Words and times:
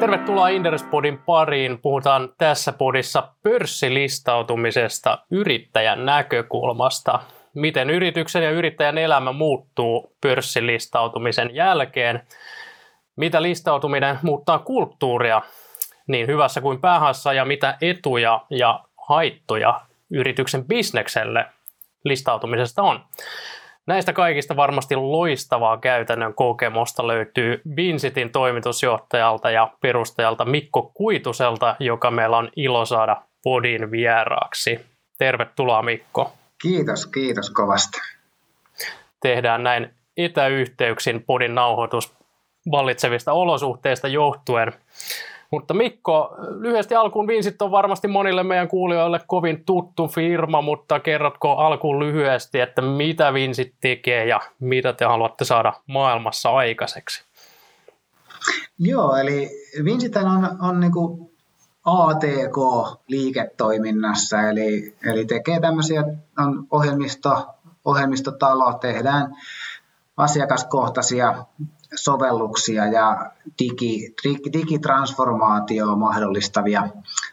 Tervetuloa 0.00 0.48
Inderespodin 0.48 1.18
pariin. 1.18 1.78
Puhutaan 1.82 2.28
tässä 2.38 2.72
podissa 2.72 3.28
pörssilistautumisesta 3.42 5.18
yrittäjän 5.30 6.06
näkökulmasta. 6.06 7.20
Miten 7.54 7.90
yrityksen 7.90 8.42
ja 8.44 8.50
yrittäjän 8.50 8.98
elämä 8.98 9.32
muuttuu 9.32 10.16
pörssilistautumisen 10.20 11.54
jälkeen? 11.54 12.22
Mitä 13.16 13.42
listautuminen 13.42 14.18
muuttaa 14.22 14.58
kulttuuria 14.58 15.42
niin 16.06 16.26
hyvässä 16.26 16.60
kuin 16.60 16.80
pahassa 16.80 17.32
ja 17.32 17.44
mitä 17.44 17.76
etuja 17.80 18.40
ja 18.50 18.84
haittoja 19.08 19.80
yrityksen 20.10 20.64
bisnekselle 20.64 21.46
listautumisesta 22.04 22.82
on? 22.82 23.04
Näistä 23.86 24.12
kaikista 24.12 24.56
varmasti 24.56 24.96
loistavaa 24.96 25.78
käytännön 25.78 26.34
kokemusta 26.34 27.06
löytyy 27.06 27.60
Vinsitin 27.76 28.30
toimitusjohtajalta 28.30 29.50
ja 29.50 29.70
perustajalta 29.80 30.44
Mikko 30.44 30.90
Kuituselta, 30.94 31.76
joka 31.80 32.10
meillä 32.10 32.36
on 32.36 32.50
ilo 32.56 32.84
saada 32.84 33.22
podin 33.42 33.90
vieraaksi. 33.90 34.80
Tervetuloa 35.18 35.82
Mikko. 35.82 36.32
Kiitos, 36.62 37.06
kiitos 37.06 37.50
kovasti. 37.50 37.98
Tehdään 39.22 39.62
näin 39.62 39.94
etäyhteyksin 40.16 41.22
podin 41.22 41.54
nauhoitus 41.54 42.16
vallitsevista 42.70 43.32
olosuhteista 43.32 44.08
johtuen. 44.08 44.72
Mutta 45.56 45.74
Mikko, 45.74 46.36
lyhyesti 46.58 46.94
alkuun 46.94 47.26
Vinsit 47.26 47.62
on 47.62 47.70
varmasti 47.70 48.08
monille 48.08 48.42
meidän 48.42 48.68
kuulijoille 48.68 49.20
kovin 49.26 49.64
tuttu 49.64 50.08
firma, 50.08 50.62
mutta 50.62 51.00
kerrotko 51.00 51.52
alkuun 51.52 51.98
lyhyesti, 51.98 52.60
että 52.60 52.82
mitä 52.82 53.34
Vinsit 53.34 53.74
tekee 53.80 54.26
ja 54.26 54.40
mitä 54.60 54.92
te 54.92 55.04
haluatte 55.04 55.44
saada 55.44 55.72
maailmassa 55.86 56.50
aikaiseksi? 56.50 57.24
Joo, 58.78 59.16
eli 59.16 59.50
Vinsit 59.84 60.16
on, 60.16 60.48
on 60.60 60.80
niin 60.80 60.92
kuin 60.92 61.30
ATK-liiketoiminnassa, 61.84 64.42
eli, 64.42 64.96
eli 65.04 65.24
tekee 65.24 65.60
tämmöisiä, 65.60 66.04
on 66.38 66.66
ohjelmisto, 66.70 67.46
ohjelmistotalo, 67.84 68.72
tehdään 68.72 69.36
asiakaskohtaisia 70.16 71.44
sovelluksia 71.96 72.86
ja 72.86 73.30
digi, 73.58 74.14
digitransformaatio 74.52 75.96
mahdollistavia, 75.96 76.88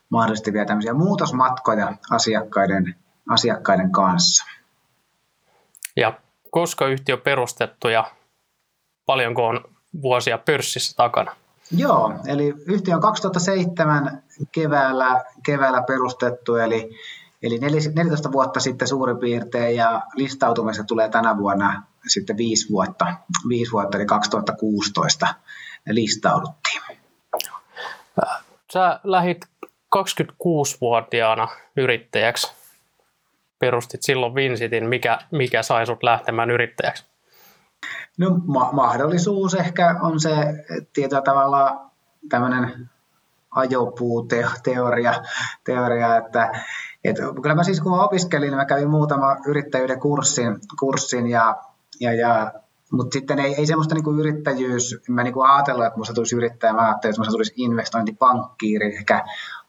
mahdollistavia 0.10 0.66
tämmöisiä 0.66 0.94
muutosmatkoja 0.94 1.94
asiakkaiden, 2.12 2.96
asiakkaiden 3.30 3.92
kanssa. 3.92 4.46
Ja 5.96 6.14
koska 6.52 6.88
yhtiö 6.88 7.18
perustettu 7.18 7.88
ja 7.88 8.12
paljonko 9.06 9.48
on 9.48 9.64
vuosia 10.02 10.38
pörssissä 10.38 10.96
takana? 10.96 11.36
Joo, 11.72 12.14
eli 12.28 12.54
yhtiö 12.66 12.96
on 12.96 13.02
2007 13.02 14.24
keväällä, 14.52 15.24
keväällä 15.46 15.82
perustettu, 15.82 16.56
eli, 16.56 16.90
eli 17.44 17.60
14 17.60 18.32
vuotta 18.32 18.60
sitten 18.60 18.88
suurin 18.88 19.18
piirtein, 19.18 19.76
ja 19.76 20.02
listautumista 20.16 20.84
tulee 20.84 21.10
tänä 21.10 21.38
vuonna 21.38 21.84
sitten 22.08 22.38
viisi 22.38 22.70
vuotta, 22.70 23.06
viisi 23.50 23.72
vuotta 23.72 23.98
eli 23.98 24.06
2016 24.06 25.28
listauduttiin. 25.90 26.82
Sä 28.74 29.00
lähit 29.04 29.46
26-vuotiaana 29.96 31.48
yrittäjäksi. 31.78 32.54
Perustit 33.60 34.04
silloin 34.04 34.36
Vinsitin. 34.36 34.90
Mikä, 34.90 35.20
mikä 35.32 35.64
sai 35.64 35.86
sut 35.86 36.04
lähtemään 36.04 36.52
yrittäjäksi? 36.52 37.06
No 38.18 38.30
ma- 38.46 38.72
mahdollisuus 38.72 39.54
ehkä 39.54 39.96
on 40.02 40.20
se 40.20 40.36
tietyllä 40.94 41.22
tavalla 41.22 41.86
tämmöinen 42.30 42.90
ajopuuteoria, 43.52 45.14
teoria, 45.64 46.18
että, 46.18 46.52
että 47.04 47.22
kyllä 47.42 47.56
mä 47.56 47.64
siis 47.64 47.82
kun 47.82 47.92
mä 47.92 48.04
opiskelin, 48.04 48.48
niin 48.48 48.58
mä 48.58 48.66
kävin 48.66 48.90
muutama 48.90 49.38
yrittäjyyden 49.48 50.00
kurssin, 50.00 50.60
kurssin 50.80 51.28
ja 51.28 51.56
ja, 52.00 52.14
ja, 52.14 52.52
mutta 52.92 53.14
sitten 53.14 53.40
ei, 53.40 53.56
ei 53.56 53.66
semmoista 53.66 53.96
niin 53.96 54.04
kuin 54.04 54.20
yrittäjyys, 54.20 55.02
mä 55.10 55.24
niin 55.24 55.34
kuin 55.34 55.50
ajatellut, 55.50 55.86
että 55.86 55.98
musta 55.98 56.14
tulisi 56.14 56.36
yrittäjä, 56.36 56.74
mä 56.74 56.86
ajattelin, 56.86 57.12
että 57.12 57.20
musta 57.20 57.32
tulisi 57.32 57.54
investointipankkiiri, 57.58 58.96
ehkä 58.96 59.26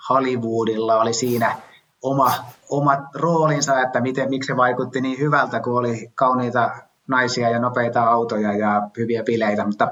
Hollywoodilla 0.09 1.01
oli 1.01 1.12
siinä 1.12 1.57
oma, 2.03 2.33
oma 2.71 2.97
roolinsa, 3.15 3.81
että 3.81 4.01
miten, 4.01 4.31
miksi 4.31 4.47
se 4.47 4.57
vaikutti 4.57 5.01
niin 5.01 5.19
hyvältä, 5.19 5.61
kun 5.61 5.79
oli 5.79 6.12
kauniita 6.15 6.71
naisia 7.09 7.51
ja 7.51 7.59
nopeita 7.59 8.03
autoja 8.03 8.56
ja 8.56 8.89
hyviä 8.97 9.23
bileitä, 9.23 9.67
mutta 9.67 9.89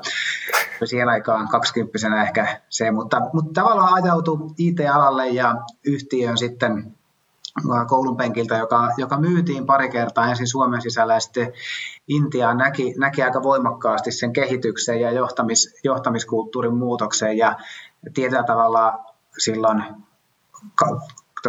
siellä 0.85 1.13
aikaan 1.13 1.49
kaksikymppisenä 1.49 2.23
ehkä 2.23 2.61
se, 2.69 2.91
mutta, 2.91 3.21
mutta 3.33 3.61
tavallaan 3.61 3.95
ajautui 3.95 4.51
IT-alalle 4.59 5.29
ja 5.29 5.55
yhtiön 5.87 6.39
sitten 6.39 6.97
koulun 7.89 8.17
penkiltä, 8.17 8.57
joka, 8.57 8.89
joka 8.97 9.21
myytiin 9.21 9.67
pari 9.67 9.89
kertaa 9.89 10.29
ensin 10.31 10.47
Suomen 10.47 10.83
sisällä 10.83 11.15
ja 11.15 11.21
sitten 11.21 11.53
Intia 12.09 12.55
näki, 12.55 12.95
näki 12.99 13.23
aika 13.23 13.43
voimakkaasti 13.43 14.13
sen 14.13 14.33
kehityksen 14.33 15.01
ja 15.01 15.11
johtamis, 15.11 15.75
johtamiskulttuurin 15.85 16.75
muutoksen 16.75 17.39
ja 17.39 17.57
tietyllä 18.15 18.43
tavalla 18.43 19.05
silloin 19.39 19.85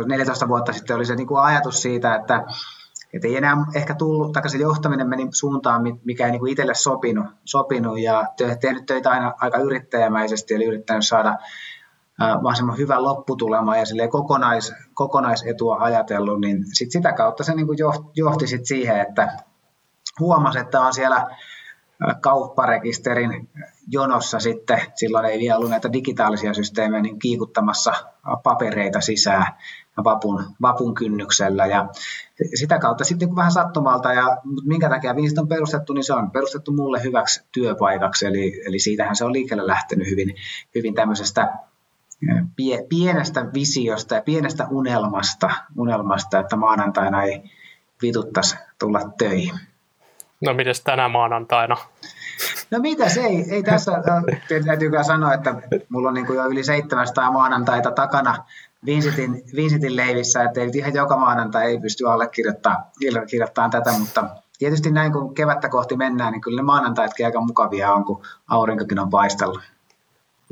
14 0.06 0.48
vuotta 0.48 0.74
sitten 0.74 0.96
oli 0.96 1.06
se 1.06 1.16
niin 1.16 1.28
kuin 1.28 1.42
ajatus 1.42 1.82
siitä, 1.82 2.16
että, 2.16 2.46
että 3.14 3.28
ei 3.28 3.38
enää 3.38 3.58
ehkä 3.76 3.96
tullut, 3.96 4.32
tai 4.32 4.50
se 4.50 4.58
johtaminen 4.58 5.10
meni 5.10 5.28
suuntaan, 5.32 5.82
mikä 6.04 6.26
ei 6.26 6.32
niin 6.32 6.40
kuin 6.40 6.52
itselle 6.52 6.74
sopinut, 6.74 7.26
sopinut 7.46 8.00
ja 8.00 8.26
tehnyt 8.62 8.86
töitä 8.86 9.10
aina 9.10 9.34
aika 9.40 9.58
yrittäjämäisesti, 9.58 10.54
eli 10.54 10.66
yrittänyt 10.66 11.08
saada 11.08 11.38
mahdollisimman 12.20 12.78
hyvä 12.78 13.04
lopputulema 13.04 13.78
ja 13.78 13.84
kokonais, 14.12 14.74
kokonaisetua 14.94 15.78
ajatellut, 15.80 16.42
niin 16.42 16.64
sit 16.74 16.92
sitä 16.92 17.14
kautta 17.14 17.44
se 17.44 17.56
niin 17.56 17.68
kuin 17.68 17.78
johti 18.16 18.48
sit 18.48 18.66
siihen, 18.66 19.00
että 19.00 19.38
huomasi, 20.20 20.60
että 20.60 20.82
on 20.82 20.94
siellä 20.94 21.28
kaupparekisterin 22.22 23.50
jonossa 23.88 24.40
sitten, 24.40 24.82
silloin 24.96 25.26
ei 25.26 25.40
vielä 25.40 25.58
ollut 25.58 25.70
näitä 25.70 25.94
digitaalisia 25.94 26.54
systeemejä, 26.54 27.02
niin 27.02 27.20
kiikuttamassa 27.20 27.94
papereita 28.44 29.02
sisään 29.02 29.46
vapun, 30.04 30.44
vapun 30.62 30.94
kynnyksellä. 30.94 31.66
Ja 31.66 31.88
sitä 32.56 32.80
kautta 32.80 33.04
sitten 33.04 33.28
niin 33.28 33.36
vähän 33.36 33.52
sattumalta, 33.52 34.14
ja 34.14 34.38
minkä 34.66 34.90
takia 34.90 35.16
Viisit 35.16 35.38
on 35.38 35.48
perustettu, 35.48 35.94
niin 35.94 36.04
se 36.04 36.14
on 36.14 36.32
perustettu 36.32 36.72
mulle 36.72 37.04
hyväksi 37.04 37.46
työpaikaksi, 37.52 38.26
eli, 38.26 38.62
eli 38.66 38.80
siitähän 38.80 39.16
se 39.16 39.26
on 39.26 39.34
liikkeelle 39.34 39.68
lähtenyt 39.68 40.10
hyvin, 40.10 40.36
hyvin 40.76 40.94
tämmöisestä 40.94 41.54
pienestä 42.90 43.46
visiosta 43.54 44.16
ja 44.16 44.22
pienestä 44.22 44.68
unelmasta, 44.70 45.50
unelmasta 45.78 46.40
että 46.40 46.56
maanantaina 46.56 47.24
ei 47.24 47.44
vituttaisi 48.02 48.58
tulla 48.80 49.00
töihin. 49.18 49.54
No 50.42 50.54
mites 50.54 50.82
tänä 50.82 51.10
maanantaina? 51.10 51.78
No 52.72 52.80
mitä 52.80 53.10
se 53.10 53.22
ei, 53.22 53.46
ei 53.50 53.64
tässä, 53.64 53.92
täytyy 54.66 54.90
kyllä 54.90 55.04
sanoa, 55.04 55.34
että 55.34 55.56
mulla 55.90 56.08
on 56.08 56.14
niin 56.14 56.26
kuin 56.26 56.38
jo 56.38 56.46
yli 56.46 56.64
700 56.64 57.32
maanantaita 57.32 57.92
takana 57.92 58.36
Vinsitin, 58.86 59.44
Vinsitin 59.56 59.96
leivissä, 59.96 60.44
että 60.44 60.62
ei 60.62 60.72
ihan 60.74 60.94
joka 60.94 61.18
maanantai 61.18 61.66
ei 61.66 61.80
pysty 61.80 62.10
allekirjoittamaan 62.10 62.84
kirjoittamaan 63.30 63.72
tätä, 63.72 63.92
mutta 64.00 64.30
tietysti 64.60 64.92
näin 64.92 65.12
kun 65.12 65.36
kevättä 65.36 65.70
kohti 65.70 65.98
mennään, 65.98 66.32
niin 66.32 66.42
kyllä 66.42 66.62
ne 66.62 66.66
maanantaitkin 66.66 67.26
aika 67.26 67.42
mukavia 67.42 67.94
on, 67.94 68.06
kun 68.06 68.22
aurinkokin 68.48 69.00
on 69.00 69.10
paistellut. 69.10 69.62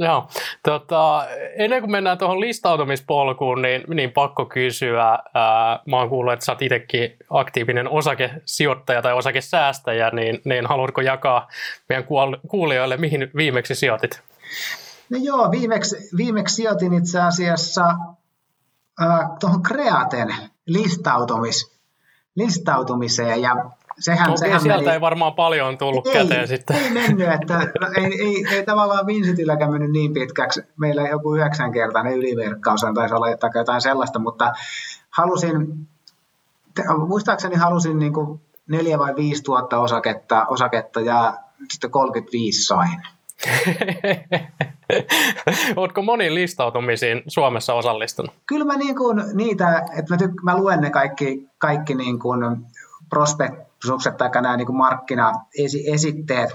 Joo, 0.06 0.28
tota, 0.64 1.28
ennen 1.56 1.82
kuin 1.82 1.92
mennään 1.92 2.18
tuohon 2.18 2.40
listautumispolkuun, 2.40 3.62
niin, 3.62 3.84
niin 3.88 4.12
pakko 4.12 4.46
kysyä. 4.46 5.10
Ää, 5.34 5.80
mä 5.86 5.98
oon 5.98 6.10
kuullut, 6.10 6.34
että 6.34 6.46
sä 6.46 6.52
oot 6.52 6.62
itsekin 6.62 7.18
aktiivinen 7.30 7.90
osakesijoittaja 7.90 9.02
tai 9.02 9.14
osakesäästäjä, 9.14 10.10
niin, 10.10 10.42
niin 10.46 10.66
haluatko 10.66 11.02
jakaa 11.02 11.48
meidän 11.90 12.06
kuulijoille, 12.48 12.98
mihin 12.98 13.32
viimeksi 13.36 13.76
sijoitit? 13.76 14.22
No 15.10 15.18
joo, 15.22 15.52
viimeksi, 15.52 15.96
viimeksi 16.18 16.56
sijoitin 16.56 16.94
itse 16.94 17.22
asiassa 17.22 17.96
tuohon 19.40 19.64
Kreaten 19.64 20.36
listautumis, 20.66 21.80
listautumiseen 22.36 23.42
ja 23.42 23.56
sehän, 24.02 24.30
Okei, 24.30 24.38
sehän 24.38 24.62
sieltä 24.62 24.84
meni... 24.84 24.94
ei 24.94 25.02
varmaan 25.02 25.34
paljon 25.34 25.78
tullut 25.78 26.08
ei, 26.08 26.14
käteen 26.14 26.48
sitten. 26.48 26.76
Ei 26.76 26.90
mennyt, 26.90 27.30
että 27.30 27.60
ei, 27.98 28.06
ei, 28.06 28.46
ei 28.52 28.66
tavallaan 28.66 29.08
Vincetilläkään 29.08 29.72
mennyt 29.72 29.92
niin 29.92 30.14
pitkäksi. 30.14 30.62
Meillä 30.78 31.02
joku 31.02 31.36
yhdeksänkertainen 31.36 32.14
yliverkkaus 32.14 32.82
taisi 32.96 33.16
olla 33.16 33.38
tai 33.38 33.50
jotain 33.56 33.82
sellaista, 33.82 34.20
mutta 34.20 34.54
halusin, 35.10 35.88
muistaakseni 37.08 37.56
halusin 37.56 38.00
niin 38.00 38.14
kuin 38.14 38.42
neljä 38.68 39.00
vai 39.00 39.16
viisi 39.16 39.44
tuhatta 39.44 39.80
osaketta, 39.80 40.46
osaketta 40.46 41.02
ja 41.02 41.34
sitten 41.70 41.92
35 41.92 42.64
sain. 42.64 43.02
Oletko 45.76 46.02
moniin 46.02 46.36
listautumisiin 46.36 47.24
Suomessa 47.28 47.74
osallistunut? 47.74 48.32
Kyllä 48.46 48.66
mä 48.66 48.78
niin 48.78 48.96
kuin 48.96 49.24
niitä, 49.34 49.86
että 49.98 50.14
mä, 50.14 50.18
tyk- 50.18 50.44
mä 50.44 50.58
luen 50.58 50.82
ne 50.82 50.90
kaikki, 50.90 51.48
kaikki 51.58 51.96
niin 51.96 52.20
kuin 52.20 52.58
prospekt, 53.10 53.71
sukset 53.86 54.18
tai 54.18 54.30
nämä 54.42 54.58
niin 54.58 54.76
markkinaesitteet 54.76 56.50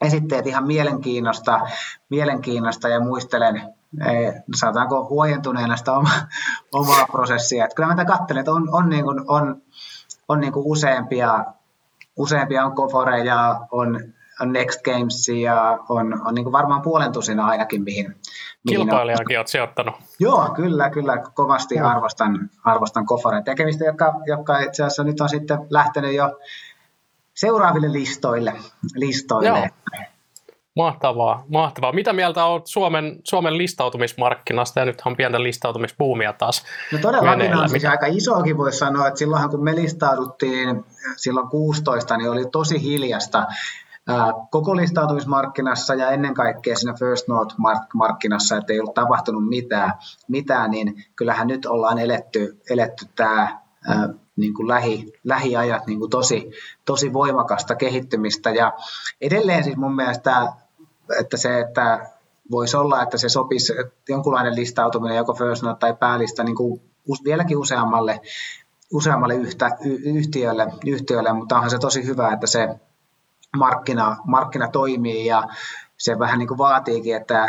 esitteet 0.00 0.46
ihan 0.46 0.66
mielenkiinnosta, 0.66 1.60
mielenkiinnosta 2.08 2.88
ja 2.88 3.00
muistelen, 3.00 3.74
ei, 4.06 4.32
saataanko 4.54 5.08
huojentuneena 5.08 5.76
sitä 5.76 5.92
oma, 5.92 6.10
omaa 6.72 7.06
prosessia. 7.12 7.64
Että 7.64 7.74
kyllä 7.74 7.94
mä 7.94 8.04
katselen, 8.04 8.40
että 8.40 8.52
on, 8.52 8.68
on, 8.74 8.88
niin 8.88 9.04
kuin, 9.04 9.20
on, 9.28 9.62
on 10.28 10.40
niin 10.40 10.52
kuin 10.52 10.66
useampia, 10.66 11.44
useampia 12.16 12.64
on 12.64 12.74
Koforeja, 12.74 13.60
on, 13.70 14.00
on 14.40 14.52
Next 14.52 14.82
Games 14.82 15.28
ja 15.28 15.78
on, 15.88 16.26
on 16.26 16.34
niin 16.34 16.44
kuin 16.44 16.52
varmaan 16.52 16.82
puolen 16.82 17.12
tusina 17.12 17.46
ainakin, 17.46 17.82
mihin, 17.82 18.16
Kilpailijakin 18.68 19.38
olet 19.38 19.48
sijoittanut. 19.48 19.94
Joo, 20.18 20.48
kyllä, 20.56 20.90
kyllä. 20.90 21.22
Kovasti 21.34 21.78
arvostan, 21.78 22.50
arvostan 22.64 23.06
Koforen 23.06 23.44
tekemistä, 23.44 23.84
jotka, 23.84 24.14
jotka 24.26 24.58
itse 24.58 24.82
asiassa 24.82 25.04
nyt 25.04 25.20
on 25.20 25.28
sitten 25.28 25.58
lähtenyt 25.70 26.14
jo 26.14 26.38
seuraaville 27.34 27.92
listoille. 27.92 28.52
listoille. 28.94 29.48
Joo. 29.48 29.68
Mahtavaa, 30.76 31.44
mahtavaa. 31.48 31.92
Mitä 31.92 32.12
mieltä 32.12 32.44
olet 32.44 32.66
Suomen, 32.66 33.16
Suomen 33.24 33.58
listautumismarkkinasta, 33.58 34.80
ja 34.80 34.86
nythän 34.86 35.10
on 35.12 35.16
pientä 35.16 35.42
listautumisbuumia 35.42 36.32
taas 36.32 36.64
No 36.92 36.98
todellakin 36.98 37.56
on 37.56 37.68
siis 37.68 37.84
aika 37.84 38.06
isokin 38.06 38.58
voisi 38.58 38.78
sanoa, 38.78 39.06
että 39.08 39.18
silloinhan 39.18 39.50
kun 39.50 39.64
me 39.64 39.74
listauduttiin 39.74 40.84
silloin 41.16 41.48
16, 41.48 42.16
niin 42.16 42.30
oli 42.30 42.44
tosi 42.52 42.82
hiljasta 42.82 43.46
koko 44.50 44.76
listautumismarkkinassa 44.76 45.94
ja 45.94 46.10
ennen 46.10 46.34
kaikkea 46.34 46.76
siinä 46.76 46.94
First 46.98 47.28
Note-markkinassa, 47.28 48.56
että 48.56 48.72
ei 48.72 48.80
ollut 48.80 48.94
tapahtunut 48.94 49.48
mitään, 49.48 49.92
mitään 50.28 50.70
niin 50.70 51.04
kyllähän 51.16 51.46
nyt 51.46 51.66
ollaan 51.66 51.98
eletty, 51.98 52.60
eletty 52.70 53.06
tämä 53.16 53.60
niin 54.36 54.54
kuin 54.54 54.68
lähi, 54.68 55.12
lähiajat 55.24 55.86
niin 55.86 55.98
kuin 55.98 56.10
tosi, 56.10 56.50
tosi 56.84 57.12
voimakasta 57.12 57.74
kehittymistä. 57.74 58.50
Ja 58.50 58.72
edelleen 59.20 59.64
siis 59.64 59.76
mun 59.76 59.96
mielestä, 59.96 60.52
että 61.20 61.36
se, 61.36 61.60
että 61.60 62.10
voisi 62.50 62.76
olla, 62.76 63.02
että 63.02 63.18
se 63.18 63.28
sopisi 63.28 63.72
jonkunlainen 64.08 64.56
listautuminen, 64.56 65.16
joko 65.16 65.34
First 65.34 65.62
Note 65.62 65.78
tai 65.78 65.94
päälistä, 65.94 66.44
niin 66.44 66.56
kuin 66.56 66.80
vieläkin 67.24 67.56
useammalle, 67.56 68.20
useammalle 68.92 69.34
yhtä, 69.34 69.70
yhtiölle, 70.04 70.66
yhtiölle, 70.86 71.32
mutta 71.32 71.54
onhan 71.54 71.70
se 71.70 71.78
tosi 71.78 72.06
hyvä, 72.06 72.32
että 72.32 72.46
se 72.46 72.68
markkina, 73.58 74.16
markkina 74.24 74.68
toimii 74.68 75.26
ja 75.26 75.42
se 75.96 76.18
vähän 76.18 76.38
niin 76.38 76.48
kuin 76.48 76.58
vaatiikin, 76.58 77.16
että 77.16 77.48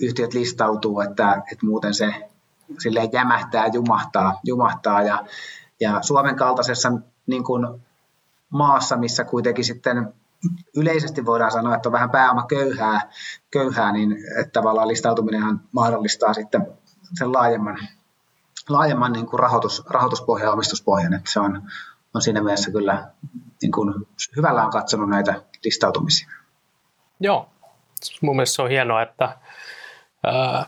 yhtiöt 0.00 0.34
listautuu, 0.34 1.00
että, 1.00 1.42
että 1.52 1.66
muuten 1.66 1.94
se 1.94 2.14
silleen 2.78 3.08
jämähtää, 3.12 3.66
jumahtaa, 3.66 4.40
jumahtaa 4.44 5.02
ja, 5.02 5.24
ja 5.80 6.02
Suomen 6.02 6.36
kaltaisessa 6.36 6.92
niin 7.26 7.44
kuin 7.44 7.66
maassa, 8.50 8.96
missä 8.96 9.24
kuitenkin 9.24 9.64
sitten 9.64 10.14
yleisesti 10.76 11.26
voidaan 11.26 11.52
sanoa, 11.52 11.74
että 11.74 11.88
on 11.88 11.92
vähän 11.92 12.10
pääoma 12.10 12.46
köyhää, 12.46 13.10
köyhää 13.50 13.92
niin 13.92 14.16
että 14.40 14.52
tavallaan 14.52 14.88
listautuminen 14.88 15.60
mahdollistaa 15.72 16.34
sitten 16.34 16.66
sen 17.18 17.32
laajemman, 17.32 17.78
laajemman 18.68 19.12
niin 19.12 19.26
kuin 19.26 19.40
rahoitus, 19.40 19.82
rahoituspohjan 19.86 20.46
ja 20.46 20.52
omistuspohjan. 20.52 21.14
Että 21.14 21.30
se 21.30 21.40
on, 21.40 21.62
on 22.14 22.22
siinä 22.22 22.42
mielessä 22.42 22.70
kyllä 22.70 23.08
niin 23.62 23.72
kuin 23.72 23.94
hyvällä 24.36 24.64
on 24.64 24.70
katsonut 24.70 25.08
näitä 25.08 25.42
listautumisia. 25.64 26.28
Joo, 27.20 27.48
mun 28.20 28.36
mielestä 28.36 28.56
se 28.56 28.62
on 28.62 28.70
hienoa, 28.70 29.02
että 29.02 29.36
ää, 30.26 30.66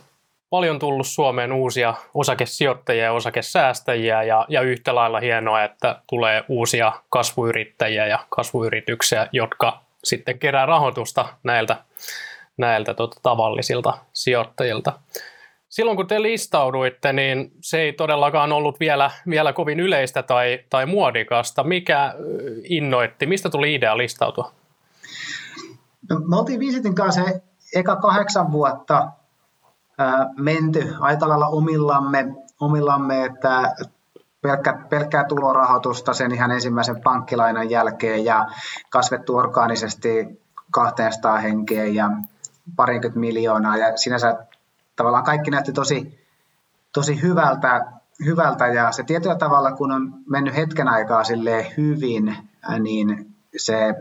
paljon 0.51 0.79
tullut 0.79 1.07
Suomeen 1.07 1.53
uusia 1.53 1.95
osakesijoittajia 2.15 3.05
ja 3.05 3.13
osakesäästäjiä 3.13 4.23
ja, 4.23 4.47
ja 4.49 4.61
yhtä 4.61 4.95
lailla 4.95 5.21
hienoa, 5.21 5.65
että 5.65 6.03
tulee 6.07 6.45
uusia 6.49 6.93
kasvuyrittäjiä 7.09 8.07
ja 8.07 8.27
kasvuyrityksiä, 8.29 9.29
jotka 9.33 9.81
sitten 10.05 10.39
kerää 10.39 10.67
rahoitusta 10.67 11.29
näiltä, 11.43 11.77
näiltä 12.57 12.95
tota, 12.95 13.21
tavallisilta 13.23 13.99
sijoittajilta 14.13 14.93
silloin 15.77 15.97
kun 15.97 16.07
te 16.07 16.23
listauduitte, 16.23 17.13
niin 17.13 17.53
se 17.61 17.81
ei 17.81 17.93
todellakaan 17.93 18.53
ollut 18.53 18.81
vielä, 18.81 19.11
vielä 19.31 19.53
kovin 19.53 19.81
yleistä 19.81 20.23
tai, 20.23 20.59
tai 20.71 20.87
muodikasta. 20.87 21.65
Mikä 21.65 22.15
innoitti? 22.65 23.27
Mistä 23.27 23.51
tuli 23.51 23.75
idea 23.75 23.97
listautua? 23.97 24.53
No, 26.11 26.21
me 26.29 26.37
oltiin 26.37 26.61
Visitin 26.61 26.95
kanssa 26.95 27.21
eka 27.75 27.97
kahdeksan 27.97 28.53
vuotta 28.53 29.09
ää, 29.99 30.31
menty 30.39 30.95
aika 31.01 31.29
lailla 31.29 31.49
omillamme, 31.49 32.35
omillamme 32.61 33.25
että 33.25 33.75
pelkkä, 34.43 34.79
pelkkää 34.91 35.25
tulorahoitusta 35.25 36.15
sen 36.15 36.33
ihan 36.33 36.51
ensimmäisen 36.51 37.03
pankkilainan 37.03 37.71
jälkeen 37.71 38.25
ja 38.25 38.47
kasvettu 38.91 39.37
orgaanisesti 39.37 40.41
200 40.71 41.39
henkeä 41.39 41.85
ja 41.85 42.11
parikymmentä 42.77 43.21
miljoonaa 43.21 43.77
ja 43.77 43.97
sinänsä 43.97 44.47
tavallaan 44.97 45.25
kaikki 45.25 45.51
näytti 45.51 45.73
tosi, 45.73 46.19
tosi 46.93 47.23
hyvältä, 47.23 47.87
hyvältä 48.25 48.67
ja 48.67 48.93
se 48.93 49.03
tietyllä 49.03 49.37
tavalla, 49.37 49.73
kun 49.73 49.93
on 49.93 50.15
mennyt 50.27 50.57
hetken 50.57 50.89
aikaa 50.89 51.25
sille 51.25 51.73
hyvin, 51.77 52.37
niin 52.79 53.35
se 53.57 53.95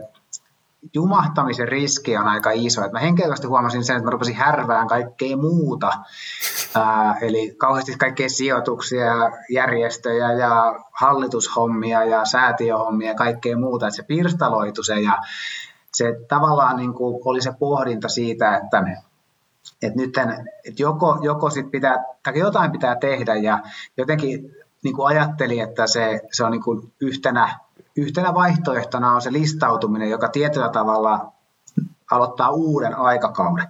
jumahtamisen 0.94 1.68
riski 1.68 2.16
on 2.16 2.28
aika 2.28 2.50
iso. 2.50 2.84
Et 2.84 2.92
mä 2.92 2.98
henkilökohtaisesti 2.98 3.48
huomasin 3.48 3.84
sen, 3.84 3.96
että 3.96 4.04
mä 4.04 4.10
rupesin 4.10 4.34
härvään 4.34 4.86
kaikkea 4.86 5.36
muuta. 5.36 5.92
Ää, 6.74 7.18
eli 7.20 7.54
kauheasti 7.58 7.96
kaikkea 7.98 8.28
sijoituksia, 8.28 9.12
järjestöjä 9.50 10.32
ja 10.32 10.80
hallitushommia 10.92 12.04
ja 12.04 12.24
säätiöhommia 12.24 13.08
ja 13.08 13.14
kaikkea 13.14 13.56
muuta. 13.56 13.86
Että 13.86 13.96
se 13.96 14.02
pirstaloitu 14.02 14.82
se 14.82 15.00
ja 15.00 15.18
se 15.92 16.16
tavallaan 16.28 16.76
niin 16.76 16.94
kuin 16.94 17.22
oli 17.24 17.42
se 17.42 17.52
pohdinta 17.58 18.08
siitä, 18.08 18.56
että 18.56 18.82
että 19.82 20.00
nyt 20.00 20.18
että 20.18 20.82
joko, 20.82 21.18
joko 21.22 21.50
sit 21.50 21.70
pitää, 21.70 22.04
tai 22.22 22.38
jotain 22.38 22.72
pitää 22.72 22.96
tehdä 22.96 23.34
ja 23.34 23.58
jotenkin 23.96 24.56
niin 24.84 24.94
kuin 24.94 25.06
ajattelin, 25.06 25.62
että 25.62 25.86
se, 25.86 26.20
se 26.32 26.44
on 26.44 26.50
niin 26.50 26.62
kuin 26.62 26.92
yhtenä, 27.00 27.58
yhtenä 27.96 28.34
vaihtoehtona 28.34 29.14
on 29.14 29.22
se 29.22 29.32
listautuminen, 29.32 30.10
joka 30.10 30.28
tietyllä 30.28 30.68
tavalla 30.68 31.32
aloittaa 32.10 32.50
uuden 32.50 32.96
aikakauden. 32.96 33.66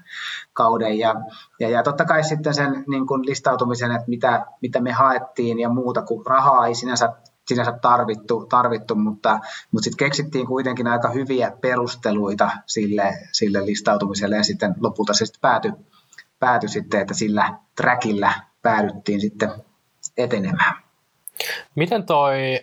Kauden. 0.52 0.98
Ja, 0.98 1.14
ja, 1.60 1.68
ja 1.68 1.82
totta 1.82 2.04
kai 2.04 2.24
sitten 2.24 2.54
sen 2.54 2.84
niin 2.88 3.06
kuin 3.06 3.26
listautumisen, 3.26 3.90
että 3.90 4.08
mitä, 4.08 4.46
mitä 4.62 4.80
me 4.80 4.92
haettiin 4.92 5.60
ja 5.60 5.68
muuta, 5.68 6.02
kun 6.02 6.26
rahaa 6.26 6.66
ei 6.66 6.74
sinänsä, 6.74 7.12
sinänsä 7.48 7.72
tarvittu, 7.82 8.46
tarvittu 8.46 8.94
mutta, 8.94 9.38
mutta 9.72 9.84
sitten 9.84 10.06
keksittiin 10.06 10.46
kuitenkin 10.46 10.86
aika 10.86 11.08
hyviä 11.10 11.52
perusteluita 11.60 12.50
sille, 12.66 13.14
sille 13.32 13.66
listautumiselle 13.66 14.36
ja 14.36 14.44
sitten 14.44 14.74
lopulta 14.80 15.14
se 15.14 15.26
sitten 15.26 15.40
päätyi 15.40 15.72
päätyi 16.38 16.68
sitten, 16.68 17.00
että 17.00 17.14
sillä 17.14 17.54
trackillä 17.76 18.32
päädyttiin 18.62 19.20
sitten 19.20 19.50
etenemään. 20.16 20.74
Miten 21.74 22.06
toi 22.06 22.60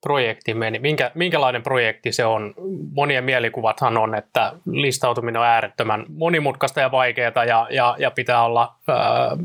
projekti 0.00 0.54
meni? 0.54 0.78
Minkä, 0.78 1.10
minkälainen 1.14 1.62
projekti 1.62 2.12
se 2.12 2.24
on? 2.24 2.54
Monien 2.94 3.24
mielikuvathan 3.24 3.96
on, 3.96 4.14
että 4.14 4.52
listautuminen 4.66 5.40
on 5.40 5.46
äärettömän 5.46 6.06
monimutkaista 6.08 6.80
ja 6.80 6.90
vaikeaa 6.90 7.44
ja, 7.48 7.66
ja, 7.70 7.96
ja 7.98 8.10
pitää 8.10 8.44
olla 8.44 8.74
ää, 8.88 9.36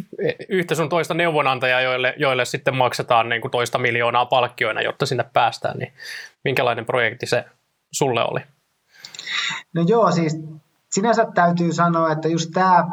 yhtä 0.48 0.74
sun 0.74 0.88
toista 0.88 1.14
neuvonantajaa, 1.14 1.80
joille, 1.80 2.14
joille 2.16 2.44
sitten 2.44 2.76
maksetaan 2.76 3.28
niin 3.28 3.40
kuin 3.40 3.52
toista 3.52 3.78
miljoonaa 3.78 4.26
palkkioina, 4.26 4.82
jotta 4.82 5.06
sinne 5.06 5.24
päästään. 5.32 5.78
Niin 5.78 5.92
minkälainen 6.44 6.86
projekti 6.86 7.26
se 7.26 7.44
sulle 7.92 8.24
oli? 8.24 8.40
No 9.74 9.84
joo, 9.86 10.10
siis 10.10 10.36
sinänsä 10.90 11.26
täytyy 11.34 11.72
sanoa, 11.72 12.12
että 12.12 12.28
just 12.28 12.50
tämä 12.54 12.84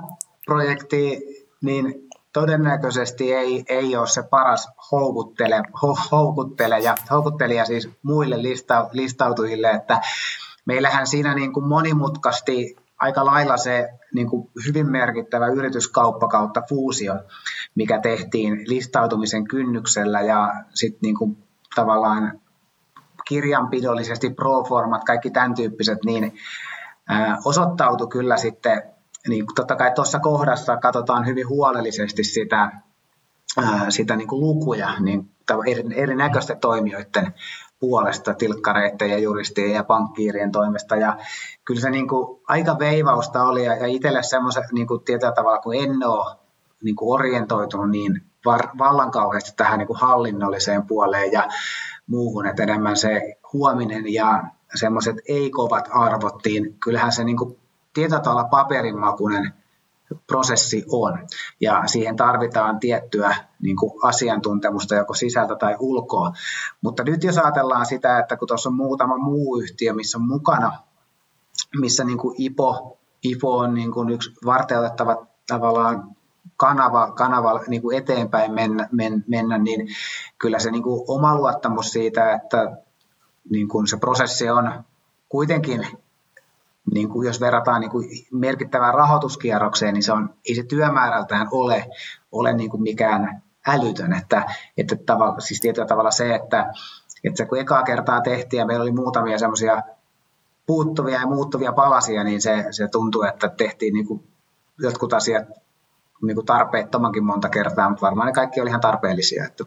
projekti, 0.45 1.19
niin 1.61 1.93
todennäköisesti 2.33 3.33
ei, 3.33 3.63
ei 3.69 3.95
ole 3.95 4.07
se 4.07 4.23
paras 4.23 4.69
houkuttele, 4.91 5.61
ho, 5.81 5.97
houkuttelija, 6.11 6.95
houkuttelija 7.11 7.65
siis 7.65 7.89
muille 8.03 8.41
lista, 8.41 8.89
listautujille, 8.91 9.69
että 9.69 10.01
meillähän 10.65 11.07
siinä 11.07 11.35
niin 11.35 11.53
kuin 11.53 11.67
monimutkasti 11.67 12.75
aika 12.99 13.25
lailla 13.25 13.57
se 13.57 13.89
niin 14.13 14.29
kuin 14.29 14.49
hyvin 14.67 14.91
merkittävä 14.91 15.47
yrityskauppa 15.47 16.27
kautta 16.27 16.61
fuusio, 16.69 17.15
mikä 17.75 17.99
tehtiin 18.01 18.69
listautumisen 18.69 19.47
kynnyksellä 19.47 20.21
ja 20.21 20.53
sitten 20.73 20.99
niin 21.01 21.17
kuin 21.17 21.43
tavallaan 21.75 22.41
kirjanpidollisesti 23.27 24.29
proformat, 24.29 25.03
kaikki 25.03 25.31
tämän 25.31 25.53
tyyppiset, 25.53 25.99
niin 26.05 26.33
osoittautui 27.45 28.07
kyllä 28.07 28.37
sitten 28.37 28.83
niin 29.27 29.45
totta 29.55 29.75
kai 29.75 29.91
tuossa 29.95 30.19
kohdassa 30.19 30.77
katsotaan 30.77 31.25
hyvin 31.25 31.49
huolellisesti 31.49 32.23
sitä, 32.23 32.71
sitä 33.89 34.15
niin 34.15 34.27
kuin 34.27 34.41
lukuja 34.41 34.99
niin 34.99 35.31
eri, 35.67 35.83
erinäköisten 35.95 36.59
toimijoiden 36.59 37.33
puolesta, 37.79 38.33
tilkkareiden 38.33 39.09
ja 39.09 39.17
juristien 39.17 39.71
ja 39.71 39.83
pankkiirien 39.83 40.51
toimesta. 40.51 40.95
Ja 40.95 41.17
kyllä 41.65 41.81
se 41.81 41.89
niin 41.89 42.07
kuin 42.07 42.41
aika 42.47 42.79
veivausta 42.79 43.43
oli 43.43 43.65
ja, 43.65 43.87
itselle 43.87 44.23
semmoisen 44.23 44.63
niin 44.71 44.87
kuin 44.87 45.03
tietyllä 45.03 45.31
tavalla, 45.31 45.59
kun 45.59 45.75
en 45.75 46.07
ole 46.07 46.35
niin 46.83 46.95
kuin 46.95 47.13
orientoitunut 47.13 47.89
niin 47.89 48.23
vallan 48.77 49.11
kauheasti 49.11 49.51
tähän 49.57 49.79
niin 49.79 49.87
kuin 49.87 49.99
hallinnolliseen 49.99 50.87
puoleen 50.87 51.31
ja 51.31 51.47
muuhun, 52.07 52.45
että 52.45 52.63
enemmän 52.63 52.97
se 52.97 53.35
huominen 53.53 54.13
ja 54.13 54.43
semmoiset 54.75 55.15
ei-kovat 55.27 55.89
arvot, 55.91 56.35
niin 56.45 56.79
kyllähän 56.79 57.11
se 57.11 57.23
niin 57.23 57.37
kuin 57.37 57.59
tietyllä 57.93 58.21
tavalla 58.21 58.43
paperinmakuinen 58.43 59.53
prosessi 60.27 60.85
on. 60.91 61.27
Ja 61.61 61.83
siihen 61.85 62.15
tarvitaan 62.15 62.79
tiettyä 62.79 63.35
niin 63.61 63.75
kuin 63.75 63.91
asiantuntemusta 64.03 64.95
joko 64.95 65.13
sisältä 65.13 65.55
tai 65.55 65.75
ulkoa. 65.79 66.31
Mutta 66.81 67.03
nyt 67.03 67.23
jos 67.23 67.37
ajatellaan 67.37 67.85
sitä, 67.85 68.19
että 68.19 68.37
kun 68.37 68.47
tuossa 68.47 68.69
on 68.69 68.75
muutama 68.75 69.17
muu 69.17 69.61
yhtiö, 69.61 69.93
missä 69.93 70.17
on 70.17 70.27
mukana, 70.27 70.71
missä 71.79 72.03
niin 72.03 72.17
kuin 72.17 72.35
IPO, 72.37 72.97
IPO 73.23 73.57
on 73.57 73.73
niin 73.73 73.91
kuin 73.91 74.09
yksi 74.09 74.31
varteutettava 74.45 75.27
tavallaan 75.47 76.15
kanava, 76.57 77.11
kanava 77.11 77.59
niin 77.67 77.81
kuin 77.81 77.97
eteenpäin 77.97 78.53
mennä, 78.53 78.89
men, 78.91 79.23
mennä, 79.27 79.57
niin 79.57 79.87
kyllä 80.37 80.59
se 80.59 80.71
niin 80.71 80.83
kuin 80.83 81.03
oma 81.07 81.35
luottamus 81.35 81.91
siitä, 81.91 82.33
että 82.33 82.77
niin 83.49 83.67
kuin 83.67 83.87
se 83.87 83.97
prosessi 83.97 84.49
on 84.49 84.83
kuitenkin 85.29 85.87
niin 86.93 87.09
kuin 87.09 87.27
jos 87.27 87.41
verrataan 87.41 87.81
niin 87.81 87.91
kuin 87.91 88.09
merkittävään 88.31 88.93
rahoituskierrokseen, 88.93 89.93
niin 89.93 90.03
se 90.03 90.13
on, 90.13 90.33
ei 90.49 90.55
se 90.55 90.63
työmäärältään 90.63 91.47
ole, 91.51 91.85
ole 92.31 92.53
niin 92.53 92.69
kuin 92.69 92.83
mikään 92.83 93.43
älytön. 93.67 94.13
Että, 94.13 94.45
että 94.77 94.95
tavalla, 94.95 95.39
siis 95.39 95.61
tietyllä 95.61 95.87
tavalla 95.87 96.11
se, 96.11 96.35
että, 96.35 96.73
että 97.23 97.37
se 97.37 97.45
kun 97.45 97.59
ekaa 97.59 97.83
kertaa 97.83 98.21
tehtiin 98.21 98.59
ja 98.59 98.65
meillä 98.65 98.83
oli 98.83 98.91
muutamia 98.91 99.37
semmoisia 99.37 99.81
puuttuvia 100.65 101.19
ja 101.19 101.27
muuttuvia 101.27 101.73
palasia, 101.73 102.23
niin 102.23 102.41
se, 102.41 102.65
se 102.71 102.87
tuntui, 102.87 103.27
että 103.27 103.49
tehtiin 103.49 103.93
niin 103.93 104.07
kuin 104.07 104.23
jotkut 104.79 105.13
asiat 105.13 105.47
niin 106.21 106.35
kuin 106.35 106.45
tarpeettomankin 106.45 107.25
monta 107.25 107.49
kertaa, 107.49 107.89
mutta 107.89 108.05
varmaan 108.05 108.25
ne 108.25 108.33
kaikki 108.33 108.61
oli 108.61 108.69
ihan 108.69 108.81
tarpeellisia. 108.81 109.45
Että 109.45 109.63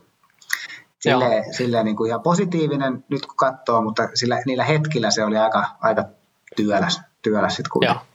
silleen, 0.99 1.55
silleen 1.55 1.85
niin 1.85 1.97
kuin 1.97 2.09
ihan 2.09 2.23
positiivinen 2.23 3.05
nyt 3.09 3.27
kun 3.27 3.37
katsoo, 3.37 3.83
mutta 3.83 4.09
sillä, 4.15 4.43
niillä 4.47 4.65
hetkillä 4.65 5.11
se 5.11 5.25
oli 5.25 5.37
aika, 5.37 5.65
aika 5.81 6.05
työläs 6.57 7.01
työläs 7.23 7.57
sitten 7.57 7.71
kuitenkin. 7.71 8.07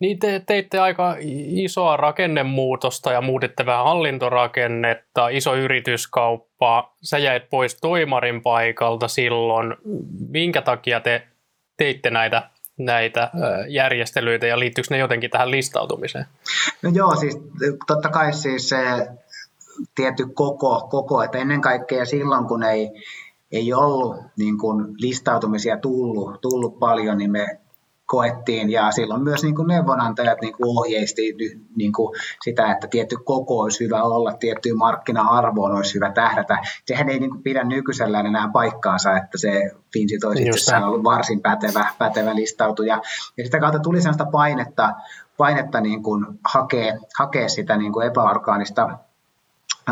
Niin 0.00 0.18
te 0.18 0.42
teitte 0.46 0.78
aika 0.78 1.16
isoa 1.20 1.96
rakennemuutosta 1.96 3.12
ja 3.12 3.20
muutitte 3.20 3.66
vähän 3.66 3.84
hallintorakennetta, 3.84 5.28
iso 5.28 5.54
yrityskauppa. 5.54 6.92
Sä 7.02 7.18
jäit 7.18 7.50
pois 7.50 7.76
toimarin 7.80 8.42
paikalta 8.42 9.08
silloin. 9.08 9.74
Minkä 10.28 10.62
takia 10.62 11.00
te 11.00 11.26
teitte 11.76 12.10
näitä, 12.10 12.50
näitä 12.78 13.30
järjestelyitä 13.68 14.46
ja 14.46 14.58
liittyykö 14.58 14.88
ne 14.90 14.98
jotenkin 14.98 15.30
tähän 15.30 15.50
listautumiseen? 15.50 16.26
No 16.82 16.90
joo, 16.94 17.16
siis 17.16 17.38
totta 17.86 18.08
kai 18.08 18.32
siis 18.32 18.68
se 18.68 18.76
tietty 19.94 20.26
koko, 20.34 20.86
koko 20.90 21.22
että 21.22 21.38
ennen 21.38 21.60
kaikkea 21.60 22.04
silloin 22.04 22.46
kun 22.46 22.62
ei, 22.62 22.90
ei 23.54 23.72
ollut 23.72 24.16
niin 24.36 24.58
kuin 24.58 24.94
listautumisia 24.98 25.76
tullut, 25.78 26.40
tullut 26.40 26.78
paljon, 26.78 27.18
niin 27.18 27.32
me 27.32 27.60
koettiin 28.06 28.70
ja 28.70 28.90
silloin 28.90 29.22
myös 29.22 29.42
niin 29.42 29.54
kuin 29.54 29.68
neuvonantajat 29.68 30.40
niin 30.40 30.52
kuin 30.52 30.78
ohjeisti 30.78 31.34
niin 31.76 31.92
kuin 31.92 32.16
sitä, 32.42 32.72
että 32.72 32.86
tietty 32.86 33.16
koko 33.24 33.58
olisi 33.58 33.84
hyvä 33.84 34.02
olla, 34.02 34.32
tietty 34.32 34.74
markkina-arvoon 34.74 35.76
olisi 35.76 35.94
hyvä 35.94 36.12
tähdätä. 36.12 36.58
Sehän 36.86 37.08
ei 37.08 37.18
niin 37.18 37.30
kuin 37.30 37.42
pidä 37.42 37.64
nykyisellään 37.64 38.26
enää 38.26 38.50
paikkaansa, 38.52 39.16
että 39.16 39.38
se 39.38 39.70
Finsi 39.92 40.18
toisi 40.18 40.74
on 40.76 40.84
ollut 40.84 41.04
varsin 41.04 41.40
pätevä, 41.40 41.86
pätevä 41.98 42.34
listautuja. 42.34 43.00
Ja 43.36 43.44
sitä 43.44 43.60
kautta 43.60 43.78
tuli 43.78 44.00
sellaista 44.00 44.26
painetta, 44.32 44.92
painetta 45.36 45.80
niin 45.80 46.02
kuin 46.02 46.26
hakea, 46.52 46.94
hakea 47.18 47.48
sitä 47.48 47.76
niin 47.76 47.92
kuin 47.92 48.06
epäorgaanista 48.06 48.98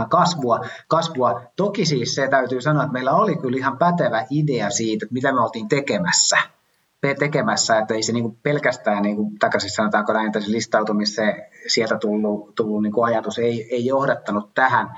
kasvua, 0.09 0.61
kasvua. 0.89 1.43
Toki 1.57 1.85
siis 1.85 2.15
se 2.15 2.29
täytyy 2.29 2.61
sanoa, 2.61 2.83
että 2.83 2.93
meillä 2.93 3.13
oli 3.13 3.37
kyllä 3.37 3.57
ihan 3.57 3.79
pätevä 3.79 4.27
idea 4.31 4.71
siitä, 4.71 5.07
mitä 5.11 5.33
me 5.33 5.41
oltiin 5.41 5.69
tekemässä– 5.69 6.37
tekemässä, 7.19 7.79
että 7.79 7.95
ei 7.95 8.03
se 8.03 8.13
niin 8.13 8.37
pelkästään, 8.37 9.03
niin 9.03 9.39
takaisin 9.39 9.71
sanotaanko 9.71 10.13
näin, 10.13 10.33
se 10.33 10.51
listautumiseen 10.51 11.43
sieltä 11.67 11.99
tullut, 11.99 12.55
tullut 12.55 12.83
niin 12.83 12.93
ajatus 13.05 13.39
ei, 13.39 13.75
ei 13.75 13.87
johdattanut 13.87 14.55
tähän, 14.55 14.91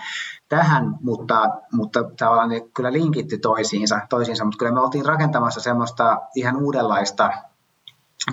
tähän 0.49 0.95
mutta, 1.03 1.51
mutta 1.73 2.05
tavallaan 2.19 2.49
ne 2.49 2.61
kyllä 2.61 2.93
linkitti 2.93 3.39
toisiinsa, 3.39 4.01
toisiinsa, 4.09 4.45
mutta 4.45 4.59
kyllä 4.59 4.73
me 4.73 4.81
oltiin 4.81 5.07
rakentamassa 5.07 5.61
semmoista 5.61 6.23
ihan 6.35 6.57
uudenlaista 6.57 7.31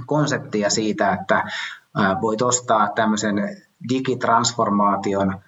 konseptia 0.06 0.70
siitä, 0.70 1.14
että 1.14 1.44
voit 2.22 2.42
ostaa 2.42 2.90
tämmöisen 2.96 3.58
digitransformaation 3.90 5.42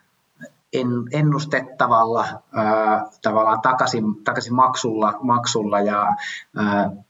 ennustettavalla 1.12 2.26
ää, 2.54 3.06
tavallaan 3.22 3.62
takaisin, 3.62 4.24
takaisin 4.24 4.56
maksulla, 4.56 5.14
maksulla 5.22 5.80
ja 5.80 6.08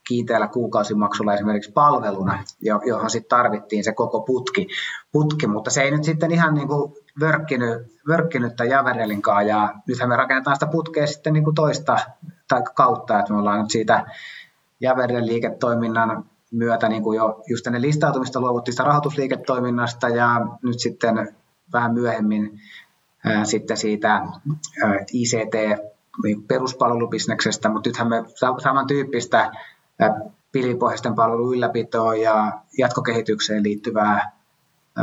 kiinteällä 0.08 0.48
kuukausimaksulla 0.48 1.34
esimerkiksi 1.34 1.72
palveluna, 1.72 2.44
johon 2.62 3.10
sitten 3.10 3.30
tarvittiin 3.30 3.84
se 3.84 3.94
koko 3.94 4.22
putki, 4.22 4.68
putki, 5.12 5.48
mutta 5.48 5.72
se 5.72 5.82
ei 5.82 5.92
nyt 5.92 6.04
sitten 6.04 6.32
ihan 6.32 6.54
niin 6.54 6.68
kuin 6.68 6.94
vörkkinyt, 7.20 8.02
vörkkinyt 8.08 8.56
tämän 8.56 8.70
Javerelinkaan 8.70 9.48
ja 9.48 9.74
nythän 9.88 10.10
me 10.10 10.16
rakennetaan 10.16 10.56
sitä 10.56 10.68
putkea 10.68 11.08
sitten 11.08 11.34
niin 11.34 11.44
kuin 11.44 11.56
toista 11.56 11.98
tai 12.48 12.62
kautta, 12.76 13.20
että 13.20 13.34
me 13.34 13.40
ollaan 13.40 13.62
nyt 13.62 13.72
siitä 13.72 14.06
Javerelin 14.80 15.26
liiketoiminnan 15.26 16.26
myötä 16.52 16.90
niin 16.90 17.04
kuin 17.04 17.18
jo 17.18 17.44
just 17.50 17.68
ennen 17.68 17.82
listautumista 17.82 18.42
luovuttiin 18.42 18.74
sitä 18.74 18.84
rahoitusliiketoiminnasta 18.84 20.10
ja 20.10 20.42
nyt 20.64 20.80
sitten 20.80 21.36
vähän 21.74 21.94
myöhemmin 21.94 22.60
sitten 23.44 23.78
siitä 23.78 24.22
ICT-peruspalvelubisneksestä, 25.14 27.70
mutta 27.70 27.90
nythän 27.90 28.10
me 28.10 28.24
samantyyppistä 28.64 29.52
pilipohjaisten 30.52 31.16
palvelun 31.16 31.56
ylläpitoon 31.56 32.22
ja 32.22 32.52
jatkokehitykseen 32.78 33.64
liittyvää 33.64 34.32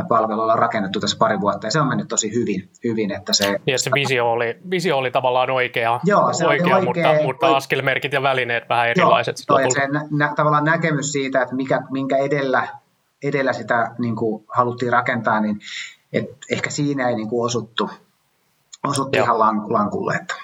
palvelua 0.07 0.53
on 0.53 0.59
rakennettu 0.59 0.99
tässä 0.99 1.17
pari 1.17 1.41
vuotta 1.41 1.67
ja 1.67 1.71
se 1.71 1.79
on 1.79 1.87
mennyt 1.87 2.07
tosi 2.07 2.33
hyvin. 2.33 2.69
hyvin 2.83 3.11
että 3.11 3.33
se, 3.33 3.59
ja 3.67 3.79
se 3.79 3.91
visio 3.93 4.31
oli, 4.31 4.57
visio 4.69 4.97
oli 4.97 5.11
tavallaan 5.11 5.49
oikea, 5.49 5.99
Joo, 6.03 6.33
se 6.33 6.47
oikea, 6.47 6.75
oikea 6.75 6.85
mutta, 6.85 7.09
oikea, 7.09 7.23
mutta 7.23 7.55
askelmerkit 7.55 8.13
ja 8.13 8.21
välineet 8.21 8.69
vähän 8.69 8.89
erilaiset. 8.89 9.35
Joo, 9.49 9.59
ja 9.59 9.69
se 9.69 9.87
nä, 10.11 10.33
tavallaan 10.35 10.63
näkemys 10.63 11.11
siitä, 11.11 11.41
että 11.41 11.55
mikä, 11.55 11.81
minkä 11.91 12.17
edellä, 12.17 12.67
edellä 13.23 13.53
sitä 13.53 13.91
niin 13.97 14.15
kuin 14.15 14.45
haluttiin 14.47 14.93
rakentaa, 14.93 15.39
niin 15.39 15.59
et 16.13 16.29
ehkä 16.51 16.69
siinä 16.69 17.09
ei 17.09 17.15
niin 17.15 17.29
kuin 17.29 17.45
osuttu, 17.45 17.89
osutti 18.87 19.17
Joo. 19.17 19.25
ihan 19.25 19.39
lankulle. 19.69 20.15
Että. 20.15 20.35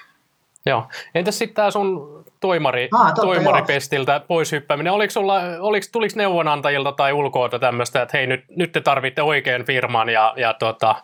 Joo. 0.66 0.86
Entäs 1.14 1.38
sitten 1.38 1.54
tämä 1.54 1.70
sun 1.70 2.18
toimari, 2.40 2.88
ah, 2.92 3.06
totta, 3.06 3.22
toimaripestiltä 3.22 4.20
pois 4.28 4.52
hyppääminen, 4.52 4.92
oliko 4.92 5.10
sulla, 5.10 5.40
oliko, 5.60 5.86
tuliko 5.92 6.12
neuvonantajilta 6.16 6.92
tai 6.92 7.12
ulkoota 7.12 7.58
tämmöistä, 7.58 8.02
että 8.02 8.18
hei 8.18 8.26
nyt, 8.26 8.44
nyt 8.56 8.72
te 8.72 8.80
tarvitte 8.80 9.22
oikean 9.22 9.64
firman 9.64 10.08
ja, 10.08 10.34
ja 10.36 10.54
tota, 10.54 10.94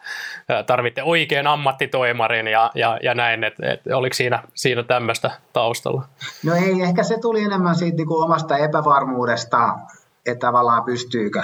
tarvitte 0.67 1.03
oikean 1.03 1.47
ammattitoimarin 1.47 2.47
ja, 2.47 2.71
ja, 2.75 2.99
ja 3.03 3.15
näin, 3.15 3.45
että 3.45 3.73
et, 3.73 3.81
oliko 3.95 4.15
siinä, 4.15 4.43
siinä 4.55 4.83
tämmöistä 4.83 5.31
taustalla? 5.53 6.05
No 6.45 6.55
ei, 6.55 6.83
ehkä 6.83 7.03
se 7.03 7.19
tuli 7.19 7.43
enemmän 7.43 7.75
siitä 7.75 7.97
niin 7.97 8.09
kuin 8.09 8.25
omasta 8.25 8.59
epävarmuudesta, 8.59 9.75
että 10.27 10.47
tavallaan 10.47 10.85
pystyykö 10.85 11.43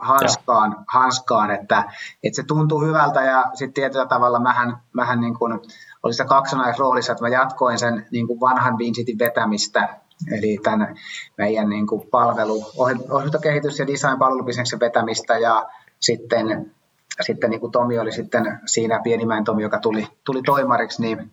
hanskaan, 0.00 0.84
hanskaan 0.88 1.50
että, 1.50 1.84
että 2.22 2.36
se 2.36 2.42
tuntuu 2.42 2.80
hyvältä 2.80 3.22
ja 3.22 3.44
sitten 3.54 3.72
tietyllä 3.72 4.06
tavalla 4.06 4.40
mähän, 4.40 4.76
mähän 4.92 5.20
niin 5.20 5.34
kuin, 5.38 5.60
oli 6.02 6.14
se 6.14 6.24
kaksonaisroolissa, 6.24 7.12
että 7.12 7.24
mä 7.24 7.28
jatkoin 7.28 7.78
sen 7.78 8.06
niin 8.10 8.26
kuin 8.26 8.40
vanhan 8.40 8.78
Vincitin 8.78 9.18
vetämistä, 9.18 9.88
eli 10.32 10.58
tämän 10.62 10.94
meidän 11.38 11.68
niin 11.68 11.86
kuin 11.86 12.08
palvelu, 12.10 12.64
ohjelmistokehitys- 13.10 13.78
ja 13.78 13.86
design-palvelubisneksen 13.86 14.80
vetämistä 14.80 15.38
ja 15.38 15.68
sitten, 16.00 16.72
sitten 17.20 17.50
niin 17.50 17.60
kuin 17.60 17.72
Tomi 17.72 17.98
oli 17.98 18.12
sitten 18.12 18.60
siinä 18.66 19.00
pienimäin 19.04 19.44
Tomi, 19.44 19.62
joka 19.62 19.80
tuli, 19.80 20.06
tuli 20.24 20.42
toimariksi, 20.42 21.02
niin 21.02 21.30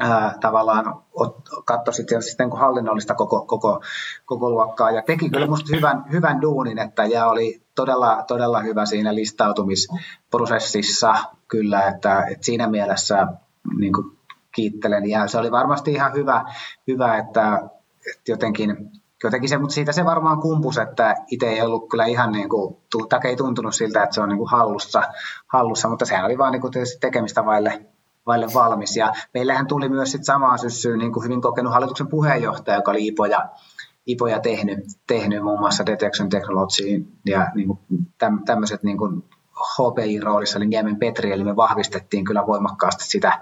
ää, 0.00 0.34
tavallaan 0.40 1.02
katsoi 1.64 1.94
sitten, 1.94 2.22
sitten 2.22 2.48
niin 2.48 2.58
hallinnollista 2.58 3.14
koko, 3.14 3.46
koko, 3.46 3.82
koko 4.24 4.50
luokkaa. 4.50 4.90
Ja 4.90 5.02
teki 5.02 5.30
kyllä 5.30 5.46
musta 5.46 5.76
hyvän, 5.76 6.04
hyvän 6.12 6.42
duunin, 6.42 6.78
että 6.78 7.04
ja 7.04 7.26
oli 7.26 7.62
todella, 7.74 8.24
todella 8.26 8.60
hyvä 8.60 8.86
siinä 8.86 9.14
listautumisprosessissa 9.14 11.14
kyllä, 11.48 11.88
että, 11.88 12.24
että 12.30 12.44
siinä 12.44 12.68
mielessä 12.68 13.26
niin 13.78 13.92
kuin 13.92 14.18
kiittelen. 14.54 15.10
Ja 15.10 15.26
se 15.26 15.38
oli 15.38 15.50
varmasti 15.50 15.92
ihan 15.92 16.14
hyvä, 16.14 16.44
hyvä 16.86 17.18
että, 17.18 17.62
että 18.14 18.32
jotenkin 18.32 18.90
jotenkin 19.24 19.48
se, 19.48 19.58
mutta 19.58 19.74
siitä 19.74 19.92
se 19.92 20.04
varmaan 20.04 20.40
kumpus, 20.40 20.78
että 20.78 21.14
itse 21.30 21.48
ei 21.48 21.62
ollut 21.62 21.88
kyllä 21.88 22.06
ihan 22.06 22.32
niin 22.32 22.48
kuin, 22.48 22.76
ei 23.24 23.36
tuntunut 23.36 23.74
siltä, 23.74 24.02
että 24.02 24.14
se 24.14 24.20
on 24.20 24.28
niin 24.28 24.38
kuin 24.38 24.50
hallussa, 24.50 25.02
hallussa, 25.46 25.88
mutta 25.88 26.04
sehän 26.04 26.24
oli 26.24 26.38
vaan 26.38 26.52
niin 26.52 26.60
kuin 26.60 26.72
tekemistä 27.00 27.44
vaille, 27.44 27.86
vaille 28.30 28.46
valmis. 28.54 28.96
Ja 28.96 29.12
meillähän 29.34 29.66
tuli 29.66 29.88
myös 29.88 30.12
sit 30.12 30.24
samaa 30.24 30.56
syssyyn 30.56 30.98
niin 30.98 31.12
kuin 31.12 31.24
hyvin 31.24 31.40
kokenut 31.40 31.72
hallituksen 31.72 32.08
puheenjohtaja, 32.08 32.76
joka 32.76 32.90
oli 32.90 33.06
Ipoja, 33.06 33.48
Ipoja 34.06 34.40
tehnyt, 34.40 34.78
tehnyt 35.06 35.42
muun 35.42 35.60
muassa 35.60 35.86
Detection 35.86 36.28
Technologyin 36.28 37.18
ja 37.26 37.46
niin 37.54 37.66
kuin 37.68 37.78
täm, 38.18 38.44
tämmöiset 38.44 38.82
niin 38.82 38.98
kuin 38.98 39.24
HPI-roolissa, 39.60 40.58
eli 40.58 40.66
Niemen 40.66 40.96
Petri, 40.96 41.32
eli 41.32 41.44
me 41.44 41.56
vahvistettiin 41.56 42.24
kyllä 42.24 42.46
voimakkaasti 42.46 43.04
sitä, 43.04 43.40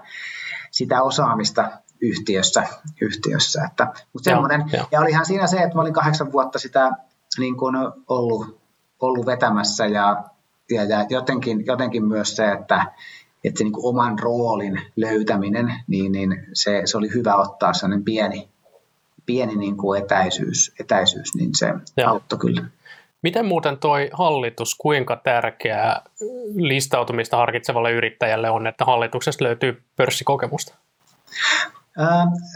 sitä 0.71 1.01
osaamista, 1.01 1.71
yhtiössä. 2.01 2.63
yhtiössä. 3.01 3.63
Että, 3.69 3.87
mutta 4.13 4.29
semmoinen, 4.29 4.63
ja, 4.73 4.85
ja 4.91 4.99
olihan 4.99 5.25
siinä 5.25 5.47
se, 5.47 5.57
että 5.57 5.75
mä 5.75 5.81
olin 5.81 5.93
kahdeksan 5.93 6.31
vuotta 6.31 6.59
sitä 6.59 6.91
niin 7.37 7.57
kuin 7.57 7.75
ollut, 8.07 8.61
ollut 8.99 9.25
vetämässä 9.25 9.85
ja, 9.85 10.23
ja, 10.71 10.83
ja 10.83 11.05
jotenkin, 11.09 11.65
jotenkin 11.65 12.05
myös 12.05 12.35
se, 12.35 12.51
että, 12.51 12.85
että 13.43 13.57
se 13.57 13.63
niin 13.63 13.73
kuin 13.73 13.85
oman 13.85 14.19
roolin 14.19 14.81
löytäminen, 14.95 15.73
niin, 15.87 16.11
niin 16.11 16.45
se, 16.53 16.81
se 16.85 16.97
oli 16.97 17.13
hyvä 17.13 17.35
ottaa 17.35 17.73
sellainen 17.73 18.05
pieni, 18.05 18.49
pieni 19.25 19.55
niin 19.55 19.77
kuin 19.77 20.03
etäisyys, 20.03 20.73
etäisyys, 20.79 21.35
niin 21.35 21.49
se 21.55 21.73
ja. 21.97 22.09
auttoi 22.09 22.39
kyllä. 22.39 22.65
Miten 23.21 23.45
muuten 23.45 23.77
toi 23.77 24.09
hallitus, 24.13 24.75
kuinka 24.75 25.15
tärkeää 25.15 26.01
listautumista 26.55 27.37
harkitsevalle 27.37 27.91
yrittäjälle 27.91 28.49
on, 28.49 28.67
että 28.67 28.85
hallituksesta 28.85 29.43
löytyy 29.43 29.81
pörssikokemusta? 29.95 30.75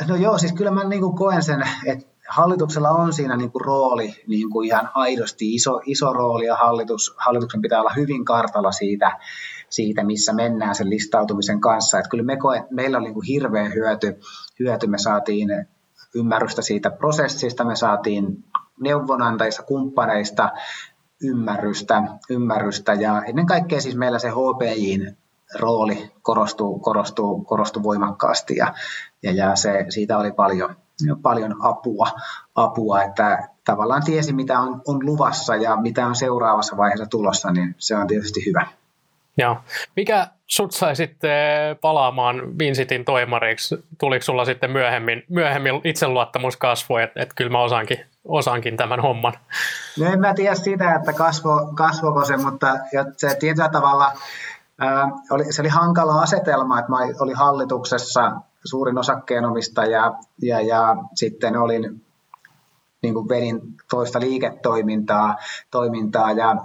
no 0.08 0.16
joo, 0.16 0.38
siis 0.38 0.54
kyllä 0.54 0.72
mä 0.72 0.84
niin 0.84 1.02
kuin 1.02 1.16
koen 1.16 1.44
sen, 1.44 1.64
että 1.86 2.06
hallituksella 2.30 2.90
on 2.90 3.14
siinä 3.14 3.38
niin 3.38 3.52
kuin 3.52 3.66
rooli, 3.66 4.24
niin 4.28 4.50
kuin 4.50 4.68
ihan 4.68 4.90
aidosti 4.94 5.56
iso, 5.56 5.82
iso 5.86 6.14
rooli 6.14 6.46
ja 6.46 6.56
hallitus, 6.56 7.16
hallituksen 7.18 7.62
pitää 7.62 7.80
olla 7.80 7.94
hyvin 7.96 8.26
kartalla 8.26 8.72
siitä, 8.72 9.20
siitä, 9.74 10.04
missä 10.04 10.34
mennään 10.34 10.76
sen 10.76 10.90
listautumisen 10.90 11.62
kanssa. 11.62 12.00
Että 12.00 12.10
kyllä 12.10 12.24
me 12.24 12.38
koe, 12.38 12.64
meillä 12.70 12.98
oli 12.98 13.06
niin 13.06 13.14
kuin 13.14 13.28
hirveä 13.28 13.70
hyöty, 13.70 14.20
hyöty, 14.60 14.88
me 14.88 14.98
saatiin 14.98 15.50
ymmärrystä 16.16 16.62
siitä 16.62 16.90
prosessista, 16.90 17.64
me 17.66 17.76
saatiin 17.76 18.44
neuvonantajista, 18.80 19.64
kumppaneista 19.64 20.52
ymmärrystä, 21.24 22.04
ymmärrystä 22.30 22.94
ja 22.94 23.24
ennen 23.24 23.46
kaikkea 23.46 23.82
siis 23.82 23.96
meillä 23.96 24.20
se 24.20 24.30
HPIin 24.30 25.18
rooli 25.60 26.12
korostuu, 26.22 26.80
korostuu, 26.80 27.44
korostuu 27.44 27.84
voimakkaasti 27.84 28.56
ja, 28.56 28.74
ja, 29.24 29.32
ja 29.32 29.56
se, 29.56 29.86
siitä 29.90 30.18
oli 30.18 30.32
paljon, 30.32 30.76
paljon 31.22 31.56
apua, 31.66 32.08
apua, 32.56 33.04
että 33.04 33.50
tavallaan 33.66 34.04
tiesi 34.04 34.34
mitä 34.34 34.60
on, 34.60 34.82
on 34.88 35.06
luvassa 35.06 35.56
ja 35.56 35.76
mitä 35.76 36.08
on 36.08 36.16
seuraavassa 36.16 36.78
vaiheessa 36.78 37.06
tulossa, 37.06 37.52
niin 37.52 37.76
se 37.78 37.96
on 37.96 38.08
tietysti 38.08 38.46
hyvä. 38.46 38.68
Joo. 39.38 39.58
Mikä 39.96 40.28
sut 40.48 40.72
sai 40.72 40.96
sitten 40.96 41.32
palaamaan 41.82 42.60
Vincitin 42.60 43.06
toimariksi? 43.06 43.76
Tuliko 44.00 44.24
sulla 44.24 44.46
sitten 44.46 44.72
myöhemmin, 44.72 45.24
myöhemmin 45.30 45.82
itseluottamus 45.84 46.58
kasvoi, 46.58 47.04
että, 47.04 47.22
että 47.22 47.36
kyllä 47.36 47.52
mä 47.52 47.62
osaankin, 47.62 48.06
osaankin 48.26 48.78
tämän 48.78 49.00
homman? 49.00 49.34
No 50.00 50.06
en 50.06 50.20
mä 50.20 50.34
tiedä 50.34 50.56
sitä, 50.56 50.96
että 50.96 51.14
kasvo, 51.14 51.72
kasvoiko 51.76 52.26
se, 52.26 52.38
mutta 52.38 52.68
se 53.18 53.36
tietyllä 53.40 53.70
tavalla 53.70 54.12
ää, 54.80 55.08
oli, 55.32 55.54
se 55.54 55.62
oli 55.62 55.70
hankala 55.70 56.22
asetelma, 56.22 56.80
että 56.80 56.92
mä 56.92 56.98
olin 57.20 57.36
hallituksessa 57.36 58.32
suurin 58.66 58.98
osakkeenomistaja 58.98 60.14
ja, 60.42 60.62
ja 60.62 60.96
sitten 61.16 61.58
olin 61.58 62.06
niin 63.02 63.14
kuin 63.14 63.30
vedin 63.30 63.62
toista 63.90 64.20
liiketoimintaa 64.20 65.36
toimintaa 65.72 66.32
ja 66.32 66.56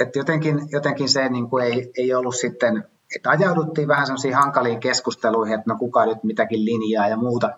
et 0.00 0.16
jotenkin, 0.16 0.68
jotenkin 0.70 1.08
se 1.08 1.28
niin 1.28 1.50
kuin 1.50 1.64
ei, 1.64 1.92
ei 1.96 2.14
ollut 2.14 2.36
sitten, 2.36 2.84
että 3.16 3.30
ajauduttiin 3.30 3.88
vähän 3.88 4.06
sellaisiin 4.06 4.34
hankaliin 4.34 4.80
keskusteluihin, 4.80 5.54
että 5.54 5.72
no 5.72 5.78
kuka 5.78 6.06
nyt 6.06 6.24
mitäkin 6.24 6.64
linjaa 6.64 7.08
ja 7.08 7.16
muuta, 7.16 7.50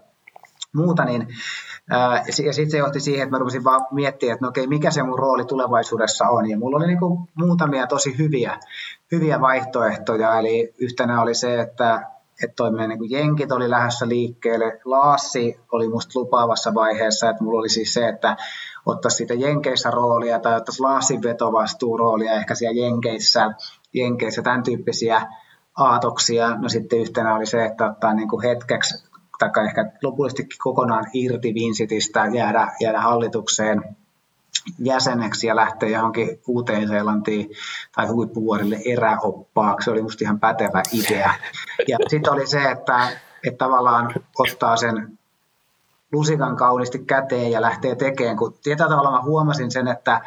muuta 0.72 1.04
niin 1.04 1.28
ja 2.46 2.52
sitten 2.52 2.70
se 2.70 2.78
johti 2.78 3.00
siihen, 3.00 3.22
että 3.22 3.30
mä 3.30 3.38
rupesin 3.38 3.64
vaan 3.64 3.86
miettimään, 3.90 4.34
että 4.34 4.44
no 4.44 4.48
okei, 4.48 4.66
mikä 4.66 4.90
se 4.90 5.02
mun 5.02 5.18
rooli 5.18 5.44
tulevaisuudessa 5.44 6.28
on. 6.28 6.50
Ja 6.50 6.58
mulla 6.58 6.76
oli 6.76 6.86
niin 6.86 6.98
muutamia 7.34 7.86
tosi 7.86 8.18
hyviä, 8.18 8.58
hyviä 9.12 9.40
vaihtoehtoja. 9.40 10.38
Eli 10.38 10.74
yhtenä 10.78 11.22
oli 11.22 11.34
se, 11.34 11.60
että 11.60 12.10
että 12.42 12.54
toiminen 12.56 12.88
niin 12.88 13.10
jenkit 13.10 13.52
oli 13.52 13.70
lähdössä 13.70 14.08
liikkeelle. 14.08 14.80
Laassi 14.84 15.60
oli 15.72 15.88
musta 15.88 16.20
lupaavassa 16.20 16.74
vaiheessa, 16.74 17.30
että 17.30 17.44
mulla 17.44 17.60
oli 17.60 17.68
siis 17.68 17.94
se, 17.94 18.08
että 18.08 18.36
ottaisi 18.86 19.16
siitä 19.16 19.34
Jenkeissä 19.34 19.90
roolia 19.90 20.40
tai 20.40 20.56
ottaisi 20.56 20.82
Laasin 20.82 21.22
vetovastuuroolia 21.22 22.32
ehkä 22.32 22.54
siellä 22.54 22.80
Jenkeissä, 22.80 23.50
Jenkeissä 23.92 24.42
tämän 24.42 24.62
tyyppisiä 24.62 25.22
aatoksia. 25.76 26.56
No 26.56 26.68
sitten 26.68 26.98
yhtenä 26.98 27.34
oli 27.34 27.46
se, 27.46 27.64
että 27.64 27.90
ottaa 27.90 28.14
niin 28.14 28.28
kuin 28.28 28.42
hetkeksi 28.42 29.06
tai 29.38 29.66
ehkä 29.66 29.92
lopullisestikin 30.02 30.58
kokonaan 30.62 31.04
irti 31.12 31.54
Vincitistä, 31.54 32.26
jäädä, 32.34 32.68
jäädä 32.80 33.00
hallitukseen 33.00 33.96
jäseneksi 34.78 35.46
ja 35.46 35.56
lähteä 35.56 35.88
johonkin 35.88 36.40
Uuteen-Seelantiin 36.46 37.50
tai 37.94 38.06
huippuvuorille 38.06 38.80
eräoppaaksi. 38.84 39.84
Se 39.84 39.90
oli 39.90 40.02
musta 40.02 40.24
ihan 40.24 40.40
pätevä 40.40 40.82
idea. 40.92 41.34
Ja 41.88 41.98
sitten 42.08 42.32
oli 42.32 42.46
se, 42.46 42.62
että, 42.62 43.08
että 43.46 43.58
tavallaan 43.58 44.14
ottaa 44.38 44.76
sen 44.76 45.15
lusikan 46.12 46.56
kauniisti 46.56 46.98
käteen 46.98 47.50
ja 47.50 47.60
lähtee 47.60 47.94
tekemään, 47.94 48.36
kun 48.36 48.54
tietyllä 48.62 48.90
tavalla 48.90 49.10
mä 49.10 49.22
huomasin 49.22 49.70
sen, 49.70 49.88
että, 49.88 50.20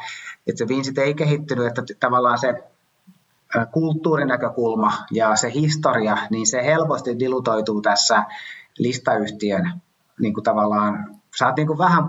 että 0.48 0.58
se 0.58 0.68
Vincit 0.68 0.98
ei 0.98 1.14
kehittynyt, 1.14 1.68
että 1.68 1.82
tavallaan 2.00 2.40
se 2.40 2.64
kulttuurinäkökulma 3.72 4.94
ja 5.12 5.36
se 5.36 5.54
historia, 5.54 6.18
niin 6.30 6.48
se 6.48 6.66
helposti 6.66 7.20
dilutoituu 7.20 7.82
tässä 7.82 8.24
listayhtiön 8.78 9.82
niin 10.20 10.34
kuin 10.34 10.44
tavallaan, 10.44 11.16
sä 11.38 11.48
oot 11.48 11.56
niin 11.56 11.68
kuin 11.68 11.80
vähän 11.80 12.04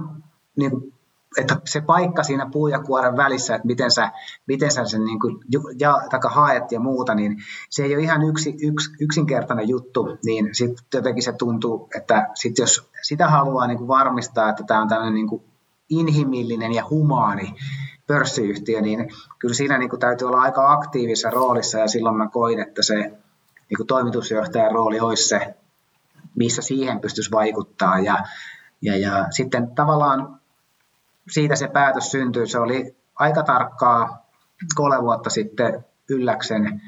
niin 0.56 0.70
kuin 0.70 0.89
että 1.36 1.56
se 1.64 1.80
paikka 1.80 2.22
siinä 2.22 2.46
puu 2.52 2.68
ja 2.68 2.78
kuoren 2.78 3.16
välissä, 3.16 3.54
että 3.54 3.66
miten 3.66 3.90
sä, 3.90 4.12
miten 4.46 4.70
sä 4.70 4.84
sen 4.84 5.04
niin 5.04 5.20
kuin 5.20 5.38
ja, 5.78 6.00
taka 6.10 6.28
haet 6.28 6.72
ja 6.72 6.80
muuta, 6.80 7.14
niin 7.14 7.36
se 7.70 7.84
ei 7.84 7.94
ole 7.94 8.02
ihan 8.02 8.22
yksi, 8.22 8.56
yks, 8.62 8.92
yksinkertainen 9.00 9.68
juttu, 9.68 10.18
niin 10.24 10.54
sitten 10.54 10.98
jotenkin 10.98 11.22
se 11.22 11.32
tuntuu, 11.32 11.88
että 11.96 12.28
sit 12.34 12.58
jos 12.58 12.90
sitä 13.02 13.28
haluaa 13.28 13.66
niin 13.66 13.78
kuin 13.78 13.88
varmistaa, 13.88 14.50
että 14.50 14.64
tämä 14.66 14.82
on 14.82 14.88
tämmöinen 14.88 15.14
niin 15.14 15.28
kuin 15.28 15.42
inhimillinen 15.88 16.72
ja 16.72 16.84
humaani 16.90 17.54
pörssiyhtiö, 18.06 18.80
niin 18.80 19.08
kyllä 19.38 19.54
siinä 19.54 19.78
niin 19.78 19.90
kuin 19.90 20.00
täytyy 20.00 20.28
olla 20.28 20.40
aika 20.40 20.72
aktiivisessa 20.72 21.30
roolissa 21.30 21.78
ja 21.78 21.88
silloin 21.88 22.16
mä 22.16 22.28
koin, 22.28 22.60
että 22.60 22.82
se 22.82 22.94
niin 22.94 23.76
kuin 23.76 23.86
toimitusjohtajan 23.86 24.72
rooli 24.72 25.00
olisi 25.00 25.28
se, 25.28 25.54
missä 26.36 26.62
siihen 26.62 27.00
pystyisi 27.00 27.30
vaikuttaa 27.30 27.98
ja, 27.98 28.18
ja, 28.82 28.96
ja 28.96 29.26
sitten 29.30 29.74
tavallaan 29.74 30.39
siitä 31.30 31.56
se 31.56 31.68
päätös 31.68 32.10
syntyi. 32.10 32.46
Se 32.46 32.58
oli 32.58 32.96
aika 33.14 33.42
tarkkaa 33.42 34.26
kolme 34.74 35.02
vuotta 35.02 35.30
sitten 35.30 35.84
Ylläksen 36.08 36.82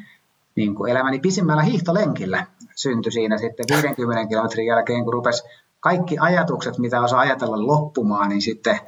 niin 0.56 0.74
kuin 0.74 0.90
elämäni 0.90 1.18
pisimmällä 1.18 1.62
hiihtolenkillä 1.62 2.46
syntyi 2.76 3.12
siinä 3.12 3.38
sitten 3.38 3.66
50 3.82 4.28
kilometrin 4.28 4.66
jälkeen, 4.66 5.04
kun 5.04 5.12
rupesi 5.12 5.42
kaikki 5.80 6.18
ajatukset, 6.18 6.78
mitä 6.78 7.00
osaa 7.00 7.20
ajatella 7.20 7.66
loppumaan, 7.66 8.28
niin 8.28 8.42
sitten 8.42 8.80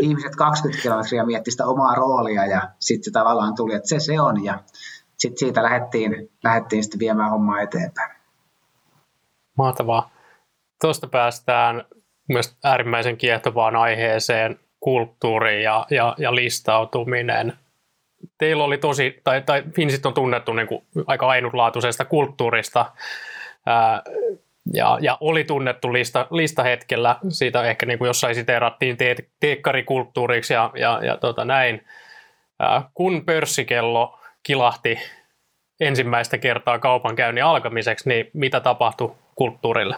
ihmiset 0.00 0.36
20 0.36 0.82
kilometriä 0.82 1.24
mietti 1.24 1.50
sitä 1.50 1.66
omaa 1.66 1.94
roolia 1.94 2.46
ja 2.46 2.68
sitten 2.78 3.04
se 3.04 3.10
tavallaan 3.10 3.54
tuli, 3.54 3.74
että 3.74 3.88
se 3.88 4.00
se 4.00 4.20
on 4.20 4.44
ja 4.44 4.58
sitten 5.16 5.38
siitä 5.38 5.62
lähdettiin, 5.62 6.30
lähdettiin 6.44 6.82
sitten 6.82 6.98
viemään 6.98 7.30
hommaa 7.30 7.60
eteenpäin. 7.60 8.10
Mahtavaa. 9.56 10.10
Tuosta 10.80 11.06
päästään 11.06 11.84
myös 12.28 12.56
äärimmäisen 12.64 13.16
kiehtovaan 13.16 13.76
aiheeseen, 13.76 14.58
kulttuuri 14.80 15.62
ja, 15.62 15.86
ja, 15.90 16.14
ja 16.18 16.34
listautuminen. 16.34 17.52
Teillä 18.38 18.64
oli 18.64 18.78
tosi, 18.78 19.20
tai, 19.24 19.42
tai 19.42 19.62
Finsit 19.74 20.06
on 20.06 20.14
tunnettu 20.14 20.52
niin 20.52 20.68
kuin 20.68 20.84
aika 21.06 21.26
ainutlaatuisesta 21.28 22.04
kulttuurista, 22.04 22.92
ää, 23.66 24.02
ja, 24.74 24.98
ja 25.00 25.18
oli 25.20 25.44
tunnettu 25.44 25.92
lista, 25.92 26.26
listahetkellä, 26.30 27.16
siitä 27.28 27.62
ehkä 27.62 27.86
niin 27.86 27.98
kuin 27.98 28.06
jossain 28.06 28.34
siteerattiin 28.34 28.96
te, 28.96 29.16
teekkarikulttuuriksi 29.40 30.54
ja, 30.54 30.70
ja, 30.74 31.00
ja 31.02 31.16
tota 31.16 31.44
näin. 31.44 31.84
Ää, 32.60 32.82
kun 32.94 33.24
pörssikello 33.24 34.18
kilahti 34.42 34.98
ensimmäistä 35.80 36.38
kertaa 36.38 36.78
kaupankäynnin 36.78 37.44
alkamiseksi, 37.44 38.08
niin 38.08 38.30
mitä 38.32 38.60
tapahtui 38.60 39.14
kulttuurille? 39.34 39.96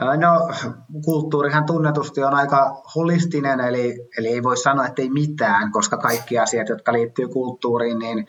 No, 0.00 0.48
kulttuurihan 1.04 1.66
tunnetusti 1.66 2.22
on 2.22 2.34
aika 2.34 2.82
holistinen, 2.94 3.60
eli, 3.60 4.08
eli 4.18 4.28
ei 4.28 4.42
voi 4.42 4.56
sanoa, 4.56 4.86
että 4.86 5.02
ei 5.02 5.10
mitään, 5.10 5.72
koska 5.72 5.96
kaikki 5.96 6.38
asiat, 6.38 6.68
jotka 6.68 6.92
liittyy 6.92 7.28
kulttuuriin, 7.28 7.98
niin 7.98 8.26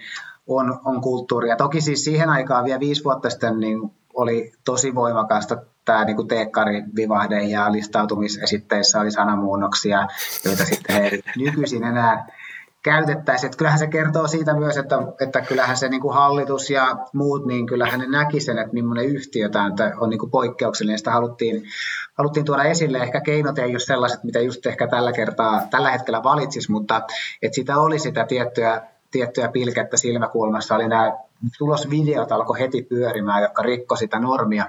on, 0.47 0.79
on 0.85 1.01
kulttuuria. 1.01 1.55
Toki 1.55 1.81
siis 1.81 2.03
siihen 2.03 2.29
aikaan 2.29 2.65
vielä 2.65 2.79
viisi 2.79 3.03
vuotta 3.03 3.29
sitten 3.29 3.59
niin 3.59 3.91
oli 4.13 4.51
tosi 4.65 4.95
voimakasta 4.95 5.57
tämä 5.85 6.05
niin 6.05 6.27
teekkari-vivahde 6.27 7.43
ja 7.43 7.71
listautumisesitteissä 7.71 8.99
oli 8.99 9.11
sanamuunnoksia, 9.11 10.07
joita 10.45 10.65
sitten 10.65 11.19
nykyisin 11.37 11.83
enää 11.83 12.27
käytettäisiin. 12.89 13.47
Että 13.47 13.57
kyllähän 13.57 13.79
se 13.79 13.87
kertoo 13.87 14.27
siitä 14.27 14.53
myös, 14.53 14.77
että, 14.77 14.95
että 15.21 15.41
kyllähän 15.41 15.77
se 15.77 15.89
niin 15.89 16.01
kuin 16.01 16.13
hallitus 16.13 16.69
ja 16.69 16.97
muut, 17.13 17.45
niin 17.45 17.65
kyllähän 17.65 17.99
ne 17.99 18.07
näki 18.07 18.39
sen, 18.39 18.57
että 18.57 18.73
millainen 18.73 19.05
yhtiö 19.05 19.49
tämä 19.49 19.71
on 19.99 20.09
niin 20.09 20.19
kuin 20.19 20.31
poikkeuksellinen. 20.31 20.97
Sitä 20.97 21.11
haluttiin, 21.11 21.63
haluttiin 22.17 22.45
tuoda 22.45 22.63
esille. 22.63 22.97
Ehkä 22.97 23.21
keinot 23.21 23.59
ei 23.59 23.71
ole 23.71 23.79
sellaiset, 23.79 24.23
mitä 24.23 24.39
just 24.39 24.65
ehkä 24.65 24.87
tällä 24.87 25.11
kertaa, 25.11 25.61
tällä 25.71 25.91
hetkellä 25.91 26.23
valitsisi, 26.23 26.71
mutta 26.71 27.01
että 27.41 27.55
sitä 27.55 27.77
oli 27.77 27.99
sitä 27.99 28.25
tiettyä, 28.25 28.81
tiettyä 29.11 29.47
pilkettä 29.47 29.97
silmäkulmassa. 29.97 30.75
Oli 30.75 30.87
nämä 30.87 31.17
tulosvideot 31.57 32.31
alkoi 32.31 32.59
heti 32.59 32.81
pyörimään, 32.81 33.41
jotka 33.41 33.63
rikko 33.63 33.95
sitä 33.95 34.19
normia, 34.19 34.65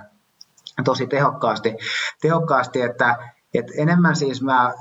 tosi 0.85 1.06
tehokkaasti, 1.06 1.76
tehokkaasti 2.20 2.83
että, 2.83 3.16
että 3.54 3.72
enemmän 3.76 4.16
siis 4.16 4.42
mä 4.42 4.74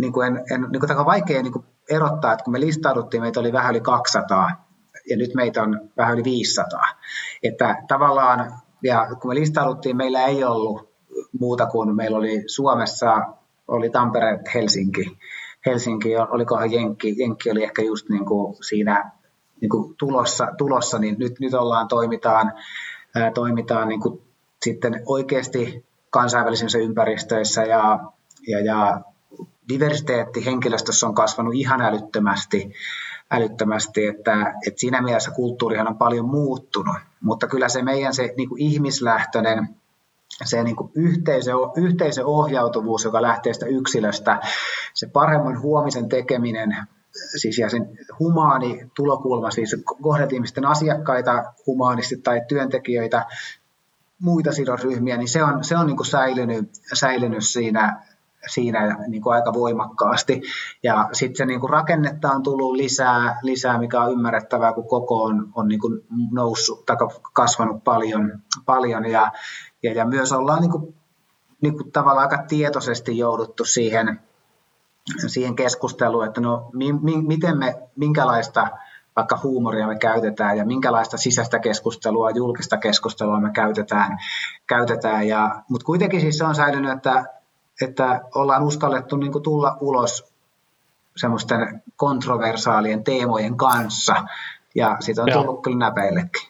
niin 0.00 0.12
kuin 0.12 0.26
en, 0.26 0.44
en, 0.50 0.66
niin 0.72 0.80
kuin 0.80 1.06
vaikea 1.06 1.42
niin 1.42 1.52
kuin 1.52 1.64
erottaa, 1.90 2.32
että 2.32 2.44
kun 2.44 2.52
me 2.52 2.60
listauduttiin, 2.60 3.22
meitä 3.22 3.40
oli 3.40 3.52
vähän 3.52 3.70
yli 3.70 3.80
200 3.80 4.50
ja 5.10 5.16
nyt 5.16 5.34
meitä 5.34 5.62
on 5.62 5.80
vähän 5.96 6.14
yli 6.14 6.24
500. 6.24 6.80
Että 7.42 7.82
tavallaan, 7.88 8.52
ja 8.82 9.08
kun 9.20 9.30
me 9.30 9.34
listauduttiin, 9.34 9.96
meillä 9.96 10.24
ei 10.24 10.44
ollut 10.44 10.88
muuta 11.40 11.66
kuin 11.66 11.96
meillä 11.96 12.18
oli 12.18 12.42
Suomessa, 12.46 13.26
oli 13.68 13.90
Tampere, 13.90 14.38
Helsinki, 14.54 15.18
Helsinki, 15.66 16.16
olikohan 16.16 16.72
Jenkki, 16.72 17.14
Jenkki 17.18 17.50
oli 17.50 17.64
ehkä 17.64 17.82
just 17.82 18.08
niin 18.08 18.26
kuin 18.26 18.56
siinä 18.64 19.10
niin 19.60 19.68
kuin 19.68 19.94
tulossa, 19.98 20.48
tulossa, 20.58 20.98
niin 20.98 21.16
nyt, 21.18 21.40
nyt 21.40 21.54
ollaan, 21.54 21.88
toimitaan, 21.88 22.52
ää, 23.14 23.30
toimitaan 23.30 23.88
niin 23.88 24.00
kuin 24.00 24.22
sitten 24.62 25.02
oikeasti 25.06 25.84
kansainvälisissä 26.10 26.78
ympäristöissä 26.78 27.64
ja, 27.64 28.00
ja, 28.48 28.60
ja 28.60 29.00
diversiteetti 29.68 30.44
henkilöstössä 30.44 31.06
on 31.06 31.14
kasvanut 31.14 31.54
ihan 31.54 31.80
älyttömästi, 31.80 32.72
älyttömästi 33.30 34.06
että, 34.06 34.54
että 34.66 34.80
siinä 34.80 35.02
mielessä 35.02 35.30
kulttuurihan 35.30 35.88
on 35.88 35.98
paljon 35.98 36.28
muuttunut, 36.28 36.96
mutta 37.20 37.46
kyllä 37.46 37.68
se 37.68 37.82
meidän 37.82 38.14
se 38.14 38.34
niin 38.36 38.48
kuin 38.48 38.60
ihmislähtöinen 38.60 39.68
se 40.44 40.62
niin 40.62 40.76
kuin 40.76 40.92
yhteisö, 40.94 41.52
yhteisöohjautuvuus, 41.76 43.04
joka 43.04 43.22
lähtee 43.22 43.52
sitä 43.52 43.66
yksilöstä, 43.66 44.40
se 44.94 45.06
paremman 45.06 45.60
huomisen 45.60 46.08
tekeminen, 46.08 46.76
siis 47.36 47.58
ja 47.58 47.70
sen 47.70 47.98
humaani 48.18 48.90
tulokulma, 48.94 49.50
siis 49.50 49.76
kohdat 49.84 50.32
ihmisten 50.32 50.64
asiakkaita 50.64 51.44
humaanisti 51.66 52.16
tai 52.16 52.42
työntekijöitä, 52.48 53.26
muita 54.18 54.52
sidosryhmiä, 54.52 55.16
niin 55.16 55.28
se 55.28 55.42
on, 55.42 55.64
se 55.64 55.76
on 55.76 55.86
niin 55.86 55.96
kuin 55.96 56.06
säilynyt, 56.06 56.70
säilynyt 56.94 57.44
siinä, 57.44 58.02
siinä 58.46 58.96
niin 59.08 59.22
kuin 59.22 59.34
aika 59.34 59.52
voimakkaasti. 59.52 60.42
Ja 60.82 61.08
sitten 61.12 61.36
se 61.36 61.46
niin 61.46 61.60
kuin 61.60 61.70
rakennetta 61.70 62.30
on 62.30 62.42
tullut 62.42 62.76
lisää, 62.76 63.38
lisää, 63.42 63.78
mikä 63.78 64.00
on 64.00 64.12
ymmärrettävää, 64.12 64.72
kun 64.72 64.88
koko 64.88 65.22
on, 65.22 65.52
on 65.54 65.68
niin 65.68 65.80
kuin 65.80 66.00
noussut 66.32 66.86
tai 66.86 66.96
kasvanut 67.32 67.84
paljon, 67.84 68.42
paljon 68.66 69.06
ja, 69.06 69.32
ja, 69.82 69.92
ja 69.92 70.04
myös 70.04 70.32
ollaan 70.32 70.60
niin 70.60 70.70
kuin, 70.70 70.94
niin 71.62 71.76
kuin 71.76 71.92
tavallaan 71.92 72.30
aika 72.30 72.44
tietoisesti 72.48 73.18
jouduttu 73.18 73.64
siihen, 73.64 74.20
siihen 75.26 75.56
keskusteluun, 75.56 76.24
että 76.24 76.40
no 76.40 76.70
mi, 76.72 76.92
mi, 76.92 77.22
miten 77.22 77.58
me, 77.58 77.74
minkälaista 77.96 78.68
vaikka 79.16 79.40
huumoria 79.42 79.86
me 79.86 79.98
käytetään 79.98 80.58
ja 80.58 80.64
minkälaista 80.64 81.16
sisäistä 81.16 81.58
keskustelua, 81.58 82.30
julkista 82.30 82.76
keskustelua 82.76 83.40
me 83.40 83.50
käytetään. 83.50 84.18
käytetään 84.66 85.28
ja, 85.28 85.62
mutta 85.68 85.84
kuitenkin 85.84 86.20
siis 86.20 86.38
se 86.38 86.44
on 86.44 86.54
säilynyt, 86.54 86.92
että, 86.92 87.24
että 87.82 88.20
ollaan 88.34 88.62
uskallettu 88.62 89.16
niin 89.16 89.42
tulla 89.42 89.76
ulos 89.80 90.34
semmoisten 91.16 91.82
kontroversaalien 91.96 93.04
teemojen 93.04 93.56
kanssa 93.56 94.14
ja 94.74 94.96
siitä 95.00 95.22
on 95.22 95.32
tullut 95.32 95.62
kyllä 95.62 95.78
näpeillekin. 95.78 96.48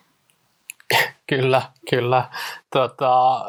Kyllä, 1.27 1.63
kyllä. 1.91 2.29
Tota, 2.71 3.45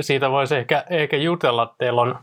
siitä 0.00 0.30
voisi 0.30 0.56
ehkä, 0.56 0.84
ehkä 0.90 1.16
jutella. 1.16 1.74
Teillä 1.78 2.02
on 2.02 2.18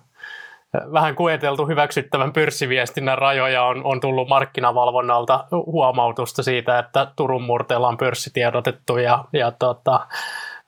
vähän 0.94 1.16
kueteltu 1.16 1.68
hyväksyttävän 1.68 2.34
pörssiviestinnän 2.34 3.18
rajoja 3.18 3.64
on, 3.64 3.84
on 3.84 4.00
tullut 4.00 4.30
markkinavalvonnalta 4.30 5.46
huomautusta 5.52 6.44
siitä, 6.44 6.80
että 6.80 7.12
Turun 7.16 7.44
murteella 7.44 7.88
on 7.88 7.98
pörssitiedotettu 7.98 8.98
ja, 8.98 9.26
ja 9.34 9.52
tota, 9.52 10.08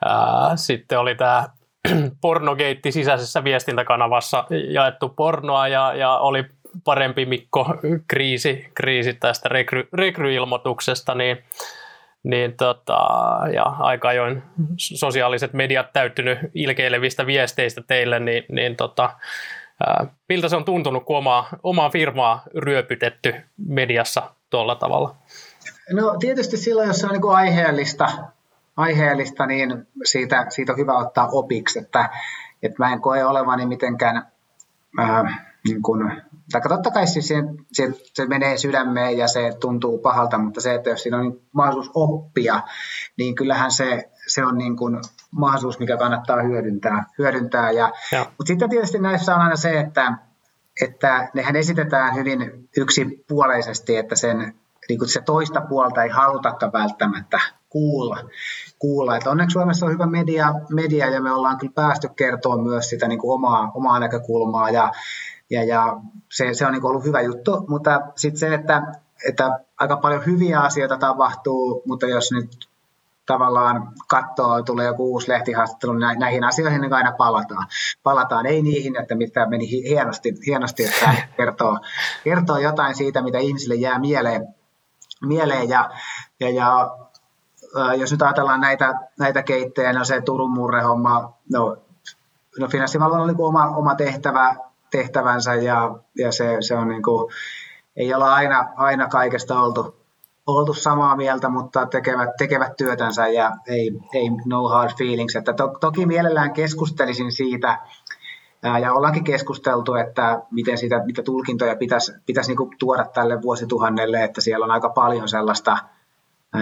ää, 0.06 0.56
sitten 0.56 1.00
oli 1.00 1.16
tämä 1.16 1.50
pornogeitti 2.22 2.91
sisäisessä 2.91 3.44
viestintäkanavassa 3.44 4.46
jaettu 4.70 5.10
pornoa 5.10 5.67
ja, 5.67 5.94
ja 5.94 6.17
oli 6.17 6.44
parempi 6.84 7.26
Mikko 7.26 7.76
kriisi, 8.08 8.72
kriisi 8.74 9.13
tästä 9.13 9.50
rekry, 9.50 9.88
rekryilmoituksesta, 9.94 11.15
niin, 11.15 11.38
niin 12.24 12.58
tota, 12.58 13.00
ja 13.54 13.63
aika 13.63 14.08
ajoin 14.08 14.44
sosiaaliset 14.78 15.54
mediat 15.54 15.94
täyttynyt 15.94 16.39
ilkeilevistä 16.54 17.26
viesteistä 17.26 17.82
teille, 17.88 18.20
niin, 18.20 18.46
niin 18.50 18.76
tota, 18.76 19.10
miltä 20.30 20.50
se 20.50 20.56
on 20.56 20.65
tuntunut, 20.65 21.06
kun 21.06 21.17
omaa, 21.17 21.48
omaa 21.63 21.89
firmaa 21.89 22.44
ryöpytetty 22.58 23.36
mediassa 23.67 24.24
tuolla 24.50 24.76
tavalla? 24.76 25.15
No 25.94 26.15
tietysti 26.20 26.58
silloin, 26.58 26.88
jos 26.88 26.98
se 26.98 27.08
on 27.08 27.12
niin 27.12 27.32
aiheellista, 27.32 28.12
aiheellista, 28.82 29.46
niin 29.46 29.88
siitä, 30.04 30.46
siitä 30.50 30.72
on 30.72 30.78
hyvä 30.78 30.98
ottaa 30.98 31.30
opiksi, 31.32 31.80
että, 31.80 32.10
että 32.63 32.76
mä 32.80 32.94
en 32.94 33.02
koe 33.02 33.26
olevani 33.26 33.65
mitenkään 33.65 34.28
ää, 34.98 35.52
niin 35.67 35.82
kuin, 35.82 36.22
tai 36.52 36.62
totta 36.62 36.91
kai 36.91 37.08
siis 37.08 37.28
se, 37.28 37.36
se, 37.72 37.94
se 38.13 38.26
menee 38.26 38.58
sydämeen 38.58 39.17
ja 39.17 39.28
se 39.28 39.58
tuntuu 39.60 39.98
pahalta, 39.98 40.38
mutta 40.38 40.62
se, 40.62 40.74
että 40.74 40.89
jos 40.89 41.04
siinä 41.04 41.17
on 41.17 41.24
niin 41.24 41.41
mahdollisuus 41.52 41.91
oppia, 41.96 42.62
niin 43.17 43.36
kyllähän 43.36 43.72
se, 43.72 44.10
se 44.28 44.46
on 44.46 44.58
niin 44.58 44.78
kuin 44.78 44.98
mahdollisuus, 45.32 45.80
mikä 45.80 45.98
kannattaa 45.98 46.41
hyödyntää. 46.41 47.06
hyödyntää. 47.17 47.72
Ja, 47.72 47.91
ja. 48.12 48.26
Mutta 48.26 48.48
sitten 48.48 48.70
tietysti 48.70 49.00
näissä 49.00 49.36
on 49.36 49.41
aina 49.41 49.56
se, 49.56 49.80
että, 49.80 50.13
että 50.82 51.30
nehän 51.34 51.56
esitetään 51.56 52.15
hyvin 52.15 52.70
yksipuoleisesti, 52.78 53.98
että 53.98 54.15
sen, 54.15 54.54
niin 54.89 55.00
kuin 55.00 55.10
se 55.10 55.22
toista 55.22 55.62
puolta 55.62 56.04
ei 56.04 56.10
halutakaan 56.10 56.74
välttämättä 56.74 57.39
kuulla. 57.70 58.17
Kuulla. 58.82 59.15
Että 59.15 59.30
onneksi 59.30 59.54
Suomessa 59.54 59.86
on 59.86 59.91
hyvä 59.91 60.06
media, 60.06 60.54
media 60.70 61.10
ja 61.10 61.22
me 61.22 61.32
ollaan 61.32 61.58
kyllä 61.58 61.74
päästy 61.76 62.10
kertoa 62.15 62.58
myös 62.58 62.89
sitä 62.89 63.08
niin 63.08 63.20
kuin 63.20 63.34
omaa, 63.34 63.72
omaa 63.76 64.00
näkökulmaa 64.00 64.70
ja, 64.70 64.91
ja, 65.50 65.63
ja 65.63 65.98
se, 66.32 66.54
se 66.54 66.65
on 66.65 66.72
niin 66.72 66.82
kuin 66.82 66.89
ollut 66.89 67.06
hyvä 67.06 67.22
juttu, 67.22 67.65
mutta 67.67 68.02
sitten 68.15 68.39
se, 68.39 68.54
että, 68.54 68.82
että 69.28 69.60
aika 69.78 69.98
paljon 69.98 70.26
hyviä 70.26 70.60
asioita 70.60 70.98
tapahtuu, 70.98 71.84
mutta 71.86 72.08
jos 72.08 72.32
nyt 72.32 72.72
tavallaan 73.26 73.94
katsoo, 74.08 74.63
tulee 74.63 74.86
joku 74.86 75.12
uusi 75.12 75.30
lehtihaastattelu, 75.30 75.94
niin 75.94 76.20
näihin 76.20 76.44
asioihin 76.44 76.82
niin 76.82 76.94
aina 76.94 77.12
palataan. 77.12 77.67
Palataan, 78.04 78.46
ei 78.46 78.62
niihin, 78.62 79.02
että 79.02 79.15
mitä 79.15 79.46
meni 79.46 79.70
hienosti, 79.70 80.34
hienosti 80.46 80.86
että 80.86 81.15
kertoo, 81.38 81.80
kertoo 82.24 82.58
jotain 82.58 82.96
siitä, 82.96 83.22
mitä 83.22 83.38
ihmisille 83.38 83.76
jää 83.76 84.00
mieleen, 84.00 84.48
mieleen 85.22 85.70
ja, 85.70 85.89
ja, 86.39 86.50
ja 86.50 86.98
jos 87.98 88.12
nyt 88.12 88.22
ajatellaan 88.22 88.62
näitä, 88.62 88.94
näitä 89.20 89.44
keittejä, 89.44 89.94
no 89.94 90.06
se 90.06 90.22
Turun 90.22 90.52
murrehomma, 90.52 91.34
no, 91.52 91.78
no 92.60 92.68
finanssivalvonnan 92.68 93.30
on 93.30 93.36
niin 93.36 93.46
oma, 93.46 93.68
oma 93.68 93.96
tehtävä, 93.96 94.56
tehtävänsä 94.92 95.56
ja, 95.56 95.96
ja 96.18 96.32
se, 96.32 96.58
se 96.60 96.76
on 96.76 96.88
niin 96.88 97.04
kuin, 97.04 97.32
ei 97.96 98.14
olla 98.14 98.34
aina, 98.34 98.70
aina 98.76 99.08
kaikesta 99.08 99.62
oltu, 99.62 99.96
oltu 100.48 100.74
samaa 100.74 101.16
mieltä, 101.16 101.50
mutta 101.50 101.86
tekevät, 101.86 102.30
tekevät 102.38 102.78
työtänsä 102.78 103.28
ja 103.28 103.52
ei, 103.68 103.92
ei 104.14 104.30
no 104.46 104.70
hard 104.70 104.92
feelings. 104.98 105.36
Että 105.36 105.54
to, 105.54 105.68
toki 105.68 106.06
mielellään 106.06 106.54
keskustelisin 106.54 107.32
siitä, 107.32 107.78
ja 108.82 108.94
ollaankin 108.94 109.24
keskusteltu, 109.24 109.94
että 109.94 110.42
miten 110.52 110.78
sitä, 110.78 111.06
mitä 111.06 111.24
tulkintoja 111.24 111.76
pitäisi, 111.76 112.12
pitäisi 112.26 112.56
niin 112.56 112.70
tuoda 112.80 113.06
tälle 113.06 113.42
vuosituhannelle, 113.42 114.24
että 114.24 114.42
siellä 114.42 114.64
on 114.64 114.72
aika 114.72 114.90
paljon 114.90 115.30
sellaista, 115.30 115.78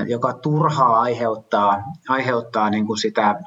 joka 0.07 0.33
turhaa 0.33 0.99
aiheuttaa, 0.99 1.83
aiheuttaa 2.09 2.69
niin 2.69 2.87
kuin 2.87 2.97
sitä 2.97 3.39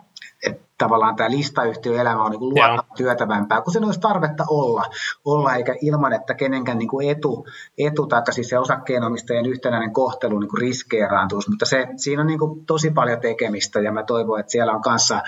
tavallaan 0.79 1.17
tämä 1.17 1.31
listayhtiöelämä 1.31 2.25
on 2.25 2.31
niin 2.31 2.49
luotta 2.49 2.85
työtävämpää, 2.97 3.61
kun 3.61 3.73
sen 3.73 3.85
olisi 3.85 4.01
tarvetta 4.01 4.45
olla, 4.51 4.85
olla 5.25 5.55
eikä 5.55 5.75
ilman, 5.81 6.13
että 6.13 6.35
kenenkään 6.35 6.79
niin 6.79 6.89
kuin 6.89 7.11
etu, 7.11 7.47
etu 7.79 8.07
tai 8.07 8.23
siis 8.31 8.49
se 8.49 8.59
osakkeenomistajien 8.59 9.47
yhtenäinen 9.47 9.93
kohtelu 9.93 10.39
niin 10.39 10.49
kuin 10.49 10.61
riskeeraantuisi, 10.61 11.51
mutta 11.51 11.67
se, 11.67 11.89
siinä 11.97 12.23
on 12.23 12.27
niin 12.27 12.39
kuin 12.39 12.67
tosi 12.67 12.91
paljon 12.91 13.21
tekemistä 13.21 13.81
ja 13.81 13.93
mä 13.93 14.03
toivon, 14.03 14.41
että 14.41 14.53
siellä 14.53 14.73
on 14.73 14.83
kanssa 14.83 15.23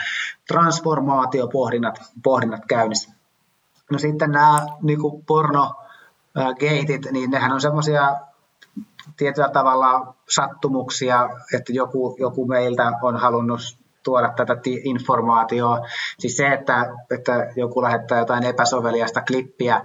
transformaatiopohdinnat 0.48 2.02
pohdinnat 2.22 2.62
käynnissä. 2.68 3.12
No 3.92 3.98
sitten 3.98 4.30
nämä 4.30 4.66
niin 4.82 5.00
kuin 5.00 5.24
porno, 5.24 5.74
geitit, 6.58 7.06
niin 7.12 7.30
nehän 7.30 7.52
on 7.52 7.60
semmoisia 7.60 8.16
tietyllä 9.16 9.48
tavalla 9.48 10.14
sattumuksia, 10.28 11.30
että 11.54 11.72
joku, 11.72 12.16
joku 12.18 12.46
meiltä 12.46 12.92
on 13.02 13.16
halunnut 13.16 13.60
tuoda 14.02 14.32
tätä 14.36 14.56
informaatiota. 14.84 15.82
Siis 16.18 16.36
se, 16.36 16.46
että, 16.46 16.94
että 17.10 17.52
joku 17.56 17.82
lähettää 17.82 18.18
jotain 18.18 18.44
epäsoveliasta 18.44 19.22
klippiä 19.22 19.82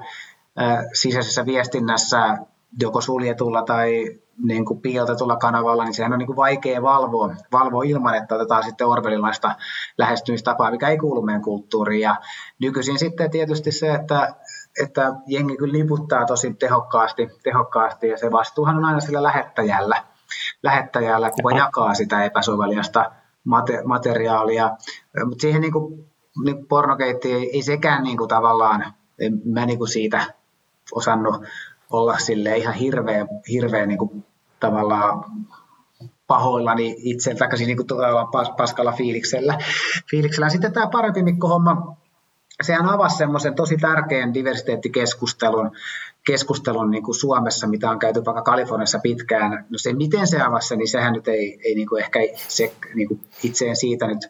sisäisessä 0.93 1.45
viestinnässä 1.45 2.37
joko 2.81 3.01
suljetulla 3.01 3.61
tai 3.61 4.19
niin 4.43 4.65
kuin 4.65 4.81
piilotetulla 4.81 5.35
kanavalla, 5.35 5.83
niin 5.83 5.93
sehän 5.93 6.13
on 6.13 6.19
niin 6.19 6.27
kuin 6.27 6.35
vaikea 6.35 6.81
valvoa, 6.81 7.35
valvoa 7.51 7.83
ilman, 7.83 8.15
että 8.15 8.35
otetaan 8.35 8.63
sitten 8.63 8.87
orvelilaista 8.87 9.55
lähestymistapaa, 9.97 10.71
mikä 10.71 10.87
ei 10.87 10.97
kuulu 10.97 11.21
meidän 11.21 11.41
kulttuuriin. 11.41 12.01
Ja 12.01 12.15
nykyisin 12.59 12.99
sitten 12.99 13.31
tietysti 13.31 13.71
se, 13.71 13.93
että, 13.93 14.35
että 14.83 15.13
jengi 15.27 15.57
kyllä 15.57 15.77
liputtaa 15.77 16.25
tosi 16.25 16.53
tehokkaasti, 16.53 17.27
tehokkaasti 17.43 18.07
ja 18.07 18.17
se 18.17 18.31
vastuuhan 18.31 18.77
on 18.77 18.85
aina 18.85 18.99
sillä 18.99 19.23
lähettäjällä, 19.23 20.03
lähettäjällä 20.63 21.31
kuka 21.31 21.55
jakaa 21.55 21.93
sitä 21.93 22.23
epäsoveliasta 22.23 23.11
materiaalia. 23.85 24.69
Mutta 25.25 25.41
siihen 25.41 25.61
niin 25.61 25.73
kuin 25.73 26.09
niin 26.43 26.67
pornokeitti 26.67 27.33
ei, 27.33 27.49
ei 27.53 27.61
sekään 27.61 28.03
niin 28.03 28.17
kuin 28.17 28.27
tavallaan, 28.27 28.93
en 29.19 29.41
mä 29.45 29.65
niin 29.65 29.77
kuin 29.77 29.89
siitä 29.89 30.33
osannut 30.91 31.43
olla 31.91 32.17
sille 32.17 32.57
ihan 32.57 32.73
hirveä, 32.73 33.25
hirveä 33.51 33.85
niin 33.85 33.97
kuin 33.97 34.25
tavallaan 34.59 35.23
pahoillani 36.27 36.95
itseltä, 36.97 37.49
siis 37.55 37.67
niin 37.67 37.77
kuin 37.77 37.87
pas, 38.31 38.49
paskalla 38.57 38.91
fiiliksellä. 38.91 39.57
fiiliksellä. 40.11 40.49
Sitten 40.49 40.73
tämä 40.73 40.87
parempi 40.87 41.23
Mikko-homma, 41.23 41.97
sehän 42.63 42.89
avasi 42.89 43.17
semmoisen 43.17 43.55
tosi 43.55 43.77
tärkeän 43.77 44.33
diversiteettikeskustelun 44.33 45.71
keskustelun 46.25 46.91
niin 46.91 47.03
kuin 47.03 47.15
Suomessa, 47.15 47.67
mitä 47.67 47.89
on 47.89 47.99
käyty 47.99 48.25
vaikka 48.25 48.41
Kaliforniassa 48.41 48.99
pitkään. 48.99 49.51
No 49.51 49.77
se, 49.77 49.93
miten 49.93 50.27
se 50.27 50.41
avasi 50.41 50.75
niin 50.75 50.87
sehän 50.87 51.13
nyt 51.13 51.27
ei, 51.27 51.59
ei 51.65 51.75
niin 51.75 51.87
kuin 51.87 52.03
ehkä 52.03 52.19
se, 52.35 52.73
niin 52.93 53.07
kuin 53.07 53.21
itseen 53.43 53.75
siitä 53.75 54.07
nyt 54.07 54.29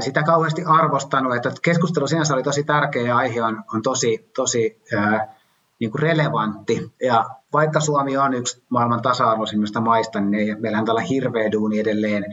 sitä 0.00 0.22
kauheasti 0.22 0.62
arvostanut, 0.66 1.36
että 1.36 1.52
keskustelu 1.62 2.06
sinänsä 2.06 2.34
oli 2.34 2.42
tosi 2.42 2.64
tärkeä 2.64 3.02
ja 3.02 3.16
aihe 3.16 3.42
on, 3.42 3.64
on 3.74 3.82
tosi, 3.82 4.30
tosi 4.36 4.82
ää, 4.96 5.34
niin 5.80 5.90
kuin 5.90 6.02
relevantti. 6.02 6.92
Ja 7.02 7.24
vaikka 7.52 7.80
Suomi 7.80 8.16
on 8.16 8.34
yksi 8.34 8.62
maailman 8.68 9.02
tasa-arvoisimmista 9.02 9.80
maista, 9.80 10.20
niin 10.20 10.34
ei, 10.34 10.54
meillähän 10.54 10.84
tällä 10.84 11.00
hirveä 11.00 11.52
duuni 11.52 11.78
edelleen 11.78 12.24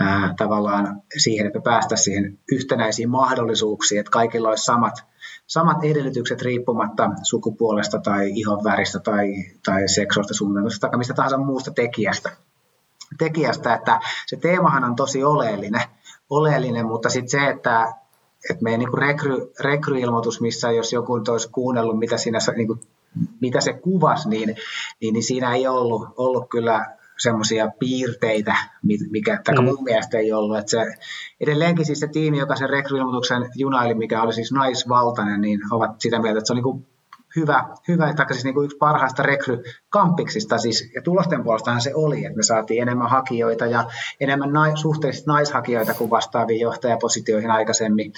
ää, 0.00 0.34
tavallaan 0.36 1.02
siihen, 1.18 1.46
että 1.46 1.60
päästäisiin 1.60 2.04
siihen 2.04 2.38
yhtenäisiin 2.52 3.10
mahdollisuuksiin, 3.10 4.00
että 4.00 4.10
kaikilla 4.10 4.48
olisi 4.48 4.64
samat, 4.64 5.04
samat 5.46 5.84
edellytykset 5.84 6.42
riippumatta 6.42 7.10
sukupuolesta 7.22 7.98
tai 7.98 8.30
ihon 8.34 8.64
väristä 8.64 8.98
tai, 8.98 9.34
tai 9.64 9.88
seksuaalista 9.88 10.34
suunnitelmasta 10.34 10.88
tai 10.88 10.98
mistä 10.98 11.14
tahansa 11.14 11.38
muusta 11.38 11.70
tekijästä. 11.70 12.30
tekijästä. 13.18 13.74
Että 13.74 14.00
se 14.26 14.36
teemahan 14.36 14.84
on 14.84 14.96
tosi 14.96 15.24
oleellinen, 15.24 15.82
oleellinen 16.30 16.86
mutta 16.86 17.08
sitten 17.08 17.40
se, 17.40 17.50
että 17.50 17.94
että 18.50 18.64
meidän 18.64 18.78
niin 18.78 18.98
rekry, 18.98 19.52
rekryilmoitus, 19.60 20.40
missä 20.40 20.70
jos 20.70 20.92
joku 20.92 21.12
olisi 21.28 21.50
kuunnellut, 21.50 21.98
mitä, 21.98 22.16
siinä, 22.16 22.38
niin 22.56 22.66
kuin, 22.66 22.80
mitä 23.40 23.60
se 23.60 23.72
kuvasi, 23.72 24.28
niin, 24.28 24.56
niin, 25.00 25.12
niin 25.12 25.22
siinä 25.22 25.54
ei 25.54 25.66
ollut, 25.66 26.08
ollut 26.16 26.48
kyllä 26.48 26.96
semmoisia 27.18 27.68
piirteitä, 27.78 28.56
mikä 29.10 29.40
tai 29.44 29.54
mm. 29.54 29.64
mun 29.64 29.84
mielestä 29.84 30.18
ei 30.18 30.32
ollut. 30.32 30.58
Että 30.58 30.70
se, 30.70 30.94
edelleenkin 31.40 31.86
siis 31.86 32.00
se 32.00 32.08
tiimi, 32.08 32.38
joka 32.38 32.56
sen 32.56 32.70
rekryilmoituksen 32.70 33.50
junaili, 33.54 33.94
mikä 33.94 34.22
oli 34.22 34.32
siis 34.32 34.52
naisvaltainen, 34.52 35.40
niin 35.40 35.60
ovat 35.70 36.00
sitä 36.00 36.18
mieltä, 36.22 36.38
että 36.38 36.46
se 36.46 36.52
on 36.52 36.56
niin 36.56 36.86
hyvä, 37.36 37.64
hyvä 37.88 38.14
tai 38.14 38.26
siis 38.32 38.44
niin 38.44 38.54
kuin 38.54 38.64
yksi 38.64 38.76
parhaista 38.76 39.22
rekrykampiksista, 39.22 40.58
siis, 40.58 40.90
ja 40.94 41.02
tulosten 41.02 41.44
puolestahan 41.44 41.80
se 41.80 41.94
oli, 41.94 42.24
että 42.24 42.36
me 42.36 42.42
saatiin 42.42 42.82
enemmän 42.82 43.10
hakijoita 43.10 43.66
ja 43.66 43.84
enemmän 44.20 44.52
nai, 44.52 44.76
suhteellisesti 44.76 45.30
naishakijoita 45.30 45.94
kuin 45.94 46.10
vastaaviin 46.10 46.60
johtajapositioihin 46.60 47.50
aikaisemmin, 47.50 48.12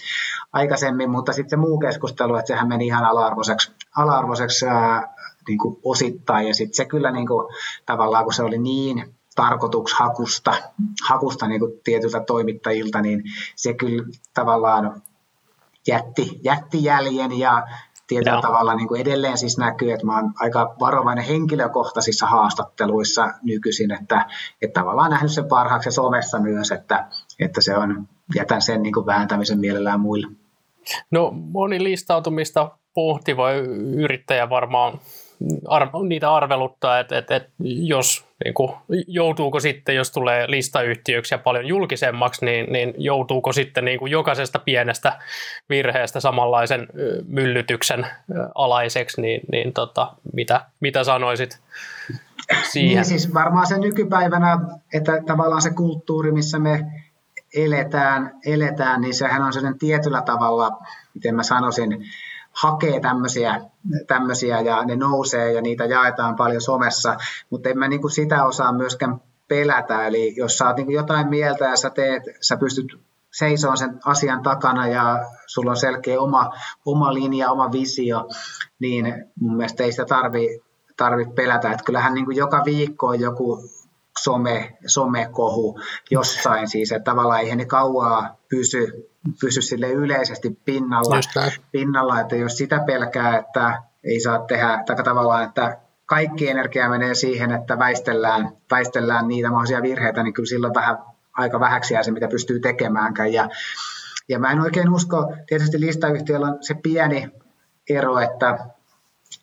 aikaisemmin 0.52 1.10
mutta 1.10 1.32
sitten 1.32 1.50
se 1.50 1.56
muu 1.56 1.78
keskustelu, 1.78 2.36
että 2.36 2.48
sehän 2.48 2.68
meni 2.68 2.86
ihan 2.86 3.04
ala-arvoiseksi, 3.04 3.72
ala-arvoiseksi 3.96 4.66
ää, 4.66 5.14
niin 5.48 5.58
kuin 5.58 5.78
osittain, 5.84 6.48
ja 6.48 6.54
sitten 6.54 6.74
se 6.74 6.84
kyllä 6.84 7.10
niin 7.10 7.26
kuin, 7.26 7.46
tavallaan, 7.86 8.24
kun 8.24 8.34
se 8.34 8.42
oli 8.42 8.58
niin 8.58 9.14
tarkoitushakusta 9.36 10.54
hakusta 11.08 11.48
niin 11.48 11.60
kuin 11.60 11.72
tietyltä 11.84 12.20
toimittajilta, 12.20 13.00
niin 13.00 13.22
se 13.56 13.74
kyllä 13.74 14.04
tavallaan 14.34 15.02
jätti, 15.86 16.40
jätti 16.44 16.84
jäljen 16.84 17.38
ja 17.38 17.66
tietyllä 18.06 18.32
Joo. 18.32 18.42
tavalla 18.42 18.74
niin 18.74 18.88
kuin 18.88 19.00
edelleen 19.00 19.38
siis 19.38 19.58
näkyy, 19.58 19.92
että 19.92 20.06
mä 20.06 20.16
oon 20.16 20.32
aika 20.40 20.74
varovainen 20.80 21.24
henkilökohtaisissa 21.24 22.26
haastatteluissa 22.26 23.28
nykyisin, 23.42 23.90
että, 23.90 24.26
että 24.62 24.80
tavallaan 24.80 25.10
nähnyt 25.10 25.32
sen 25.32 25.48
parhaaksi 25.48 25.90
somessa 25.90 26.38
myös, 26.38 26.72
että, 26.72 27.08
että 27.38 27.60
se 27.60 27.76
on, 27.76 28.08
jätän 28.34 28.62
sen 28.62 28.82
niin 28.82 28.94
kuin 28.94 29.06
vääntämisen 29.06 29.58
mielellään 29.58 30.00
muille. 30.00 30.26
No 31.10 31.30
moni 31.34 31.84
listautumista 31.84 32.70
pohtiva 32.94 33.52
yrittäjä 33.96 34.50
varmaan 34.50 35.00
ar- 35.68 35.88
niitä 36.08 36.34
arveluttaa, 36.34 36.98
että, 36.98 37.18
että, 37.18 37.36
että 37.36 37.50
jos 37.62 38.28
niin 38.44 38.54
kuin, 38.54 38.72
joutuuko 39.06 39.60
sitten, 39.60 39.94
jos 39.94 40.10
tulee 40.10 40.50
listayhtiöksi 40.50 41.34
ja 41.34 41.38
paljon 41.38 41.66
julkisemmaksi, 41.66 42.44
niin, 42.44 42.72
niin 42.72 42.94
joutuuko 42.98 43.52
sitten 43.52 43.84
niin 43.84 43.98
kuin 43.98 44.12
jokaisesta 44.12 44.58
pienestä 44.58 45.18
virheestä 45.68 46.20
samanlaisen 46.20 46.88
myllytyksen 47.26 48.06
alaiseksi, 48.54 49.20
niin, 49.20 49.40
niin 49.52 49.72
tota, 49.72 50.12
mitä, 50.32 50.66
mitä 50.80 51.04
sanoisit 51.04 51.58
siihen? 52.70 52.96
Niin 52.96 53.04
siis 53.04 53.34
varmaan 53.34 53.66
se 53.66 53.78
nykypäivänä, 53.78 54.58
että 54.94 55.22
tavallaan 55.26 55.62
se 55.62 55.70
kulttuuri, 55.70 56.32
missä 56.32 56.58
me 56.58 56.86
eletään, 57.54 58.34
eletään 58.46 59.00
niin 59.00 59.14
sehän 59.14 59.42
on 59.42 59.52
sellainen 59.52 59.78
tietyllä 59.78 60.22
tavalla, 60.22 60.70
miten 61.14 61.34
mä 61.34 61.42
sanoisin, 61.42 62.04
hakee 62.62 63.00
tämmöisiä, 63.00 63.60
tämmöisiä 64.06 64.60
ja 64.60 64.84
ne 64.84 64.96
nousee 64.96 65.52
ja 65.52 65.62
niitä 65.62 65.84
jaetaan 65.84 66.36
paljon 66.36 66.60
somessa, 66.60 67.16
mutta 67.50 67.68
en 67.68 67.78
mä 67.78 67.88
niin 67.88 68.00
kuin 68.00 68.10
sitä 68.10 68.44
osaa 68.44 68.72
myöskään 68.72 69.20
pelätä. 69.48 70.06
Eli 70.06 70.36
jos 70.36 70.58
sä 70.58 70.66
oot 70.66 70.76
niin 70.76 70.90
jotain 70.90 71.28
mieltä 71.28 71.64
ja 71.64 71.76
sä 71.76 71.90
teet, 71.90 72.22
sä 72.40 72.56
pystyt 72.56 72.86
seisoo 73.32 73.76
sen 73.76 74.00
asian 74.04 74.42
takana 74.42 74.88
ja 74.88 75.26
sulla 75.46 75.70
on 75.70 75.76
selkeä 75.76 76.20
oma, 76.20 76.50
oma 76.86 77.14
linja, 77.14 77.50
oma 77.50 77.72
visio, 77.72 78.28
niin 78.78 79.24
mun 79.40 79.56
mielestä 79.56 79.84
ei 79.84 79.92
sitä 79.92 80.04
tarvi, 80.04 80.60
tarvi 80.96 81.24
pelätä. 81.24 81.72
Että 81.72 81.84
kyllähän 81.84 82.14
niin 82.14 82.24
kuin 82.24 82.36
joka 82.36 82.62
viikko 82.64 83.06
on 83.06 83.20
joku 83.20 83.68
some, 84.22 84.78
somekohu 84.86 85.80
jossain 86.10 86.68
siis, 86.68 86.92
että 86.92 87.10
tavallaan 87.10 87.40
eihän 87.40 87.58
ne 87.58 87.64
kauaa 87.64 88.37
pysy, 88.48 89.10
pysy 89.40 89.62
sille 89.62 89.90
yleisesti 89.90 90.58
pinnalla, 90.64 91.20
pinnalla, 91.72 92.20
että 92.20 92.36
jos 92.36 92.56
sitä 92.56 92.80
pelkää, 92.86 93.38
että 93.38 93.82
ei 94.04 94.20
saa 94.20 94.38
tehdä, 94.38 94.82
tai 94.86 94.96
tavallaan, 94.96 95.44
että 95.44 95.78
kaikki 96.06 96.48
energia 96.48 96.88
menee 96.88 97.14
siihen, 97.14 97.52
että 97.52 97.78
väistellään, 97.78 98.50
väistellään 98.70 99.28
niitä 99.28 99.48
mahdollisia 99.48 99.82
virheitä, 99.82 100.22
niin 100.22 100.34
kyllä 100.34 100.46
silloin 100.46 100.74
vähän 100.74 100.98
aika 101.32 101.60
vähäksi 101.60 101.94
jää 101.94 102.02
se, 102.02 102.10
mitä 102.10 102.28
pystyy 102.28 102.60
tekemäänkään. 102.60 103.32
Ja, 103.32 103.48
ja 104.28 104.38
mä 104.38 104.52
en 104.52 104.60
oikein 104.60 104.94
usko, 104.94 105.34
tietysti 105.46 105.80
listayhtiöllä 105.80 106.46
on 106.46 106.58
se 106.60 106.74
pieni 106.74 107.28
ero, 107.90 108.18
että, 108.18 108.58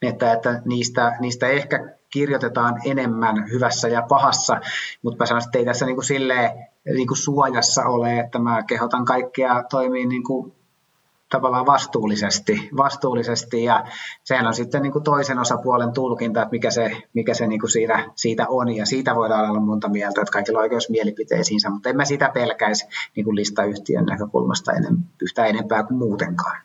että, 0.02 0.32
että 0.32 0.62
niistä, 0.64 1.16
niistä 1.20 1.46
ehkä 1.46 1.96
kirjoitetaan 2.10 2.80
enemmän 2.84 3.50
hyvässä 3.50 3.88
ja 3.88 4.02
pahassa, 4.08 4.60
mutta 5.02 5.22
mä 5.22 5.26
sanoisin, 5.26 5.48
että 5.48 5.58
ei 5.58 5.64
tässä 5.64 5.86
niin 5.86 5.96
kuin 5.96 6.04
silleen, 6.04 6.50
niin 6.94 7.08
kuin 7.08 7.18
suojassa 7.18 7.84
ole, 7.84 8.18
että 8.18 8.38
mä 8.38 8.62
kehotan 8.62 9.04
kaikkia 9.04 9.64
toimia 9.70 10.08
niin 10.08 10.24
kuin 10.24 10.52
tavallaan 11.30 11.66
vastuullisesti, 11.66 12.68
vastuullisesti 12.76 13.64
ja 13.64 13.84
sehän 14.24 14.46
on 14.46 14.54
sitten 14.54 14.82
niin 14.82 14.92
kuin 14.92 15.04
toisen 15.04 15.38
osapuolen 15.38 15.92
tulkinta, 15.92 16.42
että 16.42 16.52
mikä 16.52 16.70
se, 16.70 17.02
mikä 17.14 17.34
se 17.34 17.46
niin 17.46 17.60
kuin 17.60 17.70
siitä, 17.70 18.04
siitä 18.14 18.46
on 18.48 18.76
ja 18.76 18.86
siitä 18.86 19.14
voidaan 19.14 19.50
olla 19.50 19.60
monta 19.60 19.88
mieltä, 19.88 20.20
että 20.20 20.32
kaikilla 20.32 20.58
on 20.58 20.62
oikeus 20.62 20.90
mielipiteisiinsä, 20.90 21.70
mutta 21.70 21.88
en 21.88 21.96
mä 21.96 22.04
sitä 22.04 22.30
pelkäisi 22.34 22.86
niin 23.16 23.24
kuin 23.24 23.36
listayhtiön 23.36 24.04
näkökulmasta 24.04 24.72
enem, 24.72 24.96
yhtä 25.22 25.46
enempää 25.46 25.82
kuin 25.82 25.98
muutenkaan. 25.98 26.60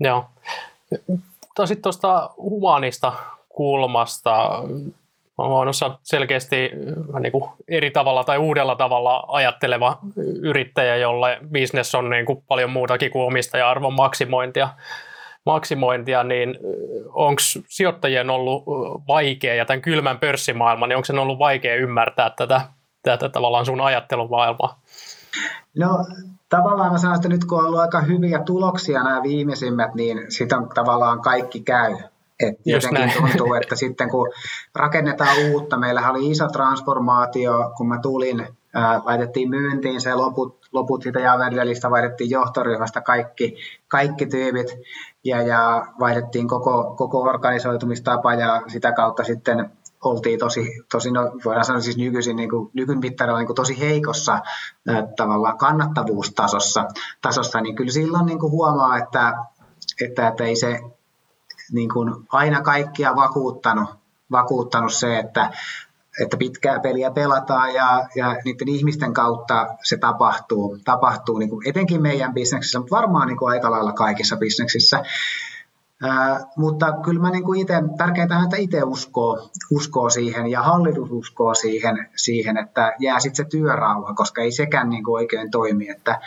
Joo. 0.00 0.24
Sitten 1.64 1.82
tuosta 1.82 2.30
humanista 2.36 3.12
kulmasta 3.48 4.62
on 5.40 5.68
selkeästi 6.02 6.70
äh, 7.14 7.20
niin 7.20 7.32
kuin 7.32 7.50
eri 7.68 7.90
tavalla 7.90 8.24
tai 8.24 8.38
uudella 8.38 8.76
tavalla 8.76 9.24
ajatteleva 9.28 9.98
yrittäjä, 10.42 10.96
jolle 10.96 11.38
business 11.52 11.94
on 11.94 12.10
niin 12.10 12.26
kuin 12.26 12.42
paljon 12.48 12.70
muutakin 12.70 13.10
kuin 13.10 13.26
omistaja-arvon 13.26 13.94
maksimointia, 13.94 14.68
maksimointia 15.46 16.24
niin 16.24 16.48
äh, 16.48 16.56
onko 17.12 17.40
sijoittajien 17.68 18.30
ollut 18.30 18.62
äh, 18.62 19.06
vaikea 19.08 19.54
ja 19.54 19.64
tämän 19.64 19.82
kylmän 19.82 20.18
pörssimaailman, 20.18 20.88
niin 20.88 20.96
onko 20.96 21.06
se 21.06 21.12
ollut 21.12 21.38
vaikea 21.38 21.76
ymmärtää 21.76 22.30
tätä, 22.30 22.60
tätä 23.02 23.28
tavallaan 23.28 23.66
sun 23.66 23.80
ajattelumaailmaa? 23.80 24.80
No 25.78 25.88
tavallaan 26.48 26.92
mä 26.92 26.98
sanon, 26.98 27.16
että 27.16 27.28
nyt 27.28 27.44
kun 27.44 27.58
on 27.58 27.66
ollut 27.66 27.80
aika 27.80 28.00
hyviä 28.00 28.38
tuloksia 28.38 29.02
nämä 29.02 29.22
viimeisimmät, 29.22 29.94
niin 29.94 30.32
sitä 30.32 30.56
tavallaan 30.74 31.20
kaikki 31.20 31.60
käy. 31.60 31.96
Et 32.46 32.58
jotenkin 32.64 33.12
tuntuu, 33.18 33.54
että 33.54 33.76
sitten 33.76 34.10
kun 34.10 34.28
rakennetaan 34.74 35.36
uutta, 35.50 35.78
meillä 35.78 36.10
oli 36.10 36.30
iso 36.30 36.48
transformaatio, 36.48 37.72
kun 37.76 37.88
mä 37.88 37.98
tulin, 38.02 38.46
ää, 38.74 39.00
laitettiin 39.04 39.50
myyntiin 39.50 40.00
se 40.00 40.14
loput, 40.14 40.58
loput 40.72 41.02
siitä 41.02 41.20
Javeldelista, 41.20 41.90
vaihdettiin 41.90 42.30
johtoryhmästä 42.30 43.00
kaikki, 43.00 43.56
kaikki 43.88 44.26
tyypit 44.26 44.78
ja, 45.24 45.42
ja 45.42 45.86
vaihdettiin 46.00 46.48
koko, 46.48 46.94
koko 46.96 47.22
organisoitumistapa 47.22 48.34
ja 48.34 48.62
sitä 48.68 48.92
kautta 48.92 49.24
sitten 49.24 49.70
oltiin 50.04 50.38
tosi, 50.38 50.70
tosi 50.92 51.10
no, 51.10 51.32
voidaan 51.44 51.64
sanoa 51.64 51.80
siis 51.80 51.96
nykyisin 51.96 52.36
niin 52.36 52.50
kuin, 52.50 52.70
nykymittarilla 52.74 53.38
niin 53.38 53.46
kuin 53.46 53.56
tosi 53.56 53.80
heikossa 53.80 54.32
ää, 54.88 55.06
tavallaan 55.16 55.58
kannattavuustasossa, 55.58 56.84
tasossa, 57.22 57.60
niin 57.60 57.74
kyllä 57.76 57.92
silloin 57.92 58.26
niin 58.26 58.38
kuin 58.38 58.52
huomaa, 58.52 58.98
että, 58.98 59.34
että, 60.04 60.28
että 60.28 60.44
ei 60.44 60.56
se 60.56 60.80
niin 61.72 61.88
kuin 61.92 62.14
aina 62.28 62.62
kaikkia 62.62 63.16
vakuuttanut, 63.16 63.90
vakuuttanut 64.30 64.92
se, 64.92 65.18
että 65.18 65.50
että 66.20 66.36
pitkää 66.36 66.80
peliä 66.80 67.10
pelataan 67.10 67.74
ja, 67.74 68.08
ja 68.14 68.36
niiden 68.44 68.68
ihmisten 68.68 69.14
kautta 69.14 69.66
se 69.82 69.96
tapahtuu, 69.96 70.78
tapahtuu 70.84 71.38
niin 71.38 71.50
kuin 71.50 71.68
etenkin 71.68 72.02
meidän 72.02 72.34
bisneksissä, 72.34 72.78
mutta 72.78 72.96
varmaan 72.96 73.28
niin 73.28 73.36
kuin 73.36 73.50
aika 73.50 73.70
lailla 73.70 73.92
kaikissa 73.92 74.36
bisneksissä. 74.36 75.02
Ää, 76.02 76.40
mutta 76.56 76.92
kyllä 77.04 77.20
mä 77.20 77.30
niin 77.30 77.44
kuin 77.44 77.60
itse, 77.60 77.74
tärkeintä 77.98 78.36
on, 78.38 78.44
että 78.44 78.56
itse 78.56 78.82
uskoo, 78.82 79.50
uskoo 79.70 80.10
siihen 80.10 80.46
ja 80.46 80.62
hallitus 80.62 81.10
uskoo 81.10 81.54
siihen, 81.54 82.08
siihen 82.16 82.56
että 82.56 82.92
jää 82.98 83.20
sitten 83.20 83.44
se 83.44 83.50
työrauha, 83.50 84.14
koska 84.14 84.42
ei 84.42 84.52
sekään 84.52 84.90
niin 84.90 85.04
kuin 85.04 85.14
oikein 85.14 85.50
toimi. 85.50 85.88
Että, 85.88 86.20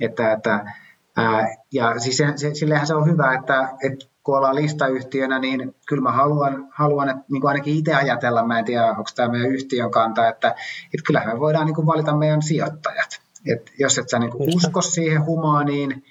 että, 0.00 0.32
että, 0.32 0.72
ää, 1.16 1.56
ja 1.72 1.98
siis 1.98 2.16
se, 2.16 2.32
se, 2.36 2.54
sillehän 2.54 2.86
se 2.86 2.94
on 2.94 3.10
hyvä, 3.10 3.34
että, 3.34 3.68
että 3.82 4.06
kun 4.24 4.36
ollaan 4.36 4.56
listayhtiönä, 4.56 5.38
niin 5.38 5.74
kyllä 5.88 6.02
mä 6.02 6.12
haluan, 6.12 6.68
haluan 6.70 7.08
että 7.08 7.24
niin 7.30 7.40
kuin 7.40 7.48
ainakin 7.48 7.76
itse 7.76 7.94
ajatella, 7.94 8.46
mä 8.46 8.58
en 8.58 8.64
tiedä, 8.64 8.90
onko 8.90 9.10
tämä 9.16 9.28
meidän 9.28 9.50
yhtiön 9.50 9.90
kanta, 9.90 10.28
että, 10.28 10.48
että 10.94 11.06
kyllähän 11.06 11.34
me 11.34 11.40
voidaan 11.40 11.66
niin 11.66 11.74
kuin 11.74 11.86
valita 11.86 12.16
meidän 12.16 12.42
sijoittajat. 12.42 13.20
Et 13.46 13.70
jos 13.78 13.98
et 13.98 14.08
sä 14.08 14.18
niin 14.18 14.30
kuin 14.30 14.56
usko 14.56 14.82
siihen 14.82 15.26
humaaniin, 15.26 16.04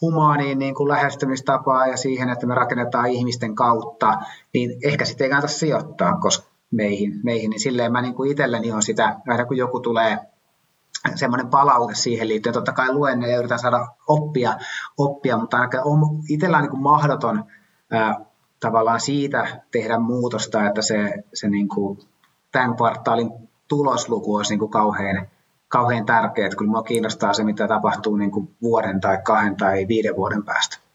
humaaniin 0.00 0.58
niin 0.58 0.74
kuin 0.74 0.88
lähestymistapaa 0.88 1.86
ja 1.86 1.96
siihen, 1.96 2.30
että 2.30 2.46
me 2.46 2.54
rakennetaan 2.54 3.10
ihmisten 3.10 3.54
kautta, 3.54 4.18
niin 4.54 4.70
ehkä 4.84 5.04
sitten 5.04 5.24
ei 5.24 5.30
kannata 5.30 5.48
sijoittaa 5.48 6.16
koska 6.16 6.50
meihin, 6.70 7.20
meihin. 7.22 7.50
Niin 7.50 7.60
silleen 7.60 7.92
mä 7.92 8.02
niin 8.02 8.14
kuin 8.14 8.30
itselleni 8.30 8.72
on 8.72 8.82
sitä, 8.82 9.16
aina 9.28 9.44
kun 9.44 9.56
joku 9.56 9.80
tulee 9.80 10.18
semmoinen 11.14 11.48
palaute 11.48 11.94
siihen 11.94 12.28
liittyen. 12.28 12.52
Totta 12.52 12.72
kai 12.72 12.92
luen 12.92 13.22
ja 13.22 13.38
yritän 13.38 13.58
saada 13.58 13.88
oppia, 14.08 14.54
oppia 14.98 15.36
mutta 15.36 15.58
on 15.84 16.00
itsellä 16.28 16.56
on 16.56 16.62
niin 16.62 16.70
kuin 16.70 16.82
mahdoton 16.82 17.44
ää, 17.90 18.20
tavallaan 18.60 19.00
siitä 19.00 19.60
tehdä 19.70 19.98
muutosta, 19.98 20.66
että 20.66 20.82
se, 20.82 21.14
se 21.34 21.48
niin 21.48 21.68
kuin 21.68 21.98
tämän 22.52 22.76
kvartaalin 22.76 23.30
tulosluku 23.68 24.34
olisi 24.36 24.52
niin 24.52 24.58
kuin 24.58 24.70
kauhean, 24.70 25.28
kauhean 25.68 26.06
tärkeä. 26.06 26.46
Että 26.46 26.56
kyllä 26.56 26.68
minua 26.68 26.82
kiinnostaa 26.82 27.32
se, 27.32 27.44
mitä 27.44 27.68
tapahtuu 27.68 28.16
niin 28.16 28.30
kuin 28.30 28.56
vuoden 28.62 29.00
tai 29.00 29.18
kahden 29.24 29.56
tai 29.56 29.88
viiden 29.88 30.16
vuoden 30.16 30.44
päästä. 30.44 30.89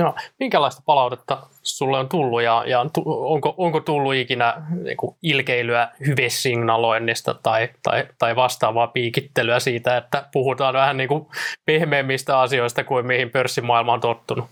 No, 0.00 0.14
minkälaista 0.40 0.82
palautetta 0.86 1.46
sulle 1.62 1.98
on 1.98 2.08
tullut 2.08 2.42
ja, 2.42 2.64
ja 2.66 2.86
onko, 3.04 3.54
onko 3.56 3.80
tullut 3.80 4.14
ikinä 4.14 4.62
niin 4.84 4.96
kuin 4.96 5.16
ilkeilyä 5.22 5.88
hyvesignaloinnista 6.06 7.34
tai, 7.42 7.68
tai, 7.82 8.06
tai 8.18 8.36
vastaavaa 8.36 8.86
piikittelyä 8.86 9.60
siitä, 9.60 9.96
että 9.96 10.28
puhutaan 10.32 10.74
vähän 10.74 10.96
niin 10.96 11.08
kuin 11.08 11.26
pehmeämmistä 11.66 12.40
asioista 12.40 12.84
kuin 12.84 13.06
mihin 13.06 13.30
pörssimaailma 13.30 13.92
on 13.92 14.00
tottunut? 14.00 14.44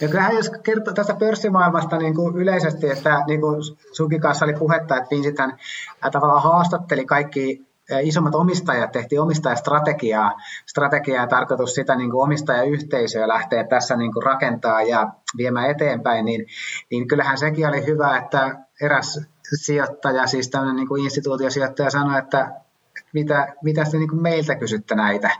Ja 0.00 0.08
kyllähän 0.08 0.36
jos 0.36 0.50
kertoo 0.62 0.94
tästä 0.94 1.14
pörssimaailmasta 1.14 1.98
niin 1.98 2.14
kuin 2.14 2.36
yleisesti, 2.36 2.90
että 2.90 3.22
niin 3.26 3.40
kuin 3.40 3.62
sunkin 3.92 4.20
kanssa 4.20 4.44
oli 4.44 4.54
puhetta, 4.54 4.96
että 4.96 5.10
Vincent 5.10 5.60
tavallaan 6.12 6.42
haastatteli 6.42 7.04
kaikki 7.04 7.65
isommat 8.02 8.34
omistajat 8.34 8.92
tehtiin 8.92 9.20
omistajastrategiaa. 9.20 10.32
Strategiaa 10.66 11.26
tarkoitus 11.26 11.74
sitä 11.74 11.96
niin 11.96 12.10
kuin 12.10 12.22
omistajayhteisöä 12.22 13.28
lähteä 13.28 13.64
tässä 13.64 13.96
niin 13.96 14.12
kuin 14.12 14.22
rakentaa 14.22 14.82
ja 14.82 15.12
viemään 15.36 15.70
eteenpäin, 15.70 16.24
niin, 16.24 16.46
niin 16.90 17.08
kyllähän 17.08 17.38
sekin 17.38 17.68
oli 17.68 17.86
hyvä, 17.86 18.16
että 18.16 18.58
eräs 18.80 19.20
sijoittaja, 19.54 20.26
siis 20.26 20.48
tämmöinen 20.48 20.76
niin 20.76 20.88
kuin 20.88 21.04
instituutiosijoittaja 21.04 21.90
sanoi, 21.90 22.18
että 22.18 22.50
mitä, 23.12 23.54
mitä 23.62 23.84
te 23.84 23.98
niin 23.98 24.08
kuin 24.08 24.22
meiltä 24.22 24.54
kysytte 24.54 24.94
näitä, 24.94 25.30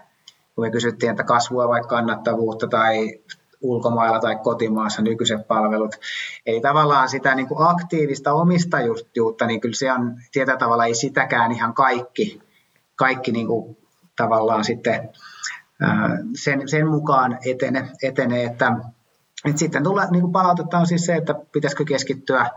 kun 0.55 0.65
me 0.65 0.71
kysyttiin, 0.71 1.11
että 1.11 1.25
kasvua 1.25 1.69
vai 1.69 1.81
kannattavuutta 1.89 2.67
tai 2.67 3.21
ulkomailla 3.71 4.21
tai 4.21 4.37
kotimaassa 4.37 5.03
nykyiset 5.03 5.49
palvelut. 5.49 5.95
Eli 6.47 6.61
tavallaan 6.61 7.09
sitä 7.09 7.35
niin 7.35 7.49
kuin 7.49 7.69
aktiivista 7.69 8.33
omistajuutta, 8.33 9.47
niin 9.47 9.61
kyllä 9.61 9.75
se 9.75 9.93
on 9.93 10.17
tietyllä 10.33 10.59
tavalla 10.59 10.85
ei 10.85 10.95
sitäkään 10.95 11.53
ihan 11.53 11.75
kaikki, 11.75 12.41
kaikki 12.97 13.33
niin 13.33 13.47
kuin 13.47 13.77
tavallaan 14.17 14.65
sitten 14.65 15.11
sen, 16.35 16.69
sen 16.69 16.89
mukaan 16.89 17.39
etene, 17.47 17.89
etenee, 18.03 18.45
että, 18.45 18.73
että 19.45 19.59
sitten 19.59 19.85
tulee, 19.85 20.11
niin 20.11 20.21
kuin 20.21 20.33
palautetta 20.33 20.79
on 20.79 20.87
siis 20.87 21.07
se, 21.07 21.15
että 21.15 21.35
pitäisikö 21.53 21.85
keskittyä 21.85 22.51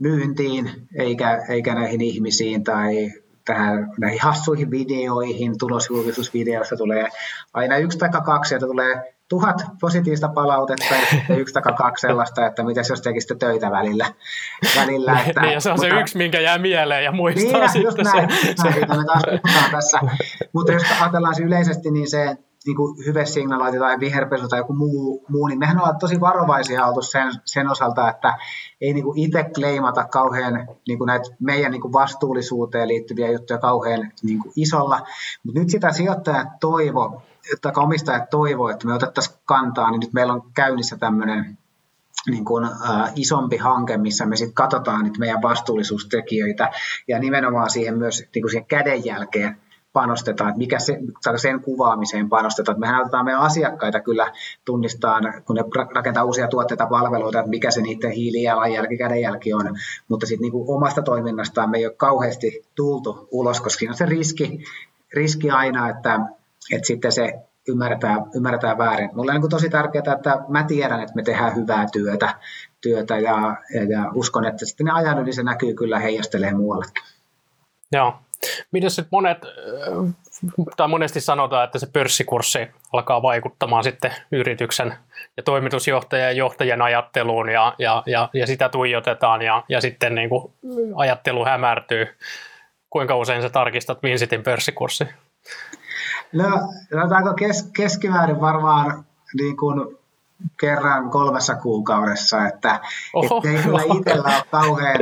myyntiin 0.00 0.88
eikä, 0.94 1.44
eikä 1.48 1.74
näihin 1.74 2.00
ihmisiin 2.00 2.64
tai 2.64 3.12
tähän, 3.44 3.92
näihin 3.98 4.20
hassuihin 4.22 4.70
videoihin, 4.70 5.58
tulosjulkisuusvideoissa 5.58 6.76
tulee 6.76 7.08
aina 7.54 7.76
yksi 7.76 7.98
tai 7.98 8.08
kaksi, 8.24 8.54
että 8.54 8.66
tulee 8.66 9.14
tuhat 9.28 9.56
positiivista 9.80 10.28
palautetta 10.28 10.94
ja 11.28 11.36
yksi 11.36 11.54
tai 11.54 11.62
kaksi 11.62 12.06
sellaista, 12.06 12.46
että 12.46 12.62
miten 12.62 12.84
jos 12.88 13.02
tekisitte 13.02 13.34
töitä 13.34 13.70
välillä. 13.70 14.06
välillä 14.80 15.14
niin, 15.14 15.28
että, 15.28 15.40
niin, 15.40 15.52
ja 15.52 15.60
se 15.60 15.70
on 15.70 15.76
mutta, 15.76 15.94
se 15.94 16.00
yksi, 16.00 16.18
minkä 16.18 16.40
jää 16.40 16.58
mieleen 16.58 17.04
ja 17.04 17.12
muistaa 17.12 17.60
niin, 17.60 17.68
sitten 17.70 17.82
just 17.82 17.98
näin, 17.98 18.30
se. 18.30 18.64
Näin, 18.64 18.88
me 18.90 19.04
taas 19.06 19.22
tässä. 19.70 20.00
Mutta 20.52 20.72
jos 20.72 20.82
ajatellaan 21.00 21.34
se 21.34 21.42
yleisesti, 21.42 21.90
niin 21.90 22.10
se 22.10 22.36
niin 22.66 22.76
kuin 22.76 23.06
hyvesignalointi 23.06 23.78
tai 23.78 24.00
viherpesu 24.00 24.48
tai 24.48 24.58
joku 24.58 24.72
muu, 24.72 25.24
muu, 25.28 25.46
niin 25.46 25.58
mehän 25.58 25.78
ollaan 25.78 25.98
tosi 25.98 26.20
varovaisia 26.20 26.86
oltu 26.86 27.02
sen, 27.02 27.32
sen 27.44 27.70
osalta, 27.70 28.10
että 28.10 28.38
ei 28.80 28.94
niin 28.94 29.04
kuin 29.04 29.18
itse 29.18 29.44
kleimata 29.54 30.04
kauhean 30.04 30.68
niin 30.88 30.98
kuin 30.98 31.06
näitä 31.06 31.30
meidän 31.40 31.72
niin 31.72 31.82
kuin 31.82 31.92
vastuullisuuteen 31.92 32.88
liittyviä 32.88 33.30
juttuja 33.30 33.58
kauhean 33.58 34.12
niin 34.22 34.38
kuin 34.38 34.52
isolla, 34.56 35.00
mutta 35.44 35.60
nyt 35.60 35.70
sitä 35.70 35.92
sijoittajat 35.92 36.48
toivo, 36.60 37.22
tai 37.62 37.72
omistajat 37.76 38.30
toivoo, 38.30 38.68
että 38.68 38.86
me 38.86 38.94
otettaisiin 38.94 39.36
kantaa, 39.44 39.90
niin 39.90 40.00
nyt 40.00 40.12
meillä 40.12 40.32
on 40.32 40.42
käynnissä 40.54 40.96
tämmöinen 40.96 41.58
niin 42.26 42.44
kuin, 42.44 42.64
äh, 42.64 43.12
isompi 43.16 43.56
hanke, 43.56 43.96
missä 43.96 44.26
me 44.26 44.36
sitten 44.36 44.54
katsotaan 44.54 45.04
nyt 45.04 45.18
meidän 45.18 45.42
vastuullisuustekijöitä 45.42 46.70
ja 47.08 47.18
nimenomaan 47.18 47.70
siihen 47.70 47.98
myös 47.98 48.24
niin 48.34 48.42
kuin 48.42 48.50
siihen 48.50 48.66
kädenjälkeen 48.66 49.56
panostetaan, 49.92 50.50
että 50.50 50.58
mikä 50.58 50.78
se, 50.78 50.98
sen 51.36 51.60
kuvaamiseen 51.60 52.28
panostetaan. 52.28 52.74
Että 52.74 52.80
mehän 52.80 53.00
otetaan 53.00 53.24
meidän 53.24 53.40
asiakkaita 53.40 54.00
kyllä 54.00 54.32
tunnistaa, 54.64 55.20
kun 55.46 55.56
ne 55.56 55.64
rakentaa 55.94 56.24
uusia 56.24 56.48
tuotteita 56.48 56.86
palveluita, 56.86 57.38
että 57.38 57.50
mikä 57.50 57.70
se 57.70 57.80
niiden 57.80 58.10
hiilijalanjälki, 58.10 58.98
kädenjälki 58.98 59.52
on. 59.52 59.76
Mutta 60.08 60.26
sitten 60.26 60.50
niin 60.50 60.64
omasta 60.68 61.02
toiminnastaan 61.02 61.70
me 61.70 61.78
ei 61.78 61.86
ole 61.86 61.94
kauheasti 61.94 62.64
tultu 62.74 63.28
ulos, 63.30 63.60
koska 63.60 63.78
siinä 63.78 63.92
on 63.92 63.96
se 63.96 64.06
riski, 64.06 64.64
riski 65.14 65.50
aina, 65.50 65.88
että, 65.88 66.20
että 66.72 66.86
sitten 66.86 67.12
se 67.12 67.34
ymmärretään, 67.68 68.24
ymmärretään 68.34 68.78
väärin. 68.78 69.10
Mulle 69.12 69.32
on 69.32 69.40
niin 69.40 69.50
tosi 69.50 69.70
tärkeää, 69.70 70.14
että 70.16 70.38
mä 70.48 70.64
tiedän, 70.64 71.00
että 71.00 71.14
me 71.14 71.22
tehdään 71.22 71.56
hyvää 71.56 71.86
työtä, 71.92 72.34
työtä 72.80 73.18
ja, 73.18 73.56
ja, 73.88 74.10
uskon, 74.14 74.44
että 74.44 74.66
sitten 74.66 74.84
ne 74.84 74.92
ajan 74.92 75.18
yli 75.18 75.32
se 75.32 75.42
näkyy 75.42 75.74
kyllä 75.74 75.98
heijastelee 75.98 76.54
muuallekin. 76.54 77.02
Joo, 77.92 78.14
Miten 78.72 78.90
sitten 78.90 79.08
monet, 79.10 79.38
tai 80.76 80.88
monesti 80.88 81.20
sanotaan, 81.20 81.64
että 81.64 81.78
se 81.78 81.86
pörssikurssi 81.92 82.58
alkaa 82.92 83.22
vaikuttamaan 83.22 83.84
sitten 83.84 84.12
yrityksen 84.32 84.94
ja 85.36 85.42
toimitusjohtajan 85.42 86.26
ja 86.26 86.32
johtajien 86.32 86.82
ajatteluun 86.82 87.48
ja, 87.48 87.74
ja, 87.78 88.02
ja, 88.06 88.28
ja 88.32 88.46
sitä 88.46 88.68
tuijotetaan 88.68 89.42
ja, 89.42 89.64
ja 89.68 89.80
sitten 89.80 90.14
niin 90.14 90.28
kuin 90.28 90.52
ajattelu 90.96 91.44
hämärtyy. 91.44 92.06
Kuinka 92.90 93.16
usein 93.16 93.42
sä 93.42 93.50
tarkistat 93.50 94.02
Vinsitin 94.02 94.42
pörssikurssi? 94.42 95.04
No, 96.32 96.72
sanotaanko 96.90 97.34
kes, 97.34 97.70
keskimäärin 97.76 98.40
varmaan 98.40 99.04
niin 99.40 99.56
kuin 99.56 99.96
kerran 100.60 101.10
kolmessa 101.10 101.54
kuukaudessa, 101.54 102.46
että 102.46 102.80
ei 103.44 103.62
kyllä 103.62 103.82
itsellä 103.98 104.36
ole 104.36 104.44
kauhean 104.50 104.98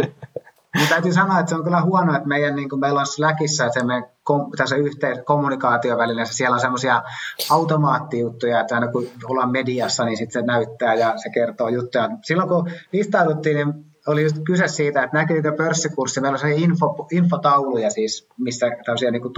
mutta 0.79 0.95
täytyy 0.95 1.13
sanoa, 1.13 1.39
että 1.39 1.51
se 1.51 1.57
on 1.57 1.65
kyllä 1.65 1.83
huono, 1.83 2.17
että 2.17 2.29
meidän, 2.29 2.57
niin 2.57 2.69
kuin 2.69 2.81
meillä 2.81 3.01
on 3.01 3.07
Slackissa 3.07 3.67
että 3.67 3.85
me, 3.85 4.03
kom, 4.25 4.51
tässä 4.57 4.77
yhteen 4.77 5.25
kommunikaatiovälineessä, 5.25 6.35
siellä 6.35 6.55
on 6.55 6.61
semmoisia 6.61 7.03
automaattijuttuja, 7.51 8.61
että 8.61 8.75
aina 8.75 8.89
kun 8.89 9.07
ollaan 9.25 9.51
mediassa, 9.51 10.05
niin 10.05 10.17
sitten 10.17 10.43
se 10.43 10.47
näyttää 10.47 10.95
ja 10.95 11.13
se 11.17 11.31
kertoo 11.31 11.69
juttuja. 11.69 12.09
Silloin 12.23 12.49
kun 12.49 12.71
listauduttiin, 12.93 13.57
niin 13.57 13.85
oli 14.07 14.23
just 14.23 14.37
kyse 14.47 14.69
siitä, 14.69 15.03
että 15.03 15.17
näkyykö 15.17 15.53
pörssikurssi. 15.53 16.21
Meillä 16.21 16.35
on 16.35 16.41
se 16.41 16.53
info, 16.53 17.07
infotauluja 17.13 17.91
siis, 17.91 18.29
missä 18.39 18.67
tämmöisiä 18.85 19.11
niin 19.11 19.23
kuin 19.23 19.35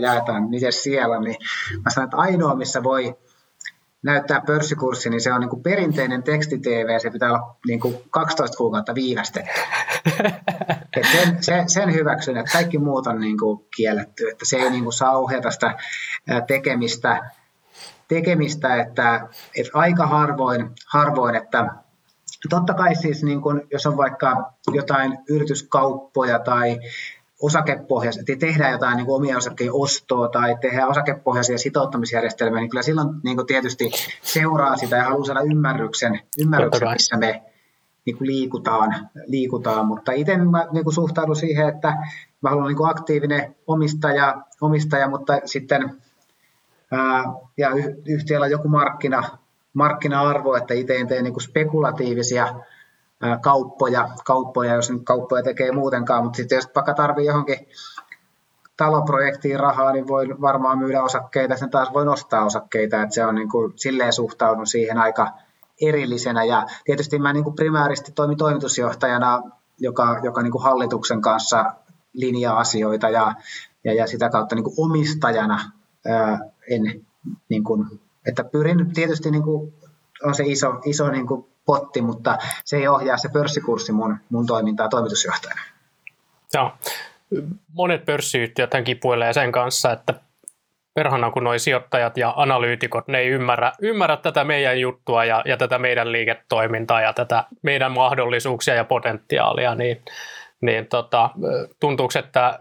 jaetaan, 0.00 0.50
miten 0.50 0.72
siellä. 0.72 1.20
Niin 1.20 1.36
mä 1.84 1.90
sanoin, 1.90 2.06
että 2.06 2.16
ainoa, 2.16 2.54
missä 2.54 2.82
voi 2.82 3.16
näyttää 4.02 4.42
pörssikurssi, 4.46 5.10
niin 5.10 5.20
se 5.20 5.32
on 5.32 5.40
niin 5.40 5.50
kuin 5.50 5.62
perinteinen 5.62 6.22
teksti-TV, 6.22 6.98
se 6.98 7.10
pitää 7.10 7.30
olla 7.30 7.56
niin 7.66 7.80
kuin 7.80 7.96
12 8.10 8.56
kuukautta 8.56 8.94
viivästetty. 8.94 9.60
sen, 11.12 11.36
sen, 11.40 11.68
sen 11.70 11.94
hyväksyn, 11.94 12.36
että 12.36 12.52
kaikki 12.52 12.78
muut 12.78 13.06
on 13.06 13.20
niin 13.20 13.38
kuin 13.38 13.66
kielletty, 13.76 14.28
että 14.28 14.44
se 14.44 14.56
ei 14.56 14.70
niin 14.70 14.82
kuin 14.82 14.92
saa 14.92 15.18
ohjata 15.18 15.50
sitä 15.50 15.78
tekemistä, 16.46 17.30
tekemistä 18.08 18.76
että, 18.76 19.28
että 19.56 19.70
aika 19.74 20.06
harvoin, 20.06 20.70
harvoin 20.86 21.34
että 21.34 21.66
totta 22.50 22.74
kai 22.74 22.94
siis 22.94 23.22
niin 23.22 23.42
kuin, 23.42 23.62
jos 23.72 23.86
on 23.86 23.96
vaikka 23.96 24.52
jotain 24.72 25.18
yrityskauppoja 25.28 26.38
tai 26.38 26.78
osakepohjaisia, 27.42 28.20
että 28.20 28.46
tehdään 28.46 28.72
jotain 28.72 28.96
niin 28.96 29.06
kuin 29.06 29.16
omia 29.16 29.36
osakkeen 29.36 29.72
ostoa 29.72 30.28
tai 30.28 30.56
tehdään 30.60 30.88
osakepohjaisia 30.88 31.58
sitouttamisjärjestelmiä, 31.58 32.60
niin 32.60 32.70
kyllä 32.70 32.82
silloin 32.82 33.08
niin 33.24 33.36
kuin 33.36 33.46
tietysti 33.46 33.90
seuraa 34.22 34.76
sitä 34.76 34.96
ja 34.96 35.04
haluaa 35.04 35.24
saada 35.24 35.40
ymmärryksen, 35.40 36.20
ymmärryksen 36.40 36.88
missä, 36.88 37.16
me, 37.16 37.42
niin 38.06 38.18
kuin 38.18 38.26
liikutaan, 38.26 39.08
liikutaan, 39.26 39.86
mutta 39.86 40.12
itse 40.12 40.36
mä 40.36 40.66
niin 40.72 40.84
kuin 40.84 40.94
suhtaudun 40.94 41.36
siihen, 41.36 41.68
että 41.68 41.88
mä 42.42 42.50
haluan 42.50 42.68
niin 42.68 42.76
kuin 42.76 42.90
aktiivinen 42.90 43.56
omistaja, 43.66 44.42
omistaja, 44.60 45.08
mutta 45.08 45.40
sitten 45.44 46.02
ää, 46.90 47.24
ja 47.56 47.70
yhtiöllä 48.06 48.46
joku 48.46 48.68
markkina, 48.68 49.38
markkina-arvo, 49.76 50.56
että 50.56 50.74
itse 50.74 50.96
en 50.96 51.06
tee 51.06 51.22
niin 51.22 51.40
spekulatiivisia 51.40 52.54
kauppoja, 53.40 54.08
kauppoja, 54.24 54.74
jos 54.74 54.90
nyt 54.90 55.02
kauppoja 55.04 55.42
tekee 55.42 55.72
muutenkaan, 55.72 56.24
mutta 56.24 56.36
sitten 56.36 56.56
jos 56.56 56.68
vaikka 56.74 56.94
tarvii 56.94 57.26
johonkin 57.26 57.68
taloprojektiin 58.76 59.60
rahaa, 59.60 59.92
niin 59.92 60.08
voi 60.08 60.28
varmaan 60.40 60.78
myydä 60.78 61.02
osakkeita, 61.02 61.56
sen 61.56 61.70
taas 61.70 61.92
voi 61.92 62.04
nostaa 62.04 62.44
osakkeita, 62.44 63.02
että 63.02 63.14
se 63.14 63.26
on 63.26 63.34
niin 63.34 63.48
kuin, 63.48 63.72
silleen 63.76 64.12
suhtaudun 64.12 64.66
siihen 64.66 64.98
aika 64.98 65.32
erillisenä. 65.82 66.44
Ja 66.44 66.66
tietysti 66.84 67.18
mä 67.18 67.32
niin 67.32 67.44
kuin 67.44 67.56
primääristi 67.56 68.12
toimin 68.12 68.38
toimitusjohtajana, 68.38 69.42
joka, 69.78 70.20
joka 70.22 70.42
niin 70.42 70.52
kuin 70.52 70.64
hallituksen 70.64 71.20
kanssa 71.20 71.74
linjaa 72.12 72.58
asioita 72.58 73.08
ja, 73.08 73.34
ja, 73.84 73.94
ja 73.94 74.06
sitä 74.06 74.30
kautta 74.30 74.54
niin 74.54 74.64
kuin 74.64 74.74
omistajana 74.78 75.60
ää, 76.08 76.38
en, 76.70 77.06
niin 77.48 77.64
kuin, 77.64 78.00
että 78.26 78.44
pyrin 78.44 78.92
tietysti 78.94 79.30
niin 79.30 79.42
kuin, 79.42 79.74
on 80.22 80.34
se 80.34 80.44
iso, 80.46 80.80
iso 80.84 81.10
niin 81.10 81.26
kuin 81.26 81.46
potti, 81.64 82.02
mutta 82.02 82.38
se 82.64 82.76
ei 82.76 82.88
ohjaa 82.88 83.16
se 83.16 83.28
pörssikurssi 83.28 83.92
mun, 83.92 84.16
mun 84.30 84.46
toimintaa 84.46 84.88
toimitusjohtajana. 84.88 85.60
Joo 86.54 86.72
monet 87.72 88.04
pörssiyhtiöt 88.04 88.70
kipuilee 88.84 89.32
sen 89.32 89.52
kanssa, 89.52 89.92
että 89.92 90.14
perhana 90.94 91.30
kun 91.30 91.44
nuo 91.44 91.58
sijoittajat 91.58 92.16
ja 92.16 92.34
analyytikot, 92.36 93.08
ne 93.08 93.18
ei 93.18 93.28
ymmärrä, 93.28 93.72
ymmärrä 93.80 94.16
tätä 94.16 94.44
meidän 94.44 94.80
juttua 94.80 95.24
ja, 95.24 95.42
ja 95.46 95.56
tätä 95.56 95.78
meidän 95.78 96.12
liiketoimintaa 96.12 97.00
ja 97.00 97.12
tätä 97.12 97.44
meidän 97.62 97.92
mahdollisuuksia 97.92 98.74
ja 98.74 98.84
potentiaalia, 98.84 99.74
niin, 99.74 100.02
niin 100.60 100.86
tota, 100.86 101.30
tuntuuko, 101.80 102.18
että 102.18 102.58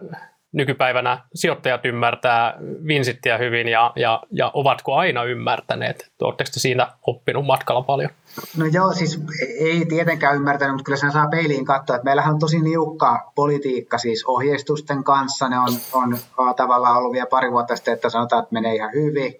nykypäivänä 0.56 1.22
sijoittajat 1.34 1.86
ymmärtää 1.86 2.58
Vinsittiä 2.88 3.38
hyvin 3.38 3.68
ja, 3.68 3.91
ja, 3.95 4.24
ja 4.32 4.51
ovatko 4.53 4.95
aina 4.95 5.24
ymmärtäneet? 5.24 6.12
Oletteko 6.22 6.49
te 6.53 6.60
siinä 6.60 6.88
oppinut 7.08 7.45
matkalla 7.45 7.82
paljon? 7.82 8.10
No 8.58 8.66
joo, 8.66 8.93
siis 8.93 9.24
ei 9.60 9.86
tietenkään 9.86 10.36
ymmärtänyt, 10.36 10.74
mutta 10.74 10.84
kyllä 10.86 10.97
sen 10.97 11.12
saa 11.12 11.28
peiliin 11.28 11.66
katsoa, 11.66 11.95
että 11.95 12.06
meillähän 12.06 12.34
on 12.34 12.39
tosi 12.39 12.62
niukka 12.62 13.32
politiikka 13.36 13.97
siis 13.97 14.26
ohjeistusten 14.26 15.03
kanssa. 15.03 15.49
Ne 15.49 15.60
on, 15.60 15.74
on, 15.93 16.18
on 16.38 16.56
tavallaan 16.56 16.97
ollut 16.97 17.14
vielä 17.14 17.28
pari 17.28 17.51
vuotta 17.51 17.76
sitten, 17.76 17.93
että 17.93 18.10
sanotaan, 18.10 18.43
että 18.43 18.53
menee 18.53 18.76
ihan 18.76 18.93
hyvin 18.93 19.34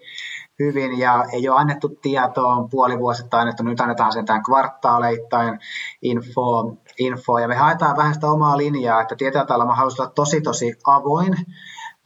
hyvin 0.58 0.98
ja 0.98 1.24
ei 1.32 1.48
ole 1.48 1.60
annettu 1.60 1.88
tietoa, 1.88 2.68
puoli 2.70 2.98
vuosittain 2.98 3.40
annettu, 3.40 3.62
nyt 3.62 3.80
annetaan 3.80 4.12
sen 4.12 4.24
tämän 4.24 4.42
kvartaaleittain 4.42 5.58
info, 6.02 6.76
info 6.98 7.38
ja 7.38 7.48
me 7.48 7.54
haetaan 7.54 7.96
vähän 7.96 8.14
sitä 8.14 8.30
omaa 8.30 8.56
linjaa, 8.56 9.00
että 9.00 9.16
tietyllä 9.16 9.44
tavalla 9.44 9.66
mä 9.66 9.74
haluaisin 9.74 10.02
olla 10.02 10.12
tosi 10.14 10.40
tosi 10.40 10.74
avoin, 10.86 11.34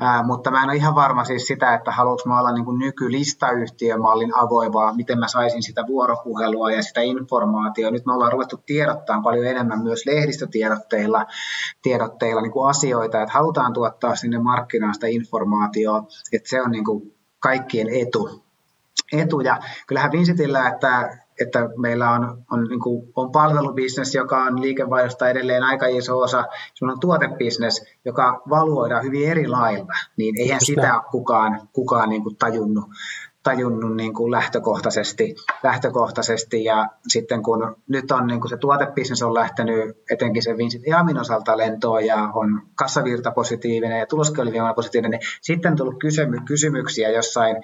Ää, 0.02 0.22
mutta 0.22 0.50
mä 0.50 0.62
en 0.62 0.68
ole 0.68 0.76
ihan 0.76 0.94
varma 0.94 1.24
siis 1.24 1.46
sitä, 1.46 1.74
että 1.74 1.90
haluanko 1.90 2.22
mä 2.26 2.38
olla 2.38 2.52
niin 2.52 2.64
kuin 2.64 2.78
nykylistayhtiömallin 2.78 4.36
avoivaa, 4.36 4.94
miten 4.94 5.18
mä 5.18 5.28
saisin 5.28 5.62
sitä 5.62 5.84
vuoropuhelua 5.86 6.70
ja 6.70 6.82
sitä 6.82 7.00
informaatiota. 7.00 7.90
Nyt 7.90 8.06
me 8.06 8.12
ollaan 8.12 8.32
ruvettu 8.32 8.56
tiedottaa 8.66 9.20
paljon 9.22 9.46
enemmän 9.46 9.82
myös 9.82 10.06
lehdistötiedotteilla 10.06 11.26
tiedotteilla 11.82 12.42
niin 12.42 12.52
kuin 12.52 12.70
asioita, 12.70 13.22
että 13.22 13.34
halutaan 13.34 13.72
tuottaa 13.72 14.16
sinne 14.16 14.38
markkinaan 14.38 14.94
sitä 14.94 15.06
informaatiota, 15.06 16.04
että 16.32 16.48
se 16.48 16.62
on 16.62 16.70
niin 16.70 16.84
kuin 16.84 17.14
kaikkien 17.38 17.88
etu. 17.90 18.42
etu. 19.12 19.40
Ja 19.40 19.58
kyllähän 19.86 20.12
Vincentillä, 20.12 20.68
että, 20.68 21.18
että 21.40 21.68
meillä 21.76 22.10
on, 22.10 22.44
on, 22.50 22.64
niin 22.64 22.80
kuin, 22.80 23.12
on 23.16 23.32
palvelubisnes, 23.32 24.14
joka 24.14 24.42
on 24.42 24.62
liikevaihdosta 24.62 25.28
edelleen 25.28 25.62
aika 25.62 25.86
iso 25.86 26.18
osa, 26.18 26.44
sun 26.74 26.90
on 26.90 27.00
tuotebisnes, 27.00 27.84
joka 28.04 28.42
valuoidaan 28.50 29.04
hyvin 29.04 29.30
eri 29.30 29.48
lailla, 29.48 29.92
niin 30.16 30.40
eihän 30.40 30.64
sitä 30.64 31.02
kukaan, 31.10 31.68
kukaan 31.72 32.08
niin 32.08 32.22
kuin 32.22 32.36
tajunnut, 32.36 32.84
tajunnut 33.42 33.96
niin 33.96 34.14
kuin 34.14 34.30
lähtökohtaisesti, 34.30 35.34
lähtökohtaisesti. 35.62 36.64
Ja 36.64 36.86
sitten 37.08 37.42
kun 37.42 37.76
nyt 37.88 38.10
on 38.10 38.26
niin 38.26 38.40
kuin 38.40 38.48
se 38.48 38.56
tuotebisnes 38.56 39.22
on 39.22 39.34
lähtenyt 39.34 39.96
etenkin 40.10 40.42
se 40.42 40.56
Vincent 40.56 40.86
Iamin 40.86 41.18
osalta 41.18 41.56
lentoon 41.56 42.06
ja 42.06 42.30
on 42.34 42.62
kassavirta 42.74 43.30
positiivinen 43.30 43.98
ja 43.98 44.06
tuloskölvioma 44.06 44.74
positiivinen, 44.74 45.10
niin 45.10 45.28
sitten 45.40 45.70
on 45.70 45.76
tullut 45.76 45.98
kysymy- 45.98 46.44
kysymyksiä 46.44 47.10
jossain 47.10 47.56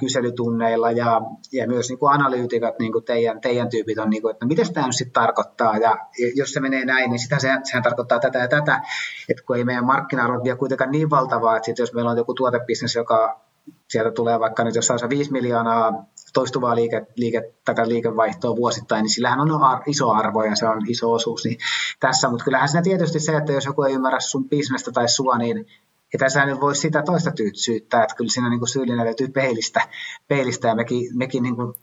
kyselytunneilla 0.00 0.90
ja, 0.90 1.20
ja 1.52 1.68
myös 1.68 1.88
niin 1.88 1.98
kuin 1.98 2.12
analyytikot, 2.12 2.78
niin 2.78 2.92
kuin 2.92 3.04
teidän, 3.04 3.40
teidän 3.40 3.70
tyypit 3.70 3.98
on, 3.98 4.10
niin 4.10 4.22
kuin, 4.22 4.32
että 4.32 4.46
mitä 4.46 4.62
tämä 4.74 4.86
nyt 4.86 4.96
sitten 4.96 5.12
tarkoittaa? 5.12 5.76
Ja 5.76 5.96
jos 6.34 6.52
se 6.52 6.60
menee 6.60 6.84
näin, 6.84 7.10
niin 7.10 7.18
sitä 7.18 7.38
sehän, 7.38 7.66
sehän 7.66 7.82
tarkoittaa 7.82 8.18
tätä 8.18 8.38
ja 8.38 8.48
tätä, 8.48 8.80
että 9.28 9.42
kun 9.46 9.56
ei 9.56 9.64
meidän 9.64 9.86
markkina 9.86 10.44
vielä 10.44 10.58
kuitenkaan 10.58 10.90
niin 10.90 11.10
valtavaa, 11.10 11.56
että 11.56 11.72
jos 11.78 11.94
meillä 11.94 12.10
on 12.10 12.16
joku 12.16 12.34
tuotebisnes, 12.34 12.94
joka 12.94 13.40
sieltä 13.88 14.10
tulee 14.10 14.40
vaikka 14.40 14.64
nyt 14.64 14.74
jos 14.74 14.86
saa 14.86 15.08
5 15.08 15.32
miljoonaa 15.32 16.04
toistuvaa 16.34 16.74
liike, 16.74 17.06
liike, 17.16 17.42
liikevaihtoa 17.84 18.56
vuosittain, 18.56 19.02
niin 19.02 19.10
sillähän 19.10 19.40
on 19.40 19.62
ar- 19.62 19.82
iso 19.86 20.10
arvo 20.10 20.44
ja 20.44 20.56
se 20.56 20.68
on 20.68 20.82
iso 20.88 21.12
osuus 21.12 21.44
niin 21.44 21.58
tässä, 22.00 22.28
mutta 22.28 22.44
kyllähän 22.44 22.68
siinä 22.68 22.82
tietysti 22.82 23.20
se, 23.20 23.36
että 23.36 23.52
jos 23.52 23.64
joku 23.64 23.82
ei 23.82 23.94
ymmärrä 23.94 24.20
sun 24.20 24.48
bisnestä 24.48 24.92
tai 24.92 25.08
sua, 25.08 25.38
niin 25.38 25.66
että 26.14 26.28
sä 26.28 26.46
nyt 26.46 26.60
voi 26.60 26.74
sitä 26.74 27.02
toista 27.02 27.30
tyyt 27.30 27.56
syyttää, 27.56 28.02
että 28.02 28.16
kyllä 28.16 28.30
siinä 28.30 28.50
niin 28.50 28.60
kuin 28.60 28.68
syyllinen 28.68 29.04
löytyy 29.04 29.28
peilistä, 29.28 29.80
peilistä 30.28 30.68
ja 30.68 30.74
mekin, 30.74 31.18
mekin 31.18 31.42
niin 31.42 31.56
kuin 31.56 31.74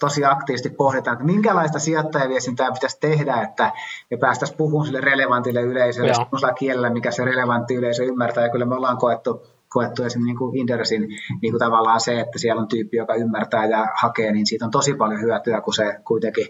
tosi 0.00 0.24
aktiivisesti 0.24 0.76
pohditaan, 0.76 1.14
että 1.14 1.24
minkälaista 1.24 1.78
sijoittajaviestintää 1.78 2.72
pitäisi 2.72 3.00
tehdä, 3.00 3.42
että 3.42 3.72
me 4.10 4.16
päästäisiin 4.16 4.56
puhumaan 4.56 4.86
sille 4.86 5.00
relevantille 5.00 5.60
yleisölle, 5.60 6.14
semmoisella 6.14 6.54
kielellä, 6.54 6.90
mikä 6.90 7.10
se 7.10 7.24
relevantti 7.24 7.74
yleisö 7.74 8.04
ymmärtää, 8.04 8.44
ja 8.44 8.50
kyllä 8.50 8.64
me 8.64 8.74
ollaan 8.74 8.98
koettu 8.98 9.46
koettu 9.70 10.02
esimerkiksi 10.02 10.44
niin 10.44 10.56
Indersin 10.56 11.08
niin 11.42 11.52
kuin 11.52 11.58
tavallaan 11.58 12.00
se, 12.00 12.20
että 12.20 12.38
siellä 12.38 12.60
on 12.62 12.68
tyyppi, 12.68 12.96
joka 12.96 13.14
ymmärtää 13.14 13.66
ja 13.66 13.86
hakee, 14.00 14.32
niin 14.32 14.46
siitä 14.46 14.64
on 14.64 14.70
tosi 14.70 14.94
paljon 14.94 15.20
hyötyä, 15.20 15.60
kun 15.60 15.74
se 15.74 16.00
kuitenkin 16.04 16.46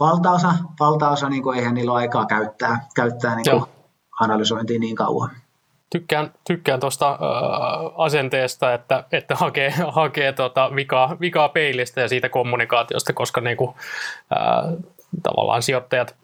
valtaosa, 0.00 0.54
valtaosa 0.80 1.28
niin 1.28 1.42
kuin 1.42 1.58
eihän 1.58 1.74
niillä 1.74 1.92
ole 1.92 2.00
aikaa 2.00 2.26
käyttää, 2.26 2.86
käyttää 2.94 3.36
niin 3.36 3.50
kuin 3.50 3.70
analysointiin 4.20 4.80
niin 4.80 4.96
kauan. 4.96 5.30
Tykkään, 5.90 6.32
tykkään 6.46 6.80
tuosta 6.80 7.10
äh, 7.10 7.18
asenteesta, 7.96 8.74
että, 8.74 9.04
että 9.12 9.34
hakee, 9.34 9.70
hakee 9.88 10.32
tota 10.32 10.70
vikaa, 10.74 11.16
vikaa 11.20 11.48
peilistä 11.48 12.00
ja 12.00 12.08
siitä 12.08 12.28
kommunikaatiosta, 12.28 13.12
koska 13.12 13.40
niin 13.40 13.56
kuin, 13.56 13.74
äh, 14.32 14.74
tavallaan 15.22 15.62
sijoittajat 15.62 16.16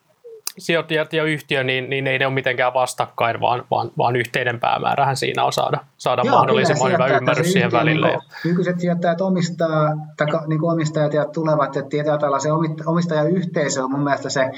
sijoittajat 0.58 1.12
ja 1.12 1.24
yhtiö, 1.24 1.64
niin, 1.64 1.90
niin 1.90 2.06
ei 2.06 2.18
ne 2.18 2.26
ole 2.26 2.34
mitenkään 2.34 2.74
vastakkain, 2.74 3.40
vaan, 3.40 3.64
vaan, 3.70 3.90
vaan 3.98 4.16
yhteinen 4.16 4.60
päämäärähän 4.60 5.16
siinä 5.16 5.44
on 5.44 5.52
saada, 5.52 5.78
saada 5.96 6.22
Joo, 6.24 6.34
mahdollisimman 6.34 6.92
hyvä 6.92 7.06
ymmärrys 7.06 7.52
siihen 7.52 7.72
välille. 7.72 8.08
Niin 8.08 8.20
nykyiset 8.44 8.80
sijoittajat 8.80 9.20
omistaa, 9.20 9.90
tai 10.16 10.26
niin 10.46 10.60
kuin 10.60 10.72
omistajat 10.72 11.14
ja 11.14 11.24
tulevat, 11.24 11.76
että 11.76 11.90
tietyllä 11.90 12.18
tavalla 12.18 12.38
se 12.38 12.48
omistajayhteisö 12.86 13.84
on 13.84 13.90
mun 13.90 14.04
mielestä 14.04 14.28
se, 14.28 14.50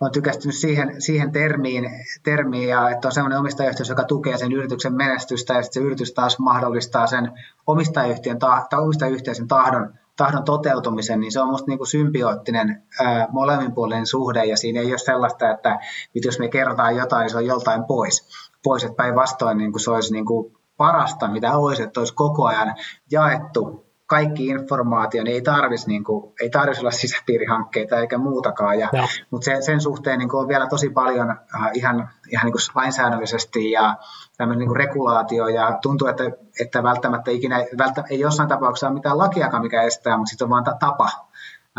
on 0.00 0.12
tykästynyt 0.12 0.56
siihen, 0.56 1.02
siihen 1.02 1.32
termiin, 1.32 1.90
termiin 2.22 2.68
ja 2.68 2.90
että 2.90 3.08
on 3.08 3.12
sellainen 3.12 3.38
omistajayhteys, 3.38 3.88
joka 3.88 4.04
tukee 4.04 4.38
sen 4.38 4.52
yrityksen 4.52 4.94
menestystä 4.94 5.54
ja 5.54 5.62
se 5.62 5.80
yritys 5.80 6.12
taas 6.12 6.38
mahdollistaa 6.38 7.06
sen 7.06 7.32
omistajayhtiön 7.66 8.38
tai 8.38 8.62
omistajayhteisön 8.72 9.48
tahdon 9.48 9.94
tahdon 10.16 10.44
toteutumisen, 10.44 11.20
niin 11.20 11.32
se 11.32 11.40
on 11.40 11.46
minusta 11.46 11.66
niin 11.66 11.86
symbioottinen 11.86 12.82
ää, 13.00 13.28
molemminpuolinen 13.30 14.06
suhde, 14.06 14.44
ja 14.44 14.56
siinä 14.56 14.80
ei 14.80 14.90
ole 14.90 14.98
sellaista, 14.98 15.50
että 15.50 15.78
jos 16.14 16.38
me 16.38 16.48
kerrotaan 16.48 16.96
jotain, 16.96 17.20
niin 17.20 17.30
se 17.30 17.36
on 17.36 17.46
joltain 17.46 17.84
pois. 17.84 18.28
Pois, 18.62 18.84
että 18.84 18.96
päinvastoin 18.96 19.58
niin 19.58 19.72
kuin 19.72 19.80
se 19.80 19.90
olisi 19.90 20.12
niin 20.12 20.26
kuin 20.26 20.56
parasta, 20.76 21.28
mitä 21.28 21.56
olisi, 21.56 21.82
että 21.82 22.00
olisi 22.00 22.14
koko 22.14 22.46
ajan 22.46 22.74
jaettu 23.10 23.89
kaikki 24.10 24.46
informaatio, 24.46 25.24
niin 25.24 25.34
ei 25.34 25.42
tarvitsisi 25.42 25.88
niin 25.88 26.04
kuin, 26.04 26.32
ei 26.40 26.50
tarvitsisi 26.50 26.82
olla 26.82 26.90
sisäpiirihankkeita 26.90 27.98
eikä 27.98 28.18
muutakaan. 28.18 28.78
Ja, 28.78 28.88
mutta 29.30 29.44
sen, 29.44 29.62
sen 29.62 29.80
suhteen 29.80 30.18
niin 30.18 30.28
kuin 30.28 30.40
on 30.40 30.48
vielä 30.48 30.66
tosi 30.66 30.90
paljon 30.90 31.30
äh, 31.30 31.70
ihan, 31.74 32.08
ihan 32.30 32.44
niin 32.44 32.52
kuin 32.52 32.62
lainsäädännöllisesti 32.74 33.70
ja 33.70 33.96
tämmöinen 34.36 34.58
niin 34.58 34.68
kuin 34.68 34.76
regulaatio 34.76 35.48
ja 35.48 35.78
tuntuu, 35.82 36.08
että, 36.08 36.24
että 36.60 36.82
välttämättä 36.82 37.30
ikinä, 37.30 37.56
välttämättä, 37.56 38.14
ei 38.14 38.20
jossain 38.20 38.48
tapauksessa 38.48 38.86
ole 38.86 38.94
mitään 38.94 39.18
lakiakaan, 39.18 39.62
mikä 39.62 39.82
estää, 39.82 40.16
mutta 40.16 40.30
sitten 40.30 40.44
on 40.44 40.50
vaan 40.50 40.64
tapa. 40.80 41.10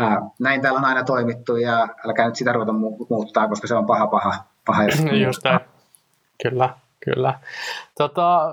Äh, 0.02 0.16
näin 0.40 0.60
täällä 0.60 0.78
on 0.78 0.84
aina 0.84 1.04
toimittu 1.04 1.56
ja 1.56 1.88
älkää 2.06 2.26
nyt 2.26 2.36
sitä 2.36 2.52
ruveta 2.52 2.72
muuttaa, 3.10 3.48
koska 3.48 3.66
se 3.66 3.74
on 3.74 3.86
paha 3.86 4.06
paha. 4.06 4.34
paha 4.66 4.84
Just 4.84 5.42
Kyllä. 6.42 6.81
Kyllä. 7.04 7.38
Tota, 7.98 8.52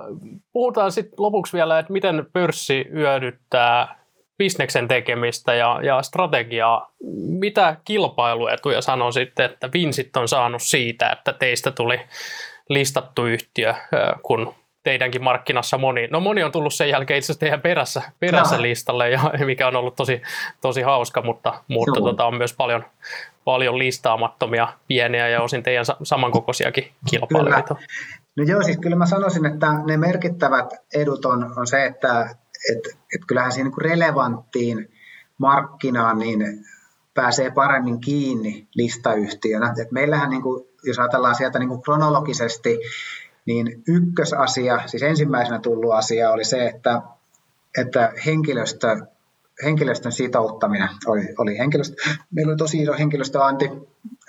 puhutaan 0.52 0.92
sitten 0.92 1.14
lopuksi 1.18 1.56
vielä, 1.56 1.78
että 1.78 1.92
miten 1.92 2.26
pörssi 2.32 2.86
hyödyttää 2.92 4.00
bisneksen 4.38 4.88
tekemistä 4.88 5.54
ja, 5.54 5.80
ja 5.82 6.02
strategiaa. 6.02 6.92
Mitä 7.28 7.76
kilpailuetuja 7.84 8.82
sanon 8.82 9.12
sitten, 9.12 9.50
että 9.50 9.68
Vinsit 9.72 10.16
on 10.16 10.28
saanut 10.28 10.62
siitä, 10.62 11.10
että 11.10 11.32
teistä 11.32 11.70
tuli 11.70 12.00
listattu 12.68 13.26
yhtiö, 13.26 13.74
kun 14.22 14.54
teidänkin 14.82 15.24
markkinassa 15.24 15.78
moni. 15.78 16.08
No 16.10 16.20
moni 16.20 16.42
on 16.42 16.52
tullut 16.52 16.74
sen 16.74 16.88
jälkeen 16.88 17.18
itse 17.18 17.26
asiassa 17.26 17.40
teidän 17.40 17.60
perässä, 17.60 18.02
perässä 18.20 18.56
no. 18.56 18.62
listalle, 18.62 19.10
ja 19.10 19.20
mikä 19.46 19.68
on 19.68 19.76
ollut 19.76 19.96
tosi, 19.96 20.22
tosi 20.60 20.82
hauska, 20.82 21.22
mutta, 21.22 21.54
mutta 21.68 22.00
tota, 22.00 22.24
on 22.24 22.34
myös 22.34 22.52
paljon, 22.52 22.84
paljon 23.44 23.78
listaamattomia 23.78 24.68
pieniä 24.88 25.28
ja 25.28 25.42
osin 25.42 25.62
teidän 25.62 25.84
samankokoisiakin 26.02 26.90
kilpailijoita. 27.10 27.74
Kyllä. 27.74 27.88
No 28.40 28.46
joo, 28.46 28.62
siis 28.62 28.78
kyllä 28.78 28.96
mä 28.96 29.06
sanoisin, 29.06 29.46
että 29.46 29.66
ne 29.86 29.96
merkittävät 29.96 30.70
edut 30.94 31.24
on, 31.24 31.58
on 31.58 31.66
se, 31.66 31.84
että 31.84 32.36
et, 32.72 32.78
et 33.14 33.20
kyllähän 33.26 33.52
siinä 33.52 33.70
niin 33.70 33.90
relevanttiin 33.90 34.90
markkinaan 35.38 36.18
niin 36.18 36.66
pääsee 37.14 37.50
paremmin 37.50 38.00
kiinni 38.00 38.68
listayhtiönä. 38.74 39.74
Et 39.82 39.90
meillähän, 39.90 40.30
niin 40.30 40.42
kuin, 40.42 40.66
jos 40.84 40.98
ajatellaan 40.98 41.34
sieltä 41.34 41.58
niin 41.58 41.68
kuin 41.68 41.82
kronologisesti, 41.82 42.78
niin 43.46 43.82
ykkösasia, 43.88 44.80
siis 44.86 45.02
ensimmäisenä 45.02 45.58
tullut 45.58 45.92
asia 45.92 46.30
oli 46.30 46.44
se, 46.44 46.66
että, 46.66 47.02
että 47.78 48.12
henkilöstö, 48.26 49.06
henkilöstön 49.64 50.12
sitouttaminen 50.12 50.88
oli, 51.06 51.28
oli 51.38 51.58
henkilöstö. 51.58 51.96
Meillä 52.30 52.50
oli 52.50 52.56
tosi 52.56 52.82
iso 52.82 52.92
henkilöstöanti 52.98 53.70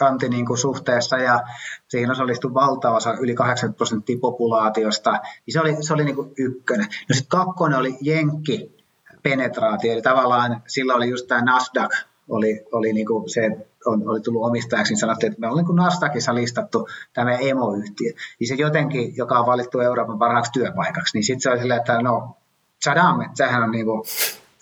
anti 0.02 0.30
niin 0.30 0.46
kuin 0.46 0.58
suhteessa 0.58 1.18
ja 1.18 1.42
siihen 1.88 2.12
osallistui 2.12 2.54
valtaosa, 2.54 3.14
yli 3.14 3.36
80 3.36 3.78
prosenttia 3.78 4.18
populaatiosta, 4.22 5.12
niin 5.12 5.54
se 5.54 5.60
oli, 5.62 5.84
se 5.84 5.94
oli 5.94 6.04
niin 6.04 6.16
kuin 6.16 6.32
ykkönen. 6.38 6.86
No 6.86 7.14
sitten 7.16 7.40
kakkonen 7.40 7.80
oli 7.80 7.98
Jenkki 8.02 8.86
penetraatio, 9.24 9.94
eli 9.94 10.02
tavallaan 10.02 10.64
sillä 10.68 10.96
oli 10.96 11.10
just 11.10 11.28
tämä 11.28 11.42
Nasdaq, 11.42 11.94
oli, 12.30 12.66
oli 12.72 12.94
niin 12.94 13.08
kuin 13.08 13.30
se, 13.30 13.68
on, 13.86 14.10
oli 14.10 14.22
tullut 14.22 14.46
omistajaksi, 14.46 14.94
niin 14.94 15.00
sanottiin, 15.00 15.32
että 15.32 15.42
me 15.42 15.48
ollaan 15.48 15.66
niin 15.66 15.76
Nasdaqissa 15.76 16.36
listattu 16.36 16.88
tämä 17.14 17.32
emoyhtiö. 17.32 18.12
Niin 18.40 18.48
se 18.48 18.56
jotenkin, 18.56 19.18
joka 19.18 19.40
on 19.40 19.46
valittu 19.46 19.80
Euroopan 19.80 20.20
parhaaksi 20.20 20.52
työpaikaksi, 20.52 21.18
niin 21.18 21.24
sitten 21.24 21.42
se 21.42 21.50
oli 21.50 21.60
silleen, 21.60 21.80
että 21.80 22.02
no, 22.02 22.38
sadam, 22.84 23.22
että 23.22 23.36
sehän 23.36 23.64
on, 23.64 23.72
niin 23.72 23.86
kuin, 23.86 24.02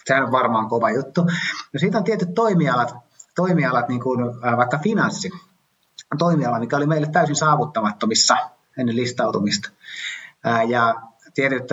sehän 0.10 0.24
on 0.24 0.32
varmaan 0.32 0.70
kova 0.70 0.92
juttu. 0.92 1.22
No 1.74 1.80
siitä 1.80 1.98
on 1.98 2.04
tietyt 2.04 2.34
toimialat, 2.34 2.96
toimialat 3.36 3.90
niin 3.90 4.02
kuin, 4.02 4.20
vaikka 4.58 4.78
finanssi, 4.78 5.30
toimiala, 6.18 6.60
mikä 6.60 6.78
oli 6.78 6.88
meille 6.88 7.08
täysin 7.12 7.36
saavuttamattomissa 7.36 8.38
ennen 8.78 8.96
listautumista. 8.96 9.70
Ja 10.68 10.96
tietyt 11.34 11.70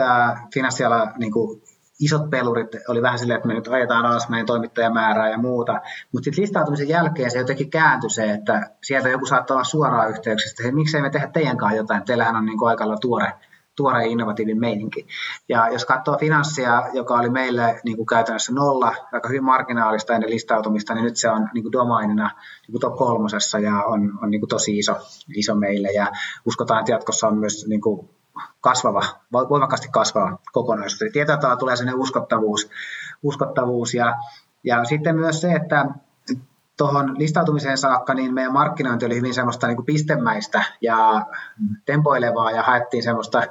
finanssiala 0.54 1.12
niin 1.18 1.32
kuin 1.32 1.62
isot 2.00 2.30
pelurit 2.30 2.68
oli 2.88 3.02
vähän 3.02 3.18
silleen, 3.18 3.36
että 3.36 3.48
me 3.48 3.54
nyt 3.54 3.68
ajetaan 3.68 4.06
alas 4.06 4.28
meidän 4.28 4.46
toimittajamäärää 4.46 5.30
ja 5.30 5.38
muuta. 5.38 5.72
Mutta 6.12 6.24
sitten 6.24 6.42
listautumisen 6.42 6.88
jälkeen 6.88 7.30
se 7.30 7.38
jotenkin 7.38 7.70
kääntyi 7.70 8.10
se, 8.10 8.30
että 8.30 8.70
sieltä 8.82 9.08
joku 9.08 9.26
saattaa 9.26 9.54
olla 9.54 9.64
suoraan 9.64 10.10
yhteyksistä, 10.10 10.72
miksei 10.72 11.02
me 11.02 11.10
tehdä 11.10 11.26
teidän 11.26 11.56
kanssa 11.56 11.76
jotain, 11.76 12.04
teillähän 12.04 12.36
on 12.36 12.46
niin 12.46 12.58
kuin 12.58 12.68
aika 12.68 12.96
tuore, 13.00 13.32
tuore 13.76 14.02
ja 14.04 14.10
innovatiivinen 14.10 14.60
meininki. 14.60 15.06
Ja 15.48 15.68
jos 15.68 15.84
katsoo 15.84 16.18
finanssia, 16.18 16.82
joka 16.92 17.14
oli 17.14 17.30
meille 17.30 17.80
niin 17.84 17.96
kuin 17.96 18.06
käytännössä 18.06 18.52
nolla, 18.52 18.94
aika 19.12 19.28
hyvin 19.28 19.44
marginaalista 19.44 20.14
ennen 20.14 20.30
listautumista, 20.30 20.94
niin 20.94 21.04
nyt 21.04 21.16
se 21.16 21.30
on 21.30 21.48
niin 21.54 21.64
kuin 21.64 21.72
domainina 21.72 22.30
niin 22.66 22.72
kuin 22.72 22.80
top 22.80 22.96
kolmosessa 22.96 23.58
ja 23.58 23.84
on, 23.84 24.18
on 24.22 24.30
niin 24.30 24.40
kuin 24.40 24.48
tosi 24.48 24.78
iso, 24.78 24.96
iso 25.36 25.54
meille. 25.54 25.88
Ja 25.88 26.06
uskotaan, 26.46 26.80
että 26.80 26.92
jatkossa 26.92 27.28
on 27.28 27.38
myös 27.38 27.66
niin 27.68 27.80
kuin 27.80 28.08
kasvava, 28.60 29.02
voimakkaasti 29.32 29.88
kasvava 29.92 30.38
kokonaisuus. 30.52 31.02
Eli 31.02 31.10
tietyllä 31.10 31.56
tulee 31.58 31.76
sellainen 31.76 32.00
uskottavuus, 32.00 32.70
uskottavuus 33.22 33.94
ja, 33.94 34.14
ja 34.64 34.84
sitten 34.84 35.16
myös 35.16 35.40
se, 35.40 35.52
että 35.52 35.86
tuohon 36.76 37.18
listautumiseen 37.18 37.78
saakka 37.78 38.14
niin 38.14 38.34
meidän 38.34 38.52
markkinointi 38.52 39.06
oli 39.06 39.16
hyvin 39.16 39.34
semmoista 39.34 39.66
niin 39.66 39.76
kuin 39.76 39.86
pistemäistä 39.86 40.64
ja 40.80 41.26
tempoilevaa 41.86 42.50
ja 42.50 42.62
haettiin 42.62 43.02
semmoista 43.02 43.42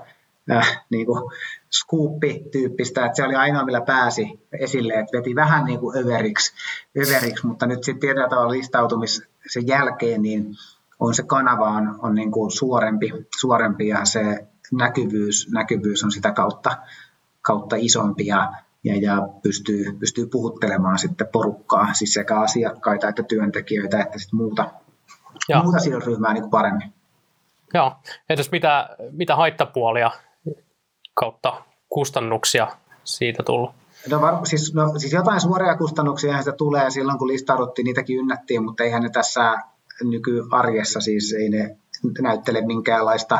äh, 0.51 0.85
niin 0.89 1.05
kuin 1.05 1.31
skuuppi-tyyppistä, 1.71 3.05
että 3.05 3.15
se 3.15 3.23
oli 3.23 3.35
ainoa, 3.35 3.65
millä 3.65 3.81
pääsi 3.81 4.39
esille, 4.59 4.93
että 4.93 5.17
veti 5.17 5.35
vähän 5.35 5.65
niin 5.65 5.79
kuin 5.79 5.97
överiksi, 5.97 6.53
överiksi 6.97 7.47
mutta 7.47 7.65
nyt 7.65 7.83
sitten 7.83 7.99
tietyllä 7.99 8.29
tavalla 8.29 8.51
listautumisen 8.51 9.67
jälkeen, 9.67 10.21
niin 10.21 10.55
on 10.99 11.13
se 11.13 11.23
kanava 11.23 11.69
on, 11.69 11.99
on 12.01 12.15
niin 12.15 12.31
kuin 12.31 12.51
suorempi, 12.51 13.11
suorempi 13.39 13.87
ja 13.87 14.05
se 14.05 14.47
näkyvyys, 14.71 15.47
näkyvyys 15.51 16.03
on 16.03 16.11
sitä 16.11 16.31
kautta, 16.31 16.77
kautta 17.41 17.75
isompi 17.79 18.25
ja, 18.25 18.53
ja, 18.83 18.95
ja 18.95 19.27
pystyy, 19.43 19.93
pystyy 19.99 20.27
puhuttelemaan 20.27 20.99
sitten 20.99 21.27
porukkaa, 21.31 21.93
siis 21.93 22.13
sekä 22.13 22.39
asiakkaita 22.39 23.09
että 23.09 23.23
työntekijöitä 23.23 23.99
että 23.99 24.19
sitten 24.19 24.37
muuta, 24.37 24.71
Joo. 25.49 25.63
muuta 25.63 25.79
sidosryhmää 25.79 26.33
niin 26.33 26.49
paremmin. 26.49 26.93
Joo, 27.73 27.95
entäs 28.29 28.51
mitä, 28.51 28.89
mitä 29.11 29.35
haittapuolia 29.35 30.11
kautta 31.15 31.61
kustannuksia 31.89 32.67
siitä 33.03 33.43
tullut? 33.43 33.71
No, 34.09 34.21
var, 34.21 34.45
siis, 34.45 34.73
no, 34.73 34.99
siis 34.99 35.13
jotain 35.13 35.41
suoria 35.41 35.77
kustannuksia 35.77 36.37
sitä 36.37 36.51
tulee 36.51 36.91
silloin, 36.91 37.17
kun 37.17 37.27
listauduttiin, 37.27 37.85
niitäkin 37.85 38.17
ynnättiin, 38.17 38.63
mutta 38.63 38.83
eihän 38.83 39.03
ne 39.03 39.09
tässä 39.09 39.57
nykyarjessa 40.03 40.99
siis 40.99 41.33
ei 41.33 41.49
ne 41.49 41.77
näyttele 42.21 42.61
minkäänlaista 42.61 43.39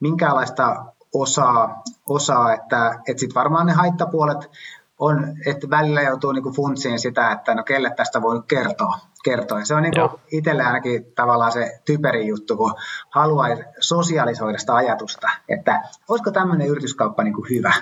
minkäänlaista 0.00 0.84
osaa, 1.14 1.82
osaa 2.06 2.54
että, 2.54 3.00
että 3.08 3.20
sitten 3.20 3.34
varmaan 3.34 3.66
ne 3.66 3.72
haittapuolet 3.72 4.50
on, 4.98 5.36
että 5.46 5.70
välillä 5.70 6.02
joutuu 6.02 6.32
niinku 6.32 6.52
funtsiin 6.52 6.98
sitä, 6.98 7.32
että 7.32 7.54
no 7.54 7.62
kelle 7.62 7.90
tästä 7.96 8.22
voi 8.22 8.42
kertoa. 8.48 8.98
kertoa. 9.24 9.58
Ja 9.58 9.64
se 9.64 9.74
on 9.74 9.82
niinku 9.82 10.20
itselle 10.32 10.62
ainakin 10.62 11.12
tavallaan 11.14 11.52
se 11.52 11.80
typerin 11.84 12.26
juttu, 12.26 12.56
kun 12.56 12.74
haluaa 13.10 13.48
sosialisoida 13.80 14.58
sitä 14.58 14.74
ajatusta, 14.74 15.30
että 15.48 15.82
olisiko 16.08 16.30
tämmöinen 16.30 16.66
yrityskauppa 16.68 17.24
niinku 17.24 17.46
hyvä. 17.50 17.74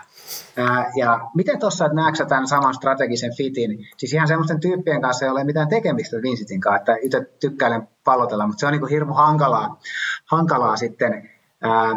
Ää, 0.56 0.92
ja 0.96 1.20
miten 1.34 1.60
tuossa, 1.60 1.84
että 1.86 1.96
näetkö 1.96 2.24
tämän 2.24 2.48
saman 2.48 2.74
strategisen 2.74 3.36
fitin, 3.36 3.88
siis 3.96 4.12
ihan 4.12 4.28
semmoisten 4.28 4.60
tyyppien 4.60 5.02
kanssa 5.02 5.24
ei 5.24 5.30
ole 5.30 5.44
mitään 5.44 5.68
tekemistä 5.68 6.16
Vincitin 6.22 6.60
kanssa, 6.60 6.76
että 6.76 6.96
itse 7.02 7.20
tykkäilen 7.40 7.88
pallotella, 8.04 8.46
mutta 8.46 8.60
se 8.60 8.66
on 8.66 8.72
niinku 8.72 8.86
hirmu 8.86 9.12
hankalaa, 9.14 9.80
hankalaa 10.26 10.76
sitten 10.76 11.30
ää, 11.60 11.90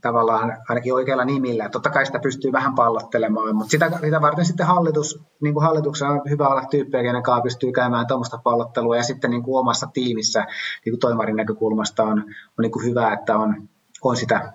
tavallaan 0.00 0.56
ainakin 0.68 0.94
oikeilla 0.94 1.24
nimillä. 1.24 1.68
Totta 1.68 1.90
kai 1.90 2.06
sitä 2.06 2.18
pystyy 2.18 2.52
vähän 2.52 2.74
pallottelemaan, 2.74 3.56
mutta 3.56 3.70
sitä, 3.70 3.90
sitä 4.00 4.20
varten 4.20 4.44
sitten 4.44 4.66
hallitus, 4.66 5.20
niin 5.40 5.54
kuin 5.54 5.64
hallituksen 5.64 6.08
on 6.08 6.20
hyvä 6.30 6.48
olla 6.48 6.64
tyyppejä, 6.70 7.02
kenen 7.02 7.22
kanssa 7.22 7.42
pystyy 7.42 7.72
käymään 7.72 8.06
tuommoista 8.06 8.40
pallottelua 8.44 8.96
ja 8.96 9.02
sitten 9.02 9.30
niin 9.30 9.42
kuin 9.42 9.58
omassa 9.58 9.86
tiimissä 9.86 10.46
niin 10.84 10.92
kuin 10.92 11.00
toimarin 11.00 11.36
näkökulmasta 11.36 12.02
on, 12.02 12.18
on 12.18 12.62
niin 12.62 12.72
kuin 12.72 12.84
hyvä, 12.84 13.12
että 13.12 13.36
on, 13.36 13.68
on 14.02 14.16
sitä 14.16 14.52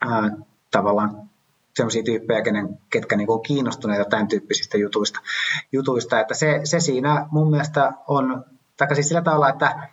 ää, 0.00 0.30
tavallaan 0.70 1.30
sellaisia 1.76 2.02
tyyppejä, 2.02 2.42
kenen, 2.42 2.78
ketkä 2.90 3.16
niin 3.16 3.26
kuin 3.26 3.36
on 3.36 3.42
kiinnostuneita 3.42 4.10
tämän 4.10 4.28
tyyppisistä 4.28 4.78
jutuista. 4.78 5.20
jutuista. 5.72 6.20
Että 6.20 6.34
se, 6.34 6.60
se 6.64 6.80
siinä 6.80 7.26
mun 7.30 7.50
mielestä 7.50 7.92
on, 8.08 8.44
tai 8.76 8.94
siis 8.94 9.08
sillä 9.08 9.22
tavalla, 9.22 9.48
että, 9.48 9.88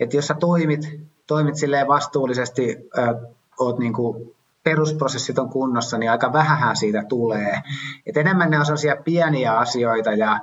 että 0.00 0.16
jos 0.16 0.26
sä 0.26 0.34
toimit 0.34 1.12
toimit 1.26 1.56
silleen 1.56 1.88
vastuullisesti, 1.88 2.76
ö, 2.98 3.34
oot 3.58 3.78
niin 3.78 3.92
kuin 3.92 4.34
perusprosessit 4.64 5.38
on 5.38 5.48
kunnossa, 5.48 5.98
niin 5.98 6.10
aika 6.10 6.32
vähähän 6.32 6.76
siitä 6.76 7.02
tulee. 7.08 7.60
Et 8.06 8.16
enemmän 8.16 8.50
ne 8.50 8.58
on 8.58 8.66
sellaisia 8.66 8.96
pieniä 8.96 9.58
asioita 9.58 10.12
ja 10.12 10.38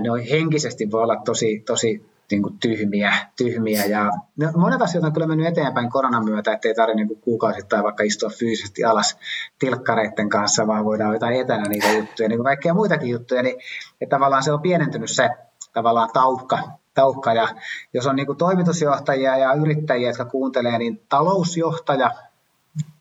ne 0.00 0.10
on 0.10 0.20
henkisesti 0.30 0.90
voi 0.90 1.02
olla 1.02 1.16
tosi, 1.16 1.62
tosi 1.66 2.06
niin 2.30 2.42
kuin 2.42 2.58
tyhmiä, 2.58 3.12
tyhmiä. 3.36 3.84
Ja 3.84 4.10
ne, 4.36 4.50
monet 4.56 4.82
asiat 4.82 5.04
on 5.04 5.12
kyllä 5.12 5.26
mennyt 5.26 5.46
eteenpäin 5.46 5.90
koronan 5.90 6.24
myötä, 6.24 6.52
ettei 6.52 6.74
tarvitse 6.74 7.04
niin 7.04 7.20
kuukausittain 7.20 7.84
vaikka 7.84 8.02
istua 8.02 8.30
fyysisesti 8.38 8.84
alas 8.84 9.18
tilkkareiden 9.58 10.28
kanssa, 10.28 10.66
vaan 10.66 10.84
voidaan 10.84 11.12
jotain 11.12 11.40
etänä 11.40 11.68
niitä 11.68 11.92
juttuja, 11.92 12.28
niin 12.28 12.38
kuin 12.38 12.44
kaikkea 12.44 12.74
muitakin 12.74 13.10
juttuja. 13.10 13.42
Niin, 13.42 13.56
että 14.00 14.16
tavallaan 14.16 14.42
se 14.42 14.52
on 14.52 14.62
pienentynyt 14.62 15.10
se 15.10 15.30
tavallaan 15.72 16.10
taukka, 16.12 16.58
taukka. 16.98 17.34
Ja 17.34 17.48
jos 17.94 18.06
on 18.06 18.16
niin 18.16 18.26
kuin 18.26 18.38
toimitusjohtajia 18.38 19.38
ja 19.38 19.52
yrittäjiä, 19.52 20.08
jotka 20.08 20.24
kuuntelee, 20.24 20.78
niin 20.78 21.00
talousjohtaja, 21.08 22.10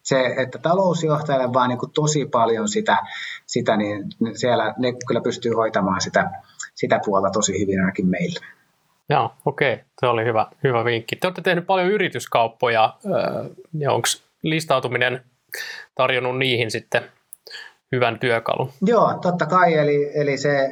se, 0.04 0.34
että 0.38 0.60
talousjohtajalle 0.60 1.54
vaan 1.54 1.70
niin 1.70 1.80
kuin 1.80 1.92
tosi 1.92 2.26
paljon 2.26 2.68
sitä, 2.68 2.98
sitä, 3.46 3.78
niin 3.78 4.04
siellä 4.34 4.74
ne 4.78 4.94
kyllä 5.08 5.22
pystyy 5.22 5.54
hoitamaan 5.54 6.02
sitä, 6.02 6.32
sitä 6.76 7.00
puolta 7.06 7.30
tosi 7.30 7.60
hyvin 7.62 7.80
ainakin 7.80 8.08
meillä. 8.08 8.46
Joo, 9.10 9.32
okei. 9.46 9.74
Okay. 9.74 9.86
Se 10.00 10.06
oli 10.06 10.26
hyvä, 10.26 10.48
hyvä 10.64 10.86
vinkki. 10.86 11.16
Te 11.16 11.28
olette 11.28 11.42
tehneet 11.42 11.68
paljon 11.68 11.88
yrityskauppoja. 11.88 12.94
Ja 13.74 13.92
onko 13.92 14.08
listautuminen 14.44 15.22
tarjonnut 15.96 16.38
niihin 16.38 16.72
sitten 16.72 17.04
hyvän 17.92 18.20
työkalun. 18.20 18.72
Joo, 18.82 19.14
totta 19.22 19.46
kai, 19.46 19.74
eli, 19.74 20.12
eli 20.14 20.38
se 20.38 20.70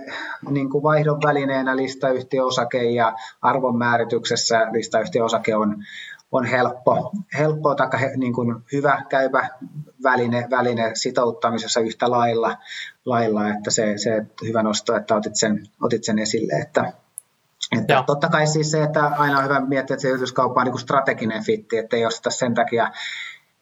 niin 0.49 0.69
kuin 0.69 0.83
vaihdon 0.83 1.21
välineenä 1.25 1.75
listayhtiöosake 1.75 2.83
ja 2.83 3.13
arvonmäärityksessä 3.41 4.67
listayhtiöosake 4.71 5.55
on, 5.55 5.83
on 6.31 6.45
helppo, 6.45 7.11
helppo 7.37 7.75
tai 7.75 8.01
he, 8.01 8.11
niin 8.17 8.33
kuin 8.33 8.55
hyvä 8.71 9.01
käypä 9.09 9.49
väline, 10.03 10.47
väline 10.49 10.91
sitouttamisessa 10.93 11.79
yhtä 11.79 12.11
lailla, 12.11 12.57
lailla 13.05 13.49
että 13.49 13.71
se, 13.71 13.97
se 13.97 14.25
hyvä 14.43 14.63
nosto, 14.63 14.95
että 14.95 15.15
otit 15.15 15.35
sen, 15.35 15.63
otit 15.81 16.03
sen 16.03 16.19
esille, 16.19 16.53
että, 16.53 16.93
että 17.79 18.03
totta 18.07 18.29
kai 18.29 18.47
siis 18.47 18.71
se, 18.71 18.83
että 18.83 19.05
aina 19.05 19.37
on 19.37 19.43
hyvä 19.43 19.59
miettiä, 19.59 19.93
että 19.93 20.01
se 20.01 20.09
yrityskauppa 20.09 20.61
on 20.61 20.65
niin 20.65 20.71
kuin 20.71 20.81
strateginen 20.81 21.43
fitti, 21.43 21.77
että 21.77 21.95
ei 21.95 22.05
osteta 22.05 22.29
sen 22.29 22.53
takia 22.53 22.91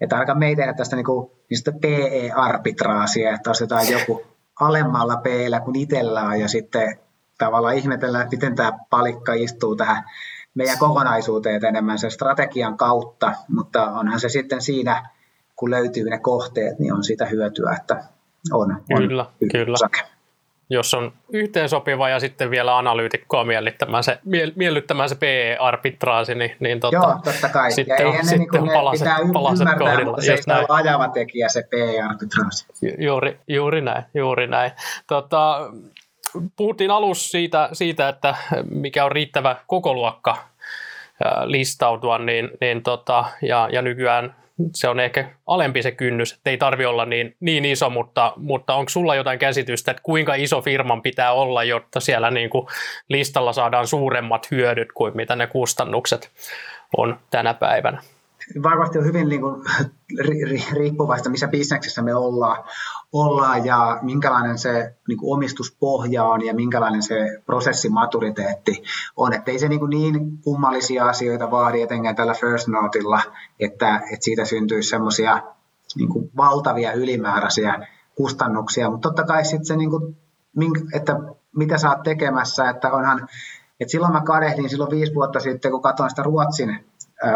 että 0.03 0.17
aika 0.17 0.35
me 0.35 0.47
ei 0.47 0.55
tehdä 0.55 0.73
tästä 0.73 0.95
niin 0.95 1.05
kuin, 1.05 1.31
niin 1.49 1.81
PE-arbitraasia, 1.81 3.33
että 3.33 3.51
ostetaan 3.51 3.89
joku 3.91 4.23
alemmalla 4.59 5.15
p 5.17 5.25
kuin 5.65 5.75
itsellään 5.75 6.39
ja 6.39 6.47
sitten 6.47 6.99
tavallaan 7.37 7.75
ihmetellään, 7.75 8.23
että 8.23 8.35
miten 8.35 8.55
tämä 8.55 8.79
palikka 8.89 9.33
istuu 9.33 9.75
tähän 9.75 10.03
meidän 10.55 10.77
kokonaisuuteen 10.77 11.65
enemmän 11.65 11.99
sen 11.99 12.11
strategian 12.11 12.77
kautta, 12.77 13.33
mutta 13.47 13.91
onhan 13.91 14.19
se 14.19 14.29
sitten 14.29 14.61
siinä, 14.61 15.09
kun 15.55 15.71
löytyy 15.71 16.09
ne 16.09 16.19
kohteet, 16.19 16.79
niin 16.79 16.93
on 16.93 17.03
siitä 17.03 17.25
hyötyä, 17.25 17.75
että 17.79 18.03
on, 18.51 18.71
on 18.91 19.07
kyllä, 19.07 19.25
kyllä. 19.51 19.77
Jos 20.73 20.93
on 20.93 21.13
yhteensopiva 21.33 22.09
ja 22.09 22.19
sitten 22.19 22.51
vielä 22.51 22.77
analyytikkoa 22.77 23.43
miellyttämään 23.43 24.03
se, 24.03 24.19
miellyttämään 24.55 25.09
se 25.09 25.15
PE-arbitraasi, 25.15 26.35
niin, 26.35 26.55
niin 26.59 26.79
tota, 26.79 26.95
Joo, 26.95 27.15
totta 27.23 27.49
kai. 27.49 27.71
Sitten 27.71 27.97
ja 27.99 28.07
on, 28.07 28.15
ennen 28.15 28.25
sitten 28.25 28.63
niin 28.63 28.73
palaset, 28.73 29.07
pitää 29.07 29.19
palaset 29.33 29.67
ymmärtää, 29.67 29.87
kohdilla. 29.87 30.11
mutta 30.11 30.25
se 30.25 30.33
ei 30.33 30.39
ole 30.47 30.65
ajava 30.69 31.07
tekijä 31.07 31.49
se 31.49 31.63
PE-arbitraasi. 31.69 32.67
Juuri, 32.97 33.39
juuri 33.47 33.81
näin, 33.81 34.03
juuri 34.13 34.47
näin. 34.47 34.71
Tota, 35.07 35.71
puhuttiin 36.55 36.91
alussa 36.91 37.29
siitä, 37.29 37.69
siitä, 37.73 38.09
että 38.09 38.35
mikä 38.69 39.05
on 39.05 39.11
riittävä 39.11 39.55
kokoluokka 39.67 40.37
listautua, 41.45 42.17
niin, 42.17 42.49
niin 42.61 42.83
tota, 42.83 43.25
ja, 43.41 43.69
ja 43.71 43.81
nykyään 43.81 44.35
se 44.75 44.87
on 44.87 44.99
ehkä 44.99 45.29
alempi 45.47 45.83
se 45.83 45.91
kynnys, 45.91 46.33
että 46.33 46.49
ei 46.49 46.57
tarvi 46.57 46.85
olla 46.85 47.05
niin, 47.05 47.35
niin 47.39 47.65
iso, 47.65 47.89
mutta, 47.89 48.33
mutta 48.37 48.75
onko 48.75 48.89
sulla 48.89 49.15
jotain 49.15 49.39
käsitystä, 49.39 49.91
että 49.91 50.03
kuinka 50.03 50.35
iso 50.35 50.61
firman 50.61 51.01
pitää 51.01 51.33
olla, 51.33 51.63
jotta 51.63 51.99
siellä 51.99 52.31
niin 52.31 52.49
kuin 52.49 52.67
listalla 53.09 53.53
saadaan 53.53 53.87
suuremmat 53.87 54.51
hyödyt 54.51 54.91
kuin 54.91 55.15
mitä 55.15 55.35
ne 55.35 55.47
kustannukset 55.47 56.31
on 56.97 57.19
tänä 57.31 57.53
päivänä? 57.53 58.01
varmasti 58.63 58.97
on 58.97 59.05
hyvin 59.05 59.29
niin 59.29 59.41
kuin, 59.41 59.63
riippuvaista, 60.73 61.29
missä 61.29 61.47
bisneksessä 61.47 62.01
me 62.01 62.15
ollaan, 62.15 62.63
ollaan 63.13 63.65
ja 63.65 63.99
minkälainen 64.01 64.57
se 64.57 64.95
niin 65.07 65.17
kuin 65.17 65.33
omistuspohja 65.33 66.23
on 66.23 66.45
ja 66.45 66.53
minkälainen 66.53 67.03
se 67.03 67.41
prosessimaturiteetti 67.45 68.83
on. 69.17 69.33
Että 69.33 69.51
ei 69.51 69.59
se 69.59 69.69
niin, 69.69 69.79
kuin 69.79 69.89
niin 69.89 70.37
kummallisia 70.37 71.05
asioita 71.05 71.51
vaadi 71.51 71.81
etenkään 71.81 72.15
tällä 72.15 72.33
First 72.33 72.67
Noteilla, 72.67 73.21
että, 73.59 73.95
että 73.95 74.23
siitä 74.25 74.45
syntyisi 74.45 74.89
semmoisia 74.89 75.41
niin 75.95 76.09
valtavia 76.37 76.93
ylimääräisiä 76.93 77.87
kustannuksia, 78.15 78.89
mutta 78.89 79.09
totta 79.09 79.23
kai 79.23 79.45
sitten 79.45 79.65
se, 79.65 79.75
niin 79.75 79.89
kuin, 79.89 80.15
että 80.93 81.19
mitä 81.55 81.77
sä 81.77 81.89
oot 81.89 82.03
tekemässä, 82.03 82.69
että 82.69 82.91
onhan, 82.91 83.27
että 83.79 83.91
silloin 83.91 84.13
mä 84.13 84.21
kadehdin 84.21 84.69
silloin 84.69 84.91
viisi 84.91 85.15
vuotta 85.15 85.39
sitten, 85.39 85.71
kun 85.71 85.81
katsoin 85.81 86.09
sitä 86.09 86.23
Ruotsin 86.23 86.85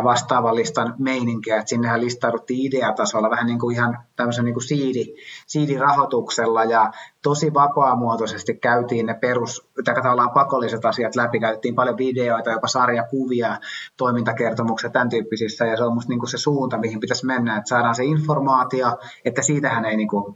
vastaavan 0.04 0.56
listan 0.56 0.96
meininkiä, 0.98 1.56
että 1.56 1.70
sinnehän 1.70 2.02
listauduttiin 2.02 2.66
ideatasolla 2.66 3.30
vähän 3.30 3.46
niin 3.46 3.60
kuin 3.60 3.76
ihan 3.76 3.98
tämmöisen 4.16 4.46
niin 4.46 4.54
kuin 4.54 4.64
siidi, 4.64 5.06
siidirahoituksella 5.48 6.64
ja 6.64 6.92
tosi 7.24 7.54
vapaamuotoisesti 7.54 8.56
käytiin 8.56 9.06
ne 9.06 9.14
perus, 9.14 9.70
tavallaan 9.86 10.32
pakolliset 10.32 10.86
asiat 10.86 11.16
läpi, 11.16 11.40
käytettiin 11.40 11.76
paljon 11.76 11.98
videoita, 11.98 12.52
jopa 12.52 12.68
sarjakuvia, 12.68 13.58
toimintakertomuksia, 13.98 14.90
tämän 14.90 15.10
tyyppisissä 15.10 15.66
ja 15.66 15.78
se 15.78 15.84
on 15.84 15.94
musta 15.94 16.10
niin 16.10 16.20
kuin 16.20 16.30
se 16.30 16.38
suunta, 16.38 16.78
mihin 16.78 17.00
pitäisi 17.00 17.26
mennä, 17.26 17.58
että 17.58 17.70
saadaan 17.70 17.96
se 17.96 18.04
informaatio, 18.04 18.98
että 19.26 19.42
siitähän 19.42 19.86
ei 19.86 19.98
niin 19.98 20.10
kuin 20.10 20.36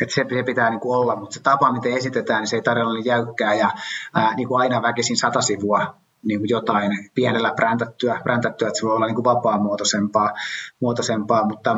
että 0.00 0.14
se, 0.14 0.24
se 0.34 0.42
pitää 0.42 0.70
niin 0.70 0.80
kuin 0.80 0.98
olla, 0.98 1.16
mutta 1.16 1.34
se 1.34 1.42
tapa, 1.42 1.72
miten 1.72 1.92
esitetään, 1.92 2.40
niin 2.40 2.48
se 2.48 2.56
ei 2.56 2.62
tarvitse 2.62 2.84
olla 2.84 2.94
niin 2.94 3.04
jäykkää 3.04 3.54
ja 3.54 3.70
ää, 4.14 4.34
niin 4.34 4.48
kuin 4.48 4.60
aina 4.60 4.82
väkisin 4.82 5.16
sata 5.16 5.40
sivua 5.40 6.01
niin 6.22 6.40
kuin 6.40 6.48
jotain 6.48 7.10
pienellä 7.14 7.52
präntättyä, 7.56 8.20
präntättyä, 8.22 8.68
että 8.68 8.80
se 8.80 8.86
voi 8.86 8.96
olla 8.96 9.06
niin 9.06 9.14
kuin 9.14 9.24
vapaamuotoisempaa, 9.24 10.32
muotoisempaa, 10.80 11.46
mutta, 11.46 11.76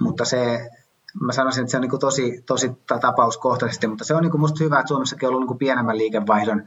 mutta 0.00 0.24
se, 0.24 0.70
mä 1.20 1.32
sanoisin, 1.32 1.62
että 1.62 1.70
se 1.70 1.76
on 1.76 1.80
niin 1.80 1.90
kuin 1.90 2.00
tosi, 2.00 2.42
tosi 2.46 2.72
tapauskohtaisesti, 3.00 3.86
mutta 3.86 4.04
se 4.04 4.14
on 4.14 4.22
niin 4.22 4.30
kuin 4.30 4.40
musta 4.40 4.64
hyvä, 4.64 4.78
että 4.78 4.88
Suomessakin 4.88 5.26
on 5.26 5.30
ollut 5.30 5.42
niin 5.42 5.48
kuin 5.48 5.58
pienemmän 5.58 5.98
liikevaihdon 5.98 6.62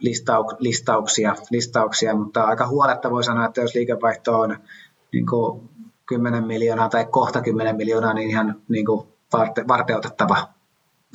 listauk, 0.00 0.54
listauksia, 0.58 1.34
listauksia, 1.50 2.16
mutta 2.16 2.42
aika 2.44 2.66
huoletta 2.66 3.10
voi 3.10 3.24
sanoa, 3.24 3.46
että 3.46 3.60
jos 3.60 3.74
liikevaihto 3.74 4.40
on 4.40 4.56
niin 5.12 5.26
kuin 5.26 5.70
10 6.06 6.44
miljoonaa 6.46 6.88
tai 6.88 7.06
kohta 7.10 7.42
10 7.42 7.76
miljoonaa, 7.76 8.14
niin 8.14 8.30
ihan 8.30 8.62
niin 8.68 8.86
kuin 8.86 9.08
varte, 9.32 9.64
varteutettava 9.68 10.48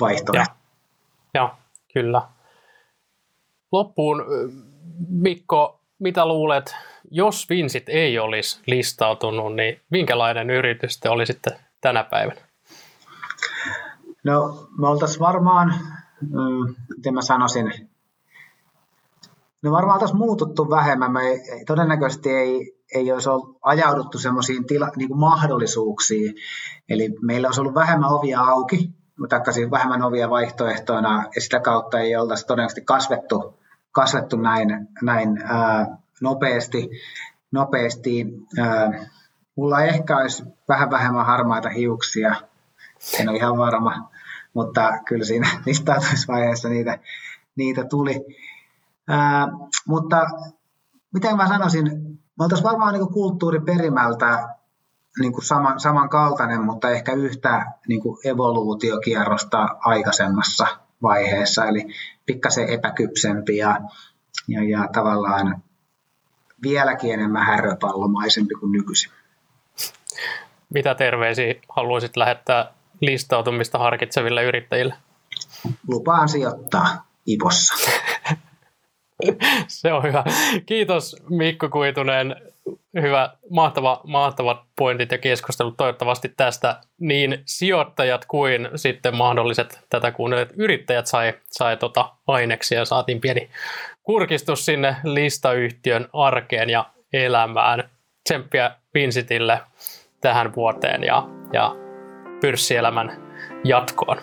vaihtoehto. 0.00 0.54
Joo, 1.34 1.50
kyllä. 1.94 2.22
Loppuun, 3.72 4.24
Mikko, 5.08 5.80
mitä 5.98 6.26
luulet, 6.26 6.74
jos 7.10 7.50
Vinsit 7.50 7.88
ei 7.88 8.18
olisi 8.18 8.62
listautunut, 8.66 9.56
niin 9.56 9.80
minkälainen 9.90 10.50
yritys 10.50 11.00
te 11.00 11.10
olisitte 11.10 11.50
tänä 11.80 12.04
päivänä? 12.04 12.40
No, 14.24 14.68
me 14.78 14.88
oltaisiin 14.88 15.20
varmaan, 15.20 15.74
miten 16.96 17.14
mä 17.14 17.22
sanoisin, 17.22 17.90
no 19.62 19.70
varmaan 19.70 19.94
oltaisiin 19.94 20.18
muututtu 20.18 20.70
vähemmän. 20.70 21.12
Me 21.12 21.20
ei, 21.20 21.64
todennäköisesti 21.66 22.30
ei, 22.30 22.78
ei 22.94 23.12
olisi 23.12 23.28
ajauduttu 23.62 24.18
semmoisiin 24.18 24.64
niin 24.96 25.18
mahdollisuuksiin. 25.18 26.34
Eli 26.88 27.08
meillä 27.22 27.48
olisi 27.48 27.60
ollut 27.60 27.74
vähemmän 27.74 28.10
ovia 28.10 28.40
auki, 28.40 28.90
mutta 29.18 29.42
vähemmän 29.70 30.02
ovia 30.02 30.30
vaihtoehtoina, 30.30 31.24
ja 31.34 31.40
sitä 31.40 31.60
kautta 31.60 32.00
ei 32.00 32.16
oltaisi 32.16 32.46
todennäköisesti 32.46 32.84
kasvettu 32.84 33.58
kasvettu 33.92 34.36
näin, 34.36 34.88
näin 35.02 35.42
ää, 35.44 35.96
nopeasti. 36.20 36.90
nopeasti. 37.50 38.26
Ää, 38.58 39.06
mulla 39.56 39.82
ehkä 39.82 40.16
olisi 40.16 40.44
vähän 40.68 40.90
vähemmän 40.90 41.26
harmaita 41.26 41.68
hiuksia, 41.68 42.34
en 43.20 43.28
ole 43.28 43.36
ihan 43.36 43.58
varma, 43.58 44.10
mutta 44.54 44.92
kyllä 45.08 45.24
siinä 45.24 45.48
listautumisvaiheessa 45.66 46.68
niitä, 46.68 46.98
niitä 47.56 47.84
tuli. 47.84 48.24
Ää, 49.08 49.48
mutta 49.86 50.26
miten 51.14 51.36
mä 51.36 51.48
sanoisin, 51.48 51.84
me 52.38 52.44
oltaisiin 52.44 52.68
varmaan 52.70 52.94
niin 52.94 53.12
kulttuuriperimältä 53.12 54.48
niin 55.18 55.32
kuin 55.32 55.44
sama, 55.44 55.78
samankaltainen, 55.78 56.64
mutta 56.64 56.90
ehkä 56.90 57.12
yhtä 57.12 57.66
niin 57.88 58.00
kuin 58.00 58.18
evoluutiokierrosta 58.24 59.68
aikaisemmassa 59.80 60.66
vaiheessa, 61.02 61.66
eli 61.66 61.86
pikkasen 62.26 62.68
epäkypsempi 62.68 63.56
ja, 63.56 63.80
ja, 64.48 64.64
ja 64.64 64.88
tavallaan 64.92 65.62
vieläkin 66.62 67.14
enemmän 67.14 67.46
häröpallomaisempi 67.46 68.54
kuin 68.54 68.72
nykyisin. 68.72 69.12
Mitä 70.74 70.94
terveisiä 70.94 71.54
haluaisit 71.68 72.16
lähettää 72.16 72.72
listautumista 73.00 73.78
harkitseville 73.78 74.44
yrittäjille? 74.44 74.94
Lupaan 75.88 76.28
sijoittaa 76.28 77.06
Ivossa. 77.28 77.74
Se 79.68 79.92
on 79.92 80.02
hyvä. 80.02 80.24
Kiitos 80.66 81.16
Mikko 81.30 81.68
Kuitunen 81.68 82.36
hyvä, 83.02 83.30
mahtava, 83.50 84.00
mahtavat 84.06 84.60
pointit 84.78 85.12
ja 85.12 85.18
keskustelut 85.18 85.76
toivottavasti 85.76 86.32
tästä 86.36 86.80
niin 87.00 87.42
sijoittajat 87.44 88.24
kuin 88.24 88.68
sitten 88.74 89.16
mahdolliset 89.16 89.80
tätä 89.90 90.10
kuunnelleet 90.10 90.52
yrittäjät 90.56 91.06
sai, 91.06 91.34
sai 91.46 91.76
tota 91.76 92.12
aineksia 92.26 92.78
ja 92.78 92.84
saatiin 92.84 93.20
pieni 93.20 93.50
kurkistus 94.02 94.64
sinne 94.64 94.96
listayhtiön 95.04 96.08
arkeen 96.12 96.70
ja 96.70 96.90
elämään. 97.12 97.90
Tsemppiä 98.28 98.70
Vincitille 98.94 99.60
tähän 100.20 100.54
vuoteen 100.56 101.04
ja, 101.04 101.28
ja 101.52 101.76
pyrssielämän 102.40 103.22
jatkoon. 103.64 104.18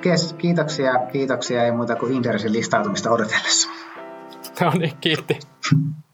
Kes, 0.00 0.32
kiitoksia, 0.32 0.92
kiitoksia 1.12 1.64
ei 1.64 1.72
muuta 1.72 1.96
kuin 1.96 2.12
Interesin 2.12 2.52
listautumista 2.52 3.10
odotellessa. 3.10 3.68
No 4.60 4.72
niin, 4.78 4.92
kiitti. 5.00 5.38